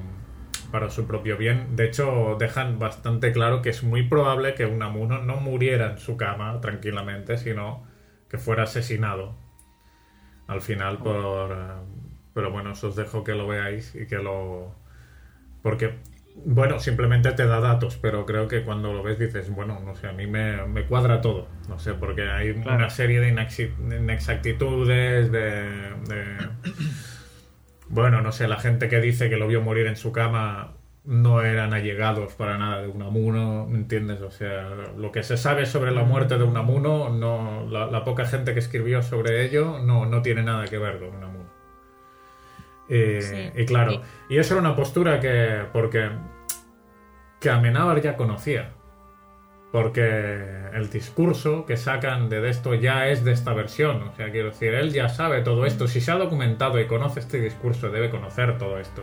para 0.71 0.91
su 0.91 1.07
propio 1.07 1.37
bien. 1.37 1.77
De 1.77 1.87
hecho, 1.87 2.37
dejan 2.39 2.79
bastante 2.79 3.33
claro 3.33 3.63
que 3.63 3.71
es 3.71 3.83
muy 3.83 4.03
probable 4.09 4.55
que 4.55 4.67
Unamuno 4.67 5.23
no 5.23 5.37
muriera 5.37 5.91
en 5.93 5.99
su 5.99 6.17
cama 6.17 6.61
tranquilamente, 6.61 7.39
sino 7.39 7.85
que 8.29 8.39
fuera 8.39 8.65
asesinado 8.65 9.37
al 10.47 10.61
final 10.61 10.99
por... 10.99 11.53
eh, 11.53 11.57
Pero 12.35 12.51
bueno, 12.51 12.73
eso 12.73 12.89
os 12.89 12.97
dejo 12.97 13.25
que 13.25 13.35
lo 13.35 13.47
veáis 13.47 13.95
y 13.95 14.07
que 14.07 14.17
lo... 14.17 14.75
Porque, 15.63 15.95
bueno, 16.45 16.79
simplemente 16.81 17.33
te 17.33 17.47
da 17.47 17.61
datos, 17.61 17.97
pero 17.97 18.27
creo 18.27 18.49
que 18.49 18.63
cuando 18.65 18.93
lo 18.93 19.03
ves 19.03 19.19
dices, 19.19 19.49
bueno, 19.51 19.81
no 19.85 19.95
sé, 19.95 20.09
a 20.09 20.13
mí 20.13 20.27
me, 20.27 20.67
me 20.67 20.85
cuadra 20.87 21.21
todo. 21.21 21.49
No 21.69 21.79
sé, 21.79 21.95
porque 21.95 22.23
hay 22.29 22.53
Claro. 22.55 22.77
una 22.79 22.91
serie 22.91 23.21
de 23.21 23.29
inexactitudes, 23.29 25.31
de, 25.33 25.41
de- 26.09 26.49
Bueno, 27.95 28.23
no 28.23 28.33
sé, 28.33 28.49
la 28.49 28.59
gente 28.59 28.89
que 28.89 29.01
dice 29.01 29.31
que 29.31 29.37
lo 29.37 29.47
vio 29.47 29.63
morir 29.63 29.87
en 29.87 29.95
su 29.95 30.11
cama 30.11 30.73
no 31.05 31.43
eran 31.43 31.73
allegados 31.73 32.35
para 32.35 32.59
nada 32.59 32.83
de 32.83 32.89
Unamuno, 32.89 33.69
¿me 33.69 33.79
entiendes? 33.79 34.21
O 34.21 34.33
sea, 34.33 34.69
lo 34.97 35.13
que 35.13 35.23
se 35.23 35.37
sabe 35.37 35.65
sobre 35.65 35.93
la 35.93 36.03
muerte 36.03 36.37
de 36.37 36.43
Unamuno, 36.43 37.11
no, 37.11 37.65
la, 37.71 37.87
la 37.87 38.03
poca 38.03 38.25
gente 38.27 38.53
que 38.53 38.59
escribió 38.59 39.01
sobre 39.03 39.45
ello 39.45 39.79
no, 39.79 40.07
no 40.07 40.23
tiene 40.23 40.43
nada 40.43 40.65
que 40.65 40.77
ver 40.77 40.99
con 40.99 41.15
Unamuno. 41.15 41.51
Eh, 42.89 43.21
Sí. 43.23 43.63
Y 43.63 43.65
claro, 43.65 44.03
y 44.29 44.39
eso 44.39 44.55
era 44.55 44.61
una 44.61 44.75
postura 44.75 45.21
que, 45.21 45.63
porque, 45.73 46.11
que 47.41 47.49
Amenábar 47.49 48.01
ya 48.03 48.17
conocía. 48.17 48.73
Porque 49.75 50.69
el 50.73 50.89
discurso 50.89 51.67
que 51.67 51.77
sacan 51.77 52.29
de 52.29 52.49
esto 52.49 52.75
ya 52.75 53.09
es 53.09 53.25
de 53.25 53.33
esta 53.33 53.53
versión. 53.55 54.05
O 54.05 54.15
sea, 54.15 54.31
quiero 54.31 54.51
decir, 54.51 54.73
él 54.73 54.93
ya 54.93 55.09
sabe 55.09 55.41
todo 55.41 55.67
esto. 55.67 55.89
Si 55.89 56.01
se 56.01 56.13
ha 56.13 56.15
documentado 56.15 56.79
y 56.79 56.87
conoce 56.87 57.19
este 57.19 57.41
discurso, 57.41 57.91
debe 57.91 58.09
conocer 58.09 58.57
todo 58.57 58.79
esto. 58.79 59.03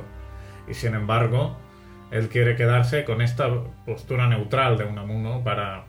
Y 0.69 0.73
sin 0.73 0.95
embargo, 0.95 1.57
él 2.09 2.29
quiere 2.29 2.55
quedarse 2.55 3.03
con 3.03 3.21
esta 3.21 3.49
postura 3.85 4.29
neutral 4.29 4.77
de 4.77 4.85
Unamuno 4.85 5.43
para, 5.43 5.87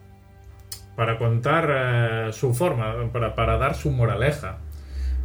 para 0.96 1.16
contar 1.16 1.68
eh, 1.70 2.32
su 2.32 2.52
forma, 2.52 3.08
para, 3.12 3.36
para 3.36 3.58
dar 3.58 3.76
su 3.76 3.92
moraleja. 3.92 4.58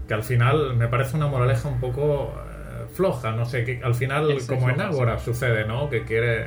Que 0.07 0.13
al 0.13 0.23
final 0.23 0.75
me 0.75 0.87
parece 0.87 1.17
una 1.17 1.25
moraleja 1.25 1.67
un 1.67 1.79
poco 1.79 2.31
eh, 2.35 2.85
floja, 2.93 3.31
no 3.31 3.43
sé, 3.45 3.63
que 3.63 3.81
al 3.83 3.95
final, 3.95 4.37
como 4.47 4.69
en 4.69 4.81
Ágora 4.81 5.17
sucede, 5.17 5.65
¿no? 5.65 5.89
Que 5.89 6.03
quiere 6.03 6.45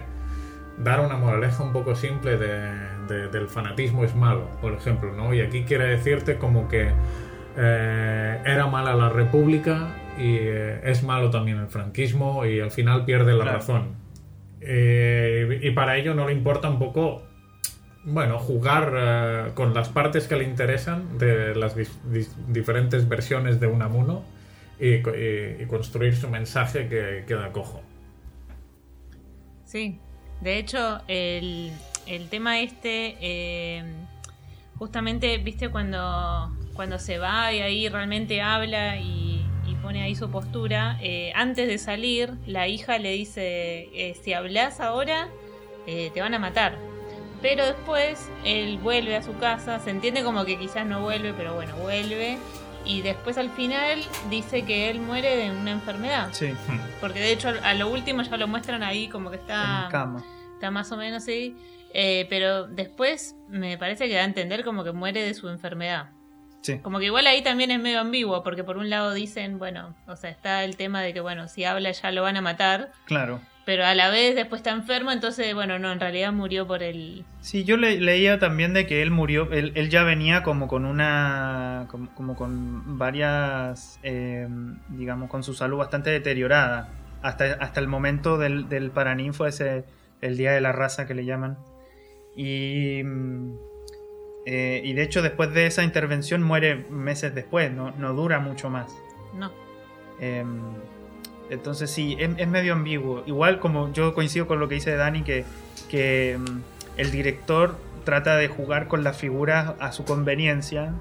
dar 0.78 1.00
una 1.00 1.16
moraleja 1.16 1.64
un 1.64 1.72
poco 1.72 1.96
simple 1.96 2.36
de, 2.36 2.89
de- 3.10 3.28
del 3.28 3.48
fanatismo 3.48 4.04
es 4.04 4.14
malo, 4.14 4.48
por 4.62 4.72
ejemplo, 4.72 5.12
¿no? 5.14 5.34
Y 5.34 5.42
aquí 5.42 5.64
quiere 5.64 5.84
decirte 5.84 6.36
como 6.38 6.66
que 6.68 6.88
eh, 7.58 8.38
era 8.46 8.66
mala 8.68 8.94
la 8.94 9.10
República 9.10 9.94
y 10.16 10.36
eh, 10.38 10.80
es 10.84 11.02
malo 11.02 11.28
también 11.30 11.58
el 11.58 11.66
franquismo 11.66 12.46
y 12.46 12.60
al 12.60 12.70
final 12.70 13.04
pierde 13.04 13.32
la 13.34 13.42
Claro. 13.44 13.58
razón. 13.58 13.82
Eh, 14.62 15.58
y 15.62 15.70
para 15.72 15.96
ello 15.98 16.14
no 16.14 16.26
le 16.28 16.32
importa 16.32 16.70
un 16.70 16.78
poco, 16.78 17.22
bueno, 18.04 18.38
jugar 18.38 18.92
eh, 18.96 19.50
con 19.54 19.74
las 19.74 19.88
partes 19.90 20.26
que 20.28 20.36
le 20.36 20.44
interesan 20.44 21.18
de 21.18 21.54
las 21.54 21.74
diferentes 22.48 23.08
versiones 23.08 23.58
de 23.60 23.66
Unamuno 23.66 24.22
y, 24.78 24.94
y- 24.94 25.56
y 25.60 25.66
construir 25.66 26.14
su 26.16 26.28
mensaje 26.30 26.88
que 26.88 27.24
queda 27.26 27.52
cojo. 27.52 27.82
Sí, 29.64 29.98
de 30.40 30.58
hecho, 30.58 31.00
el, 31.08 31.72
el 32.10 32.28
tema 32.28 32.60
este, 32.60 33.16
eh, 33.20 33.84
justamente, 34.78 35.38
viste, 35.38 35.68
cuando, 35.68 36.50
cuando 36.74 36.98
se 36.98 37.18
va 37.18 37.52
y 37.52 37.60
ahí 37.60 37.88
realmente 37.88 38.42
habla 38.42 38.96
y, 38.96 39.46
y 39.66 39.74
pone 39.76 40.02
ahí 40.02 40.14
su 40.14 40.30
postura, 40.30 40.98
eh, 41.00 41.32
antes 41.34 41.68
de 41.68 41.78
salir, 41.78 42.32
la 42.46 42.66
hija 42.66 42.98
le 42.98 43.12
dice, 43.12 43.88
eh, 43.94 44.16
si 44.22 44.32
hablas 44.32 44.80
ahora, 44.80 45.28
eh, 45.86 46.10
te 46.12 46.20
van 46.20 46.34
a 46.34 46.38
matar. 46.38 46.76
Pero 47.42 47.64
después 47.64 48.28
él 48.44 48.78
vuelve 48.78 49.16
a 49.16 49.22
su 49.22 49.36
casa, 49.38 49.78
se 49.78 49.90
entiende 49.90 50.22
como 50.22 50.44
que 50.44 50.58
quizás 50.58 50.84
no 50.84 51.00
vuelve, 51.00 51.32
pero 51.32 51.54
bueno, 51.54 51.74
vuelve. 51.76 52.38
Y 52.84 53.02
después 53.02 53.38
al 53.38 53.50
final 53.50 54.00
dice 54.30 54.62
que 54.64 54.90
él 54.90 55.00
muere 55.00 55.36
de 55.36 55.50
una 55.50 55.70
enfermedad. 55.70 56.28
Sí, 56.32 56.52
Porque 57.00 57.20
de 57.20 57.32
hecho 57.32 57.52
a 57.62 57.74
lo 57.74 57.88
último 57.90 58.22
ya 58.22 58.36
lo 58.36 58.48
muestran 58.48 58.82
ahí 58.82 59.08
como 59.08 59.30
que 59.30 59.36
está, 59.36 59.84
en 59.84 59.90
cama. 59.90 60.24
está 60.54 60.70
más 60.70 60.90
o 60.92 60.96
menos 60.96 61.22
así. 61.22 61.56
Eh, 61.92 62.26
pero 62.30 62.66
después 62.66 63.34
me 63.48 63.76
parece 63.78 64.08
que 64.08 64.14
da 64.14 64.20
a 64.22 64.24
entender 64.24 64.64
como 64.64 64.84
que 64.84 64.92
muere 64.92 65.22
de 65.22 65.34
su 65.34 65.48
enfermedad. 65.48 66.10
Sí. 66.62 66.78
Como 66.78 66.98
que 66.98 67.06
igual 67.06 67.26
ahí 67.26 67.42
también 67.42 67.70
es 67.70 67.80
medio 67.80 68.00
ambiguo, 68.00 68.42
porque 68.42 68.64
por 68.64 68.76
un 68.76 68.90
lado 68.90 69.12
dicen, 69.14 69.58
bueno, 69.58 69.94
o 70.06 70.14
sea, 70.16 70.30
está 70.30 70.62
el 70.62 70.76
tema 70.76 71.00
de 71.02 71.12
que, 71.14 71.20
bueno, 71.20 71.48
si 71.48 71.64
habla 71.64 71.90
ya 71.90 72.12
lo 72.12 72.22
van 72.22 72.36
a 72.36 72.42
matar, 72.42 72.92
Claro. 73.06 73.40
pero 73.64 73.86
a 73.86 73.94
la 73.94 74.10
vez 74.10 74.34
después 74.34 74.58
está 74.60 74.70
enfermo, 74.72 75.10
entonces, 75.10 75.54
bueno, 75.54 75.78
no, 75.78 75.90
en 75.90 75.98
realidad 76.00 76.32
murió 76.34 76.66
por 76.66 76.82
el... 76.82 77.24
Sí, 77.40 77.64
yo 77.64 77.78
le- 77.78 77.98
leía 77.98 78.38
también 78.38 78.74
de 78.74 78.86
que 78.86 79.00
él 79.00 79.10
murió, 79.10 79.50
él, 79.52 79.72
él 79.74 79.88
ya 79.88 80.02
venía 80.04 80.42
como 80.42 80.68
con 80.68 80.84
una, 80.84 81.86
como, 81.90 82.14
como 82.14 82.36
con 82.36 82.98
varias, 82.98 83.98
eh, 84.02 84.46
digamos, 84.90 85.30
con 85.30 85.42
su 85.42 85.54
salud 85.54 85.78
bastante 85.78 86.10
deteriorada, 86.10 86.88
hasta, 87.22 87.54
hasta 87.54 87.80
el 87.80 87.88
momento 87.88 88.36
del, 88.36 88.68
del 88.68 88.90
Paraninfo, 88.90 89.46
ese, 89.46 89.84
el 90.20 90.36
Día 90.36 90.52
de 90.52 90.60
la 90.60 90.72
Raza 90.72 91.06
que 91.06 91.14
le 91.14 91.24
llaman. 91.24 91.56
Y, 92.42 93.02
eh, 94.46 94.80
y 94.82 94.94
de 94.94 95.02
hecho 95.02 95.20
después 95.20 95.52
de 95.52 95.66
esa 95.66 95.82
intervención 95.82 96.42
muere 96.42 96.86
meses 96.88 97.34
después, 97.34 97.70
no, 97.70 97.90
no 97.90 98.14
dura 98.14 98.40
mucho 98.40 98.70
más. 98.70 98.90
No. 99.34 99.52
Eh, 100.20 100.42
entonces 101.50 101.90
sí, 101.90 102.16
es, 102.18 102.30
es 102.38 102.48
medio 102.48 102.72
ambiguo. 102.72 103.24
Igual 103.26 103.60
como 103.60 103.92
yo 103.92 104.14
coincido 104.14 104.46
con 104.46 104.58
lo 104.58 104.68
que 104.68 104.76
dice 104.76 104.96
Dani, 104.96 105.22
que, 105.22 105.44
que 105.90 106.38
mm, 106.40 106.60
el 106.96 107.10
director 107.10 107.76
trata 108.06 108.36
de 108.36 108.48
jugar 108.48 108.88
con 108.88 109.04
las 109.04 109.18
figuras 109.18 109.74
a 109.78 109.92
su 109.92 110.06
conveniencia 110.06 110.94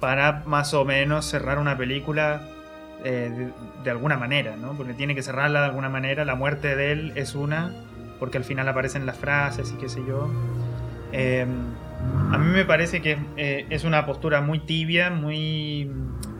para 0.00 0.42
más 0.46 0.74
o 0.74 0.84
menos 0.84 1.24
cerrar 1.24 1.60
una 1.60 1.78
película 1.78 2.48
eh, 3.04 3.30
de, 3.32 3.52
de 3.84 3.90
alguna 3.92 4.16
manera, 4.16 4.56
¿no? 4.56 4.72
Porque 4.72 4.94
tiene 4.94 5.14
que 5.14 5.22
cerrarla 5.22 5.60
de 5.60 5.66
alguna 5.66 5.88
manera. 5.88 6.24
La 6.24 6.34
muerte 6.34 6.74
de 6.74 6.90
él 6.90 7.12
es 7.14 7.36
una, 7.36 7.72
porque 8.18 8.38
al 8.38 8.44
final 8.44 8.68
aparecen 8.68 9.06
las 9.06 9.18
frases 9.18 9.70
y 9.70 9.76
qué 9.76 9.88
sé 9.88 10.00
yo. 10.04 10.28
Eh, 11.12 11.46
a 12.30 12.38
mí 12.38 12.52
me 12.52 12.64
parece 12.64 13.02
que 13.02 13.18
eh, 13.36 13.66
es 13.70 13.84
una 13.84 14.06
postura 14.06 14.40
muy 14.40 14.60
tibia, 14.60 15.10
muy, 15.10 15.90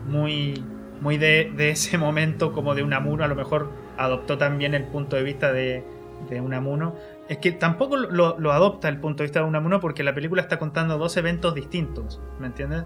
muy, 0.07 0.63
muy 1.01 1.17
de, 1.17 1.51
ese 1.69 1.97
momento 1.97 2.51
como 2.51 2.75
de 2.75 2.83
Unamuno. 2.83 3.23
A 3.23 3.27
lo 3.27 3.35
mejor 3.35 3.71
adoptó 3.97 4.37
también 4.37 4.73
el 4.73 4.85
punto 4.85 5.15
de 5.15 5.23
vista 5.23 5.51
de, 5.51 5.83
de 6.29 6.41
Unamuno. 6.41 6.95
Es 7.29 7.37
que 7.37 7.51
tampoco 7.51 7.97
lo, 7.97 8.39
lo 8.39 8.51
adopta 8.51 8.89
el 8.89 8.99
punto 8.99 9.23
de 9.23 9.27
vista 9.27 9.39
de 9.39 9.45
Unamuno 9.45 9.79
porque 9.79 10.03
la 10.03 10.13
película 10.13 10.41
está 10.41 10.59
contando 10.59 10.97
dos 10.97 11.15
eventos 11.17 11.55
distintos, 11.55 12.19
¿me 12.39 12.47
entiendes? 12.47 12.83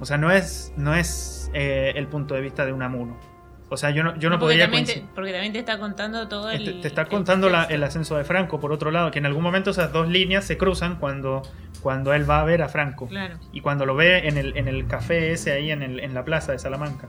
O 0.00 0.04
sea, 0.04 0.16
no 0.16 0.30
es, 0.30 0.72
no 0.76 0.94
es 0.94 1.50
eh, 1.54 1.92
el 1.96 2.06
punto 2.06 2.34
de 2.34 2.40
vista 2.40 2.64
de 2.64 2.72
Unamuno. 2.72 3.16
O 3.70 3.76
sea, 3.76 3.90
yo 3.90 4.02
no, 4.02 4.16
yo 4.16 4.30
no 4.30 4.38
porque, 4.38 4.54
podría 4.54 4.64
también 4.64 4.86
te, 4.86 5.04
porque 5.14 5.30
también 5.30 5.52
te 5.52 5.58
está 5.58 5.78
contando 5.78 6.26
todo 6.26 6.50
el... 6.50 6.64
Te, 6.64 6.72
te 6.72 6.88
está 6.88 7.02
el 7.02 7.08
contando 7.08 7.50
la- 7.50 7.64
el 7.64 7.82
ascenso 7.84 8.16
de 8.16 8.24
Franco, 8.24 8.60
por 8.60 8.72
otro 8.72 8.90
lado, 8.90 9.10
que 9.10 9.18
en 9.18 9.26
algún 9.26 9.42
momento 9.42 9.70
esas 9.70 9.92
dos 9.92 10.08
líneas 10.08 10.44
se 10.46 10.56
cruzan 10.56 10.96
cuando, 10.96 11.42
cuando 11.82 12.14
él 12.14 12.28
va 12.28 12.40
a 12.40 12.44
ver 12.44 12.62
a 12.62 12.70
Franco. 12.70 13.08
Claro. 13.08 13.36
Y 13.52 13.60
cuando 13.60 13.84
lo 13.84 13.94
ve 13.94 14.26
en 14.26 14.38
el, 14.38 14.56
en 14.56 14.68
el 14.68 14.86
café 14.86 15.32
ese 15.32 15.52
ahí 15.52 15.70
en, 15.70 15.82
el- 15.82 16.00
en 16.00 16.14
la 16.14 16.24
plaza 16.24 16.52
de 16.52 16.58
Salamanca. 16.58 17.08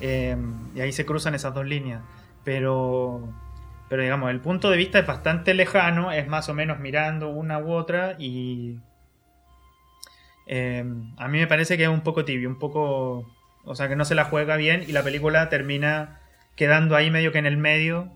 Eh, 0.00 0.36
y 0.74 0.80
ahí 0.80 0.90
se 0.90 1.06
cruzan 1.06 1.36
esas 1.36 1.54
dos 1.54 1.64
líneas. 1.64 2.00
Pero, 2.42 3.28
pero 3.88 4.02
digamos, 4.02 4.30
el 4.32 4.40
punto 4.40 4.68
de 4.68 4.76
vista 4.76 4.98
es 4.98 5.06
bastante 5.06 5.54
lejano, 5.54 6.10
es 6.10 6.26
más 6.26 6.48
o 6.48 6.54
menos 6.54 6.80
mirando 6.80 7.28
una 7.28 7.60
u 7.60 7.70
otra 7.70 8.16
y... 8.18 8.78
eh, 10.46 10.84
a 11.18 11.28
mí 11.28 11.38
me 11.38 11.46
parece 11.46 11.76
que 11.76 11.84
es 11.84 11.88
un 11.88 12.00
poco 12.00 12.24
tibio, 12.24 12.48
un 12.48 12.58
poco... 12.58 13.30
O 13.64 13.74
sea, 13.74 13.88
que 13.88 13.96
no 13.96 14.04
se 14.04 14.14
la 14.14 14.24
juega 14.24 14.56
bien 14.56 14.82
y 14.86 14.92
la 14.92 15.02
película 15.02 15.48
termina 15.48 16.20
quedando 16.56 16.96
ahí 16.96 17.10
medio 17.10 17.32
que 17.32 17.38
en 17.38 17.46
el 17.46 17.56
medio 17.56 18.10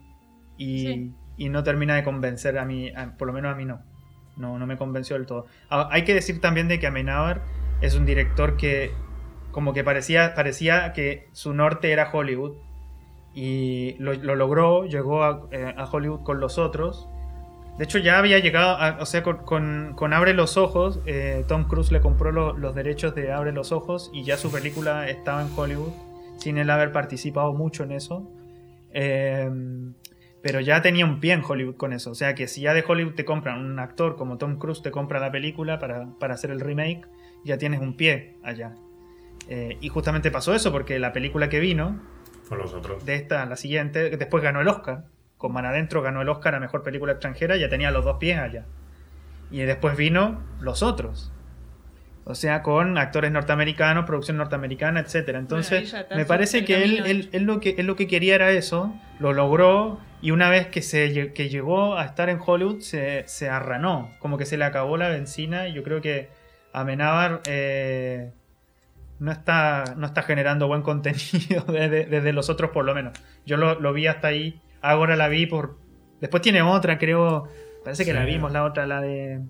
y, 0.56 0.78
Sí. 0.86 1.12
y 1.36 1.48
no 1.48 1.62
termina 1.62 1.94
de 1.94 2.02
convencer 2.04 2.58
a 2.58 2.64
mí, 2.64 2.90
a- 2.90 3.16
por 3.16 3.26
lo 3.28 3.32
menos 3.32 3.52
a 3.52 3.56
mí 3.56 3.64
no. 3.64 3.80
No, 4.36 4.58
no 4.58 4.66
me 4.66 4.76
convenció 4.76 5.16
del 5.16 5.24
todo. 5.26 5.46
Hay 5.70 6.04
que 6.04 6.12
decir 6.14 6.40
también 6.40 6.68
de 6.68 6.78
que 6.78 6.86
Amenábar 6.86 7.42
es 7.80 7.94
un 7.94 8.04
director 8.04 8.56
que 8.56 8.90
como 9.50 9.72
que 9.72 9.82
parecía, 9.84 10.34
parecía 10.34 10.92
que 10.92 11.28
su 11.32 11.54
norte 11.54 11.90
era 11.90 12.10
Hollywood 12.12 12.52
y 13.34 13.96
lo, 13.98 14.12
lo 14.14 14.34
logró, 14.34 14.84
llegó 14.86 15.22
a, 15.24 15.46
eh, 15.50 15.74
a 15.76 15.84
Hollywood 15.84 16.22
con 16.22 16.40
los 16.40 16.58
otros. 16.58 17.08
De 17.78 17.84
hecho 17.84 17.98
ya 17.98 18.18
había 18.18 18.38
llegado, 18.38 18.70
a- 18.76 18.98
o 19.00 19.06
sea, 19.06 19.22
con, 19.22 19.38
con- 19.38 19.92
con 19.96 20.12
Abre 20.14 20.32
los 20.32 20.56
Ojos, 20.56 21.00
eh, 21.06 21.44
Tom 21.46 21.64
Cruise 21.64 21.92
le 21.92 22.00
compró 22.00 22.32
lo- 22.32 22.56
los 22.56 22.74
derechos 22.74 23.14
de 23.14 23.32
Abre 23.32 23.52
los 23.52 23.70
Ojos 23.72 24.10
y 24.14 24.24
ya 24.24 24.36
su 24.38 24.50
película 24.50 25.08
estaba 25.08 25.42
en 25.42 25.48
Hollywood, 25.54 25.92
sin 26.38 26.56
él 26.58 26.70
haber 26.70 26.92
participado 26.92 27.52
mucho 27.52 27.84
en 27.84 27.92
eso. 27.92 28.30
Eh, 28.92 29.50
pero 30.42 30.60
ya 30.60 30.80
tenía 30.80 31.04
un 31.04 31.18
pie 31.20 31.32
en 31.32 31.42
Hollywood 31.46 31.76
con 31.76 31.92
eso. 31.92 32.12
O 32.12 32.14
sea 32.14 32.34
que 32.34 32.46
si 32.46 32.62
ya 32.62 32.72
de 32.72 32.84
Hollywood 32.86 33.14
te 33.14 33.24
compran 33.24 33.58
un 33.64 33.78
actor 33.78 34.16
como 34.16 34.38
Tom 34.38 34.58
Cruise, 34.58 34.80
te 34.80 34.90
compra 34.90 35.18
la 35.20 35.30
película 35.32 35.78
para, 35.78 36.06
para 36.18 36.34
hacer 36.34 36.50
el 36.50 36.60
remake, 36.60 37.02
ya 37.44 37.58
tienes 37.58 37.80
un 37.80 37.96
pie 37.96 38.36
allá. 38.42 38.74
Eh, 39.48 39.76
y 39.80 39.88
justamente 39.88 40.30
pasó 40.30 40.54
eso 40.54 40.72
porque 40.72 40.98
la 40.98 41.12
película 41.12 41.48
que 41.48 41.58
vino, 41.60 42.00
Con 42.48 42.58
los 42.58 42.72
otros. 42.74 43.04
de 43.04 43.16
esta, 43.16 43.44
la 43.46 43.56
siguiente, 43.56 44.16
después 44.16 44.42
ganó 44.42 44.60
el 44.60 44.68
Oscar. 44.68 45.04
Con 45.38 45.52
Man 45.52 45.66
Adentro 45.66 46.02
ganó 46.02 46.22
el 46.22 46.28
Oscar 46.28 46.54
a 46.54 46.60
Mejor 46.60 46.82
Película 46.82 47.12
Extranjera, 47.12 47.56
ya 47.56 47.68
tenía 47.68 47.90
los 47.90 48.04
dos 48.04 48.16
pies 48.18 48.38
allá. 48.38 48.64
Y 49.50 49.60
después 49.60 49.96
vino 49.96 50.40
Los 50.60 50.82
Otros. 50.82 51.32
O 52.24 52.34
sea, 52.34 52.62
con 52.62 52.98
actores 52.98 53.30
norteamericanos, 53.30 54.04
producción 54.04 54.36
norteamericana, 54.36 54.98
etcétera. 54.98 55.38
Entonces, 55.38 55.92
Bueno, 55.92 56.06
me 56.16 56.24
parece 56.24 56.64
que 56.64 56.82
él, 56.82 56.96
camino. 56.96 57.06
él, 57.06 57.28
él 57.32 57.42
lo 57.44 57.60
que 57.60 57.76
él 57.78 57.86
lo 57.86 57.94
que 57.94 58.08
quería 58.08 58.34
era 58.34 58.50
eso, 58.50 58.92
lo 59.20 59.32
logró, 59.32 60.00
y 60.20 60.32
una 60.32 60.50
vez 60.50 60.66
que 60.66 60.82
se 60.82 61.32
que 61.32 61.48
llegó 61.48 61.96
a 61.96 62.04
estar 62.04 62.28
en 62.28 62.40
Hollywood, 62.44 62.80
se, 62.80 63.22
se 63.28 63.48
arranó. 63.48 64.10
Como 64.18 64.38
que 64.38 64.44
se 64.46 64.56
le 64.56 64.64
acabó 64.64 64.96
la 64.96 65.08
benzina, 65.08 65.68
y 65.68 65.74
yo 65.74 65.84
creo 65.84 66.00
que 66.00 66.28
Amenábar 66.72 67.42
eh, 67.46 68.32
no 69.20 69.30
está, 69.30 69.94
no 69.96 70.06
está 70.06 70.22
generando 70.22 70.66
buen 70.66 70.82
contenido 70.82 71.62
desde, 71.68 72.06
desde 72.06 72.32
los 72.32 72.50
otros 72.50 72.70
por 72.72 72.84
lo 72.84 72.92
menos. 72.92 73.12
Yo 73.46 73.56
lo, 73.56 73.78
lo 73.78 73.92
vi 73.92 74.08
hasta 74.08 74.26
ahí, 74.28 74.60
ahora 74.82 75.16
la 75.16 75.28
vi 75.28 75.46
por... 75.46 75.78
Después 76.20 76.42
tiene 76.42 76.62
otra, 76.62 76.98
creo, 76.98 77.48
parece 77.84 78.04
que 78.04 78.10
Sí. 78.12 78.16
la 78.16 78.24
vimos, 78.24 78.52
la 78.52 78.64
otra, 78.64 78.86
la 78.86 79.00
de... 79.00 79.40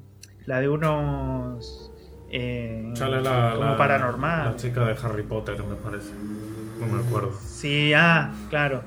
La 0.47 0.61
de 0.61 0.69
unos... 0.69 1.93
eh, 2.31 2.91
Sale 2.95 3.21
la, 3.23 3.53
como 3.57 3.65
la- 3.71 3.77
paranormal. 3.77 4.51
La 4.53 4.57
chica 4.57 4.85
de 4.87 4.97
Harry 5.03 5.23
Potter, 5.23 5.57
me 5.65 5.75
parece. 5.77 6.13
No 6.81 6.87
me 6.87 7.03
acuerdo. 7.03 7.33
Sí, 7.41 7.93
ah, 7.95 8.33
claro. 8.51 8.83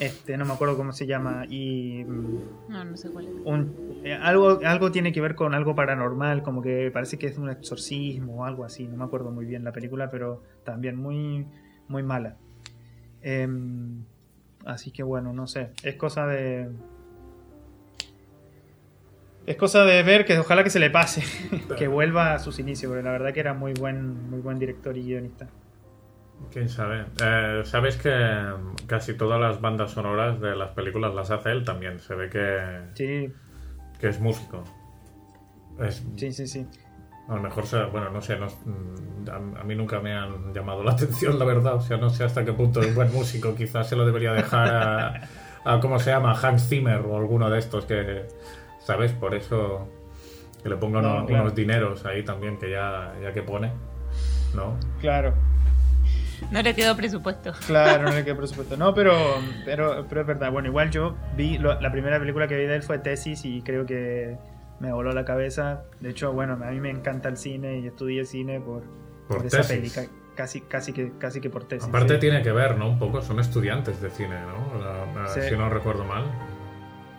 Este, 0.00 0.36
no 0.36 0.44
me 0.44 0.52
acuerdo 0.52 0.76
cómo 0.76 0.92
se 0.92 1.06
llama. 1.06 1.46
Y 1.48 2.04
mm, 2.04 2.38
No, 2.68 2.84
no 2.84 2.96
sé 2.96 3.10
cuál 3.10 3.26
es. 3.26 3.32
un, 3.44 4.00
eh, 4.04 4.12
algo, 4.14 4.58
algo 4.64 4.90
tiene 4.92 5.12
que 5.12 5.20
ver 5.20 5.34
con 5.36 5.54
algo 5.54 5.74
paranormal, 5.76 6.42
como 6.42 6.62
que 6.62 6.90
parece 6.92 7.16
que 7.16 7.26
es 7.28 7.38
un 7.38 7.48
exorcismo 7.48 8.42
o 8.42 8.44
algo 8.44 8.64
así. 8.64 8.86
No 8.88 8.96
me 8.96 9.04
acuerdo 9.04 9.30
muy 9.30 9.46
bien 9.46 9.62
la 9.64 9.72
película, 9.72 10.10
pero 10.10 10.42
también 10.64 10.96
muy, 10.96 11.46
muy 11.88 12.02
mala. 12.02 12.36
Em, 13.22 14.04
así 14.66 14.90
que 14.90 15.02
bueno, 15.02 15.32
no 15.32 15.46
sé. 15.46 15.70
Es 15.82 15.96
cosa 15.96 16.26
de. 16.26 16.68
Es 19.46 19.56
cosa 19.56 19.84
de 19.84 20.02
ver 20.02 20.24
que 20.24 20.38
ojalá 20.38 20.64
que 20.64 20.70
se 20.70 20.78
le 20.78 20.90
pase, 20.90 21.22
que 21.78 21.86
vuelva 21.86 22.34
a 22.34 22.38
sus 22.38 22.58
inicios, 22.58 22.90
porque 22.90 23.02
la 23.04 23.12
verdad 23.12 23.32
que 23.32 23.40
era 23.40 23.52
muy 23.52 23.74
buen, 23.74 24.30
muy 24.30 24.40
buen 24.40 24.58
director 24.58 24.96
y 24.96 25.02
guionista. 25.02 25.48
¿Quién 26.50 26.68
sabe? 26.68 27.04
Eh, 27.22 27.62
¿Sabes 27.64 27.96
que 27.96 28.12
casi 28.86 29.14
todas 29.14 29.40
las 29.40 29.60
bandas 29.60 29.92
sonoras 29.92 30.40
de 30.40 30.56
las 30.56 30.70
películas 30.70 31.14
las 31.14 31.30
hace 31.30 31.50
él 31.50 31.64
también? 31.64 32.00
Se 32.00 32.14
ve 32.14 32.28
que, 32.28 32.80
Sí, 32.94 33.32
que 34.00 34.08
es 34.08 34.20
músico. 34.20 34.64
Es, 35.80 36.04
sí, 36.16 36.32
sí, 36.32 36.46
sí. 36.46 36.66
A 37.28 37.34
lo 37.36 37.40
mejor, 37.42 37.64
bueno, 37.90 38.10
no 38.10 38.20
sé, 38.20 38.36
no- 38.36 38.46
mm, 38.46 39.28
a, 39.56 39.60
a 39.60 39.64
mí 39.64 39.74
nunca 39.74 39.98
me 40.00 40.12
han 40.14 40.52
llamado 40.52 40.82
la 40.84 40.92
atención, 40.92 41.38
la 41.38 41.44
verdad. 41.44 41.74
O 41.76 41.80
sea, 41.80 41.96
no 41.96 42.10
sé 42.10 42.24
hasta 42.24 42.44
qué 42.44 42.52
punto 42.52 42.80
es 42.80 42.94
buen 42.94 43.12
músico. 43.12 43.54
Quizás 43.54 43.88
se 43.88 43.96
lo 43.96 44.04
debería 44.04 44.32
dejar 44.32 44.68
a, 44.74 45.28
a 45.64 45.80
¿cómo 45.80 45.98
se 45.98 46.10
llama? 46.10 46.32
Hans 46.40 46.68
Zimmer 46.68 47.00
o 47.00 47.16
alguno 47.16 47.48
de 47.48 47.58
estos 47.58 47.86
que, 47.86 48.26
¿sabes? 48.80 49.12
Por 49.12 49.34
eso 49.34 49.88
que 50.62 50.68
le 50.68 50.76
ponga 50.76 51.00
No, 51.00 51.16
uno- 51.16 51.26
claro. 51.26 51.42
unos 51.44 51.54
dineros 51.54 52.04
ahí 52.06 52.22
también, 52.24 52.58
que 52.58 52.70
ya, 52.70 53.14
ya 53.22 53.32
que 53.32 53.42
pone, 53.42 53.72
¿no? 54.54 54.76
Claro. 55.00 55.32
No 56.50 56.60
le 56.60 56.74
quedó 56.74 56.94
presupuesto. 56.94 57.52
Claro, 57.66 58.02
no 58.02 58.10
le 58.10 58.22
queda 58.24 58.36
presupuesto. 58.36 58.76
No, 58.76 58.92
pero, 58.92 59.14
pero, 59.64 60.04
pero 60.08 60.20
es 60.22 60.26
verdad. 60.26 60.52
Bueno, 60.52 60.68
igual 60.68 60.90
yo 60.90 61.16
vi, 61.36 61.56
lo- 61.56 61.80
la 61.80 61.90
primera 61.90 62.18
película 62.18 62.46
que 62.48 62.56
vi 62.56 62.64
de 62.66 62.76
él 62.76 62.82
fue 62.82 62.98
Tesis 62.98 63.44
y 63.46 63.62
creo 63.62 63.86
que 63.86 64.36
me 64.84 64.92
voló 64.92 65.12
la 65.12 65.24
cabeza. 65.24 65.84
De 66.00 66.10
hecho, 66.10 66.32
bueno, 66.32 66.54
a 66.62 66.70
mí 66.70 66.80
me 66.80 66.90
encanta 66.90 67.28
el 67.28 67.36
cine 67.36 67.78
y 67.78 67.86
estudié 67.86 68.24
cine 68.24 68.60
por, 68.60 68.82
Por 69.28 69.38
por 69.38 69.46
esa 69.46 69.62
ca- 69.62 70.08
Casi, 70.36 70.60
casi, 70.62 70.92
que, 70.92 71.12
casi 71.18 71.40
que 71.40 71.48
por 71.48 71.64
Tesis. 71.68 71.88
Aparte 71.88 72.14
sí. 72.14 72.20
tiene 72.20 72.42
que 72.42 72.50
ver, 72.50 72.76
¿no? 72.76 72.88
Un 72.90 72.98
poco, 72.98 73.22
son 73.22 73.38
estudiantes 73.38 74.00
de 74.02 74.10
cine, 74.10 74.34
¿no? 74.40 74.78
La- 74.80 75.22
la- 75.22 75.28
Sí. 75.28 75.40
Si 75.48 75.56
no 75.56 75.68
recuerdo 75.70 76.04
mal. 76.04 76.24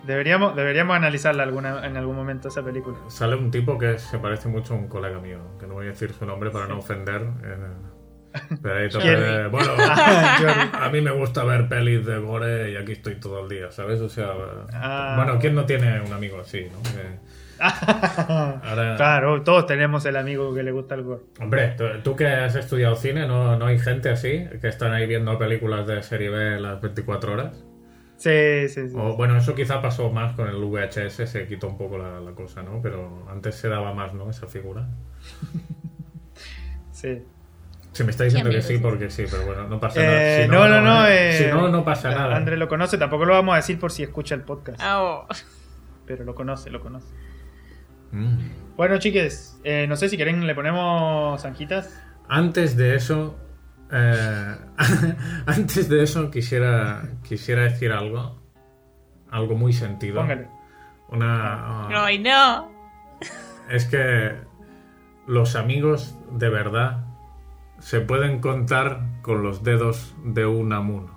Deberíamos, 0.06 0.56
deberíamos 0.56 0.96
analizarla 0.98 1.44
alguna, 1.44 1.86
en 1.88 1.98
algún 1.98 2.16
momento 2.16 2.50
esa 2.50 2.62
película. 2.64 2.98
Sale 3.08 3.36
un 3.36 3.50
tipo 3.52 3.78
que 3.78 3.98
se 3.98 4.20
parece 4.20 4.48
mucho 4.50 4.74
a 4.74 4.78
un 4.78 4.88
colega 4.88 5.20
mío, 5.20 5.40
que 5.60 5.66
no 5.66 5.74
voy 5.76 5.88
a 5.88 5.90
decir 5.90 6.12
su 6.14 6.26
nombre 6.26 6.52
para 6.52 6.68
no 6.68 6.78
ofender. 6.80 7.22
eh, 7.44 7.58
pero 8.62 8.76
ahí 8.76 8.90
de- 8.90 9.48
bueno, 9.48 9.72
Ah, 9.80 10.70
a 10.84 10.90
mí 10.90 11.00
me 11.02 11.12
gusta 11.12 11.44
ver 11.46 11.70
pelis 11.70 12.06
de 12.06 12.20
gore 12.20 12.72
y 12.72 12.76
aquí 12.76 12.92
estoy 12.92 13.16
todo 13.20 13.40
el 13.44 13.50
día, 13.50 13.72
¿sabes? 13.72 14.02
O 14.02 14.10
sea, 14.10 14.28
Ah. 14.74 15.14
bueno, 15.16 15.40
¿quién 15.40 15.56
no 15.56 15.66
tiene 15.66 16.02
un 16.02 16.12
amigo 16.12 16.40
así, 16.42 16.68
no? 16.70 16.84
Que- 16.84 17.18
ahora- 18.64 18.96
Claro, 18.98 19.42
todos 19.44 19.66
tenemos 19.66 20.06
el 20.06 20.16
amigo 20.18 20.54
que 20.54 20.64
le 20.64 20.72
gusta 20.72 20.96
el 20.96 21.04
gore. 21.04 21.22
Hombre, 21.40 21.76
tú, 21.78 21.84
tú 22.04 22.16
que 22.16 22.28
has 22.28 22.56
estudiado 22.56 22.96
cine, 22.96 23.28
¿no, 23.28 23.58
¿no 23.58 23.66
hay 23.68 23.80
gente 23.80 24.10
así 24.10 24.46
que 24.62 24.68
están 24.68 24.94
ahí 24.94 25.08
viendo 25.08 25.38
películas 25.38 25.86
de 25.88 26.02
serie 26.04 26.30
B 26.30 26.60
las 26.60 26.82
24 26.82 27.34
horas? 27.34 27.64
Sí, 28.18 28.70
sí, 28.70 28.90
sí. 28.90 28.96
O, 28.98 29.16
bueno, 29.18 29.38
eso 29.38 29.54
quizá 29.56 29.82
pasó 29.82 30.10
más 30.10 30.34
con 30.36 30.48
el 30.48 30.56
VHS, 30.56 31.28
se 31.30 31.48
quitó 31.48 31.68
un 31.68 31.78
poco 31.78 31.98
la, 31.98 32.20
la 32.22 32.32
cosa, 32.32 32.64
¿no? 32.64 32.80
Pero 32.82 33.28
antes 33.30 33.56
se 33.56 33.68
daba 33.68 33.94
más, 33.94 34.14
¿no? 34.14 34.30
Esa 34.30 34.48
figura. 34.48 34.88
sí. 36.92 37.24
Se 37.92 38.04
me 38.04 38.12
está 38.12 38.26
diciendo 38.26 38.50
que 38.50 38.62
sí 38.62 38.78
porque 38.78 39.10
sí, 39.10 39.24
pero 39.32 39.46
bueno, 39.46 39.68
no 39.70 39.80
pasa 39.80 40.02
Eh, 40.02 40.06
nada. 40.06 40.44
Si 40.44 40.50
no, 40.50 40.68
no, 40.68 40.82
no. 40.82 41.08
eh, 41.08 41.30
eh, 41.30 41.34
si 41.38 41.46
no, 41.48 41.70
no 41.70 41.84
pasa 41.86 42.12
nada. 42.12 42.36
André 42.36 42.58
lo 42.58 42.68
conoce, 42.68 42.98
tampoco 42.98 43.24
lo 43.26 43.34
vamos 43.34 43.54
a 43.54 43.58
decir 43.58 43.80
por 43.80 43.92
si 43.92 44.04
escucha 44.04 44.36
el 44.36 44.42
podcast. 44.42 44.80
Ah, 44.82 45.02
oh. 45.02 45.28
Pero 46.06 46.26
lo 46.26 46.36
conoce, 46.36 46.70
lo 46.70 46.82
conoce. 46.82 47.08
Mm. 48.12 48.76
Bueno, 48.76 48.98
chiques, 48.98 49.60
eh, 49.64 49.86
no 49.88 49.96
sé 49.96 50.10
si 50.10 50.18
quieren, 50.18 50.46
le 50.46 50.54
ponemos 50.56 51.42
zanjitas. 51.42 52.02
Antes 52.28 52.76
de 52.76 52.96
eso, 52.96 53.38
eh, 53.92 54.56
antes 55.46 55.88
de 55.90 56.04
eso 56.04 56.30
quisiera, 56.30 57.10
quisiera 57.24 57.64
decir 57.64 57.92
algo, 57.92 58.42
algo 59.30 59.56
muy 59.56 59.74
sentido. 59.74 60.22
Póngale. 60.22 60.48
Una, 61.10 61.88
ah, 61.88 62.06
Ay, 62.06 62.20
no. 62.20 62.72
es 63.70 63.86
que 63.86 64.36
los 65.28 65.56
amigos 65.56 66.18
de 66.32 66.50
verdad 66.50 67.06
se 67.80 68.02
pueden 68.02 68.42
contar 68.42 69.02
con 69.22 69.44
los 69.44 69.64
dedos 69.64 70.16
de 70.24 70.46
un 70.46 70.74
amuno. 70.74 71.15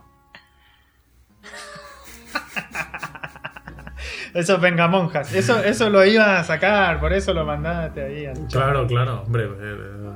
Eso 4.39 4.59
venga 4.59 4.87
monjas. 4.89 5.35
Eso, 5.35 5.59
eso 5.63 5.91
lo 5.91 6.05
iba 6.05 6.39
a 6.39 6.45
sacar, 6.45 7.01
por 7.01 7.13
eso 7.13 7.35
lo 7.35 7.45
mandaste 7.45 8.03
ahí 8.03 8.27
al. 8.27 8.47
Claro, 8.47 8.87
claro, 8.87 9.23
hombre. 9.27 9.45
eh, 9.45 9.49
eh, 9.61 10.11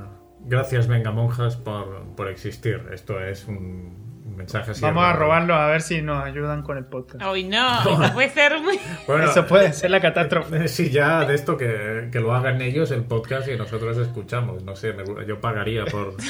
gracias, 0.45 0.87
venga, 0.89 1.11
monjas, 1.11 1.57
por, 1.57 2.05
por 2.16 2.29
existir. 2.29 2.87
Esto 2.93 3.20
es 3.20 3.47
un, 3.49 4.23
un 4.25 4.37
mensaje 4.37 4.70
así. 4.70 4.81
Vamos 4.83 5.05
a 5.05 5.12
robarlo 5.12 5.55
a 5.55 5.66
ver 5.66 5.83
si 5.83 6.03
nos 6.03 6.25
ayudan 6.25 6.62
con 6.62 6.79
el 6.79 6.85
podcast. 6.85 7.23
Ay, 7.25 7.45
no. 7.45 7.81
Eso 8.03 8.12
puede 8.14 8.31
ser 8.31 8.61
muy. 8.61 8.79
Bueno, 9.07 9.25
eso 9.25 9.47
puede 9.47 9.73
ser 9.73 9.91
la 9.91 10.01
catástrofe. 10.01 10.64
eh, 10.64 10.68
Sí, 10.68 10.91
ya 10.91 11.25
de 11.25 11.35
esto 11.35 11.57
que, 11.57 12.09
que 12.12 12.20
lo 12.20 12.35
hagan 12.35 12.61
ellos 12.62 12.91
el 12.93 13.03
podcast 13.05 13.49
y 13.49 13.57
nosotros 13.57 13.97
escuchamos. 13.99 14.62
No 14.62 14.77
sé, 14.77 14.93
me- 14.93 15.27
yo 15.27 15.41
pagaría 15.41 15.85
por. 15.87 16.14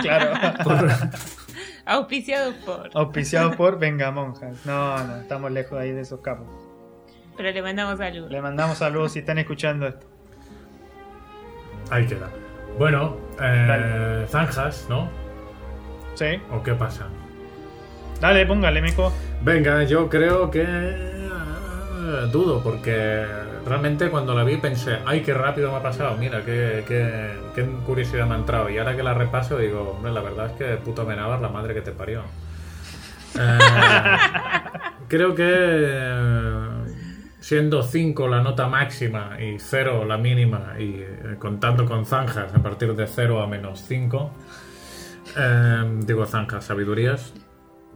Claro. 0.00 0.32
por- 0.64 0.88
Auspiciado 1.84 2.52
por. 2.64 2.90
Auspiciado 2.94 3.50
por 3.56 3.78
Venga 3.78 4.10
Monjas. 4.10 4.64
No, 4.64 5.02
no, 5.04 5.16
estamos 5.16 5.50
lejos 5.50 5.78
ahí 5.78 5.92
de 5.92 6.00
esos 6.00 6.20
capos. 6.20 6.46
Pero 7.36 7.50
le 7.50 7.62
mandamos 7.62 7.98
saludos. 7.98 8.30
Le 8.30 8.40
mandamos 8.40 8.78
saludos 8.78 9.12
si 9.12 9.20
están 9.20 9.38
escuchando 9.38 9.86
esto. 9.86 10.06
Ahí 11.90 12.06
queda. 12.06 12.28
Bueno, 12.78 13.16
eh, 13.40 14.26
zanjas, 14.28 14.86
¿no? 14.88 15.08
Sí. 16.14 16.40
¿O 16.50 16.62
qué 16.62 16.74
pasa? 16.74 17.06
Dale, 18.20 18.46
póngale, 18.46 18.80
mico. 18.80 19.12
Venga, 19.42 19.82
yo 19.84 20.08
creo 20.08 20.50
que 20.50 20.62
eh, 22.02 22.28
dudo, 22.30 22.62
porque 22.62 23.26
realmente 23.66 24.10
cuando 24.10 24.34
la 24.34 24.44
vi 24.44 24.56
pensé, 24.56 24.98
ay, 25.06 25.22
qué 25.22 25.34
rápido 25.34 25.70
me 25.70 25.78
ha 25.78 25.82
pasado, 25.82 26.16
mira, 26.16 26.44
qué, 26.44 26.84
qué, 26.86 27.30
qué 27.54 27.64
curiosidad 27.84 28.26
me 28.26 28.34
ha 28.34 28.38
entrado. 28.38 28.70
Y 28.70 28.78
ahora 28.78 28.96
que 28.96 29.02
la 29.02 29.14
repaso 29.14 29.58
digo, 29.58 29.94
hombre, 29.96 30.12
la 30.12 30.20
verdad 30.20 30.46
es 30.46 30.52
que 30.52 30.76
puto 30.76 31.04
Menabar, 31.04 31.40
la 31.40 31.48
madre 31.48 31.74
que 31.74 31.80
te 31.80 31.92
parió. 31.92 32.22
Eh, 33.38 33.58
creo 35.08 35.34
que 35.34 35.48
eh, 35.48 36.68
siendo 37.42 37.82
5 37.82 38.28
la 38.28 38.40
nota 38.40 38.68
máxima 38.68 39.36
y 39.42 39.58
0 39.58 40.04
la 40.04 40.16
mínima, 40.16 40.76
y 40.78 41.00
eh, 41.00 41.36
contando 41.40 41.84
con 41.86 42.06
zanjas 42.06 42.54
a 42.54 42.62
partir 42.62 42.94
de 42.94 43.08
0 43.08 43.42
a 43.42 43.48
menos 43.48 43.80
5, 43.80 44.30
eh, 45.36 46.00
digo 46.06 46.24
zanjas, 46.24 46.64
sabidurías, 46.64 47.34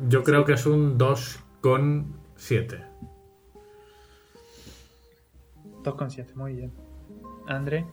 yo 0.09 0.25
creo 0.25 0.45
que 0.45 0.55
es 0.55 0.67
un 0.67 0.99
2,7. 0.99 2.85
2,7, 5.85 6.35
muy 6.35 6.55
bien. 6.55 6.73
André. 7.47 7.87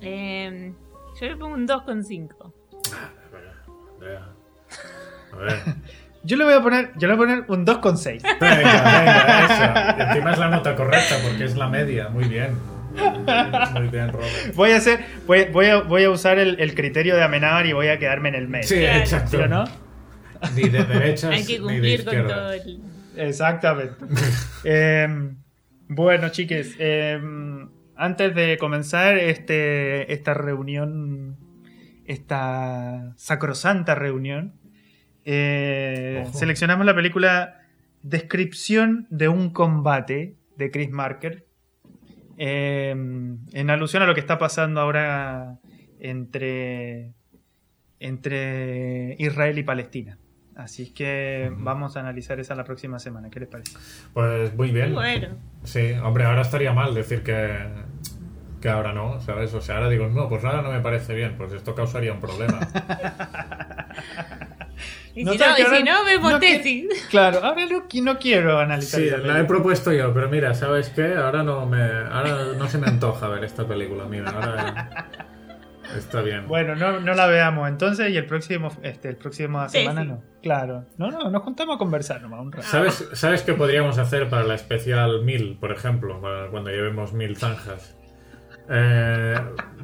Eh, 0.00 0.72
yo 1.20 1.26
le 1.26 1.36
pongo 1.36 1.54
un 1.56 1.68
2,5. 1.68 2.52
A 2.90 4.00
ver. 4.00 4.18
A 5.32 5.36
ver. 5.36 5.58
Yo 6.26 6.36
le 6.36 6.44
voy 6.44 6.54
a 6.54 6.60
poner, 6.60 6.90
yo 6.96 7.06
le 7.06 7.14
voy 7.14 7.24
a 7.24 7.28
poner 7.28 7.44
un 7.48 7.64
2,6. 7.64 8.20
Venga, 8.40 8.56
venga, 8.56 9.94
eso. 9.94 10.02
Encima 10.08 10.32
es 10.32 10.38
la 10.38 10.48
nota 10.48 10.74
correcta 10.74 11.14
porque 11.22 11.44
es 11.44 11.56
la 11.56 11.68
media. 11.68 12.08
Muy 12.08 12.24
bien. 12.24 12.50
Muy 13.74 13.88
bien, 13.88 14.12
Robert. 14.12 14.54
Voy 14.54 14.70
a 14.72 14.76
hacer, 14.78 15.04
voy, 15.26 15.44
voy 15.52 15.66
a, 15.66 15.82
voy 15.82 16.02
a 16.04 16.10
usar 16.10 16.38
el, 16.38 16.58
el 16.58 16.74
criterio 16.74 17.14
de 17.14 17.22
Amenábar 17.22 17.66
y 17.66 17.72
voy 17.72 17.88
a 17.88 17.98
quedarme 17.98 18.30
en 18.30 18.34
el 18.34 18.48
medio. 18.48 18.66
Sí, 18.66 18.84
exacto. 18.84 19.30
¿Sí 19.30 19.36
o 19.36 19.46
no? 19.46 19.64
Ni 20.54 20.68
de 20.68 20.84
derechas 20.84 21.30
Hay 21.30 21.44
que 21.44 21.58
ni 21.58 21.58
de 21.58 21.62
cumplir 21.62 22.04
con 22.04 22.14
izquierdas. 22.14 22.36
todo 22.36 22.52
el... 22.52 22.80
Exactamente. 23.16 24.04
Em, 24.64 25.36
bueno, 25.88 26.30
chiques, 26.30 26.74
em, 26.78 27.68
antes 27.94 28.34
de 28.34 28.58
comenzar 28.58 29.16
este, 29.16 30.12
esta 30.12 30.34
reunión, 30.34 31.36
esta 32.04 33.12
sacrosanta 33.16 33.94
reunión, 33.94 34.54
eh, 35.28 36.24
seleccionamos 36.32 36.86
la 36.86 36.94
película 36.94 37.60
Descripción 38.02 39.08
de 39.10 39.26
un 39.26 39.50
combate 39.50 40.36
de 40.56 40.70
Chris 40.70 40.90
Marker, 40.92 41.44
em, 42.38 43.38
en 43.52 43.70
alusión 43.70 44.04
a 44.04 44.06
lo 44.06 44.14
que 44.14 44.20
está 44.20 44.38
pasando 44.38 44.80
ahora 44.80 45.58
entre, 45.98 47.12
entre 47.98 49.16
Israel 49.18 49.58
y 49.58 49.64
Palestina. 49.64 50.16
Así 50.54 50.84
es 50.84 50.90
que 50.90 51.52
vamos 51.56 51.96
a 51.96 52.00
analizar 52.00 52.38
esa 52.38 52.54
la 52.54 52.62
próxima 52.62 53.00
semana. 53.00 53.28
¿Qué 53.28 53.40
les 53.40 53.48
parece? 53.48 53.76
Pues 54.14 54.54
muy 54.54 54.70
bien. 54.70 54.94
Bueno, 54.94 55.28
Sí, 55.64 55.90
hombre, 56.04 56.24
ahora 56.24 56.42
estaría 56.42 56.72
mal 56.72 56.94
decir 56.94 57.24
que, 57.24 57.66
que 58.60 58.68
ahora 58.68 58.92
no, 58.92 59.20
¿sabes? 59.20 59.52
O 59.54 59.60
sea, 59.60 59.78
ahora 59.78 59.88
digo, 59.88 60.06
no, 60.06 60.28
pues 60.28 60.44
ahora 60.44 60.62
no 60.62 60.70
me 60.70 60.80
parece 60.80 61.14
bien, 61.14 61.34
pues 61.36 61.52
esto 61.52 61.74
causaría 61.74 62.12
un 62.12 62.20
problema. 62.20 62.60
y 65.16 65.24
No 65.24 65.32
si 65.32 65.38
no, 65.38 65.44
que 65.56 65.62
y 65.62 65.64
ahora 65.64 65.76
si 65.78 65.82
no 65.82 66.04
vemos 66.04 66.32
no 66.32 66.38
que- 66.40 66.56
tesis. 66.58 67.06
Claro, 67.10 67.40
ahora 67.42 67.64
no, 67.66 67.82
no 68.02 68.18
quiero 68.18 68.58
analizar. 68.60 69.00
Sí, 69.00 69.10
la 69.24 69.40
he 69.40 69.44
propuesto 69.44 69.92
yo, 69.92 70.12
pero 70.14 70.28
mira, 70.28 70.54
¿sabes 70.54 70.90
qué? 70.90 71.14
Ahora 71.14 71.42
no 71.42 71.66
me, 71.66 71.82
ahora 71.82 72.36
no 72.56 72.68
se 72.68 72.78
me 72.78 72.86
antoja 72.86 73.26
ver 73.28 73.42
esta 73.44 73.66
película, 73.66 74.04
mira, 74.04 74.30
ahora 74.30 75.08
está 75.96 76.20
bien. 76.20 76.46
Bueno, 76.48 76.74
no, 76.76 77.00
no 77.00 77.14
la 77.14 77.26
veamos 77.26 77.68
entonces 77.68 78.10
y 78.10 78.16
el 78.16 78.26
próximo, 78.26 78.70
este, 78.82 79.08
el 79.08 79.16
próximo 79.16 79.66
Sí, 79.68 79.78
semana 79.78 80.02
sí. 80.02 80.08
no. 80.08 80.22
Claro. 80.42 80.84
No, 80.98 81.10
no, 81.10 81.30
nos 81.30 81.42
juntamos 81.42 81.76
a 81.76 81.78
conversar 81.78 82.20
nomás 82.22 82.40
un 82.40 82.52
rato. 82.52 82.66
¿Sabes, 82.68 83.08
¿Sabes 83.14 83.42
qué 83.42 83.54
podríamos 83.54 83.98
hacer 83.98 84.28
para 84.28 84.44
la 84.44 84.54
especial 84.54 85.24
1000, 85.24 85.56
por 85.58 85.72
ejemplo, 85.72 86.20
para 86.20 86.48
cuando 86.50 86.70
llevemos 86.70 87.12
1000 87.14 87.36
zanjas? 87.36 87.96
Eh, 88.68 89.34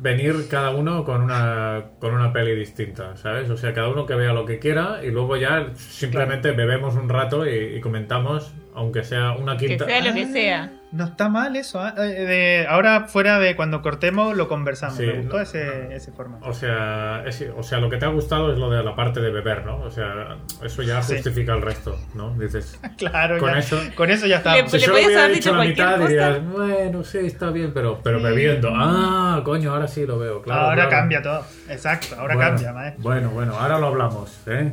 venir 0.01 0.49
cada 0.49 0.71
uno 0.71 1.05
con 1.05 1.23
una, 1.23 1.93
con 2.01 2.13
una 2.15 2.33
peli 2.33 2.55
distinta, 2.57 3.17
¿sabes? 3.17 3.49
O 3.51 3.57
sea, 3.57 3.73
cada 3.73 3.89
uno 3.89 4.05
que 4.07 4.15
vea 4.17 4.33
lo 4.33 4.45
que 4.45 4.59
quiera 4.59 5.05
y 5.05 5.11
luego 5.11 5.37
ya 5.37 5.73
simplemente 5.77 6.51
bebemos 6.53 6.97
un 6.97 7.09
rato 7.09 7.47
y, 7.47 7.77
y 7.77 7.81
comentamos, 7.81 8.53
aunque 8.75 9.03
sea 9.05 9.33
una 9.33 9.57
Que 9.57 9.67
quinta. 9.69 9.85
sea 9.87 10.01
lo 10.03 10.15
que 10.15 10.27
sea. 10.27 10.73
No 10.93 11.05
está 11.05 11.31
mal 11.31 11.57
eso. 11.57 11.81
¿ah? 11.81 11.95
Eh, 11.97 12.03
de- 12.03 12.67
ahora 12.69 13.07
fuera 13.07 13.39
de 13.39 13.57
cuando 13.57 13.81
cortemos 13.81 14.37
lo 14.37 14.47
conversamos. 14.47 14.99
Sí, 14.99 15.07
Me 15.07 15.21
gustó 15.21 15.37
no- 15.37 15.43
ese, 15.43 15.95
ese 15.97 16.13
formato. 16.13 16.45
O 16.47 16.53
sea, 16.53 17.23
es- 17.27 17.47
o 17.57 17.63
sea, 17.63 17.79
lo 17.79 17.89
que 17.89 17.97
te 17.97 18.05
ha 18.05 18.09
gustado 18.09 18.53
es 18.53 18.59
lo 18.59 18.69
de 18.71 18.83
la 18.85 18.95
parte 18.95 19.21
de 19.23 19.31
beber, 19.31 19.65
¿no? 19.65 19.79
O 19.81 19.91
sea, 19.91 20.37
eso 20.63 20.83
ya 20.83 21.01
Sí. 21.03 21.15
justifica 21.15 21.55
el 21.55 21.63
resto, 21.63 21.99
¿no? 22.15 22.35
Dices, 22.35 22.79
Claro, 22.99 23.39
con 23.39 23.53
ya- 23.53 23.59
eso- 23.61 23.81
con 23.95 24.11
eso 24.11 24.27
ya 24.27 24.37
estamos. 24.37 24.71
si 24.71 24.77
Le 24.77 24.83
solo 24.83 24.93
podías 24.93 25.07
hubiera 25.07 25.25
haber 25.25 25.35
dicho 25.37 25.55
la 25.57 25.65
mitad, 25.65 25.97
cualquier 25.97 26.09
dirías, 26.35 26.53
bueno, 26.53 27.05
sí, 27.05 27.19
está 27.25 27.51
bien, 27.51 27.73
pero, 27.73 28.01
pero 28.05 28.21
bebiendo. 28.21 28.69
Ah, 28.75 29.41
coño, 29.45 29.73
ahora 29.73 29.89
sí 29.89 30.05
lo 30.07 30.19
veo, 30.19 30.43
claro. 30.43 30.61
ahora 30.61 30.75
claro. 30.75 30.91
cambia 30.91 31.23
todo. 31.23 31.47
Exacto, 31.71 32.17
ahora 32.19 32.35
Bueno, 32.35 32.51
cambia, 32.51 32.73
maestro. 32.75 33.03
Bueno, 33.03 33.31
bueno, 33.31 33.55
ahora 33.59 33.79
lo 33.79 33.87
hablamos, 33.87 34.39
¿eh? 34.47 34.73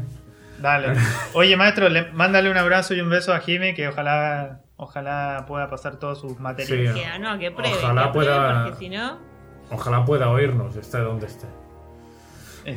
Dale. 0.62 0.94
Oye, 1.34 1.56
maestro, 1.58 1.90
le, 1.90 2.12
mándale 2.12 2.50
un 2.52 2.58
abrazo 2.58 2.94
y 2.94 3.02
un 3.02 3.10
beso 3.10 3.34
a 3.34 3.40
Jimmy 3.40 3.74
que 3.74 3.88
ojalá, 3.88 4.62
ojalá 4.78 5.46
pueda 5.48 5.70
pasar 5.70 5.98
todos 5.98 6.20
sus 6.20 6.40
materiales. 6.40 6.94
Sí. 6.94 7.02
Que, 7.02 7.20
no, 7.20 7.38
que 7.40 7.52
pruebe. 7.52 7.76
Ojalá 7.78 8.04
que 8.06 8.10
pruebe, 8.12 8.32
pueda- 8.32 8.64
Porque 8.66 8.80
si 8.80 8.90
no, 8.90 9.20
Ojalá 9.72 10.04
pueda 10.04 10.30
oírnos, 10.30 10.76
esté 10.76 10.98
donde 10.98 11.28
esté. 11.28 11.46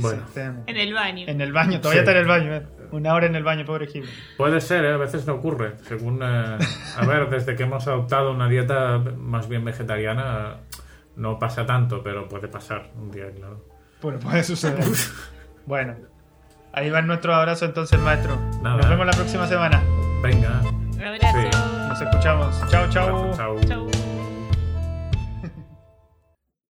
Bueno. 0.01 0.23
En 0.67 0.77
el 0.77 0.95
baño. 0.95 1.25
En 1.29 1.41
el 1.41 1.53
baño, 1.53 1.81
todavía 1.81 2.03
Sí. 2.03 2.09
está 2.09 2.13
en 2.13 2.19
el 2.19 2.27
baño. 2.27 2.55
eh. 2.55 2.67
Una 2.93 3.15
hora 3.15 3.27
en 3.27 3.35
el 3.35 3.43
baño, 3.43 3.65
pobre 3.65 3.87
Jimmy. 3.87 4.07
Puede 4.37 4.61
ser, 4.61 4.85
¿eh? 4.85 4.93
a 4.93 4.97
veces 4.99 5.27
no 5.27 5.35
ocurre. 5.35 5.75
Según, 5.89 6.23
eh, 6.23 6.59
a 6.99 7.07
ver, 7.07 7.29
desde 7.31 7.57
que 7.57 7.63
hemos 7.65 7.87
adoptado 7.89 8.31
una 8.33 8.49
dieta 8.49 8.99
más 9.17 9.49
bien 9.49 9.65
vegetariana, 9.65 10.59
no 11.17 11.39
pasa 11.39 11.67
tanto, 11.67 12.03
pero 12.03 12.29
puede 12.29 12.49
pasar 12.49 12.91
un 12.97 13.11
día, 13.11 13.31
claro. 13.35 13.65
Bueno, 14.01 14.19
puede 14.19 14.43
suceder. 14.45 14.85
bueno, 15.67 15.97
ahí 16.73 16.91
va 16.91 17.03
nuestro 17.03 17.35
abrazo 17.35 17.65
entonces, 17.65 17.99
maestro. 18.01 18.37
Nada. 18.63 18.77
Nos 18.77 18.89
vemos 18.89 19.07
la 19.07 19.13
próxima 19.13 19.47
semana. 19.47 19.83
Venga. 20.23 20.61
Un 20.63 21.03
abrazo. 21.03 21.39
Sí. 21.41 21.59
Nos 21.89 22.01
escuchamos. 22.01 22.71
Chao, 22.71 22.89
chao. 22.91 23.35
Chao. 23.37 23.61
Chau. 23.65 24.12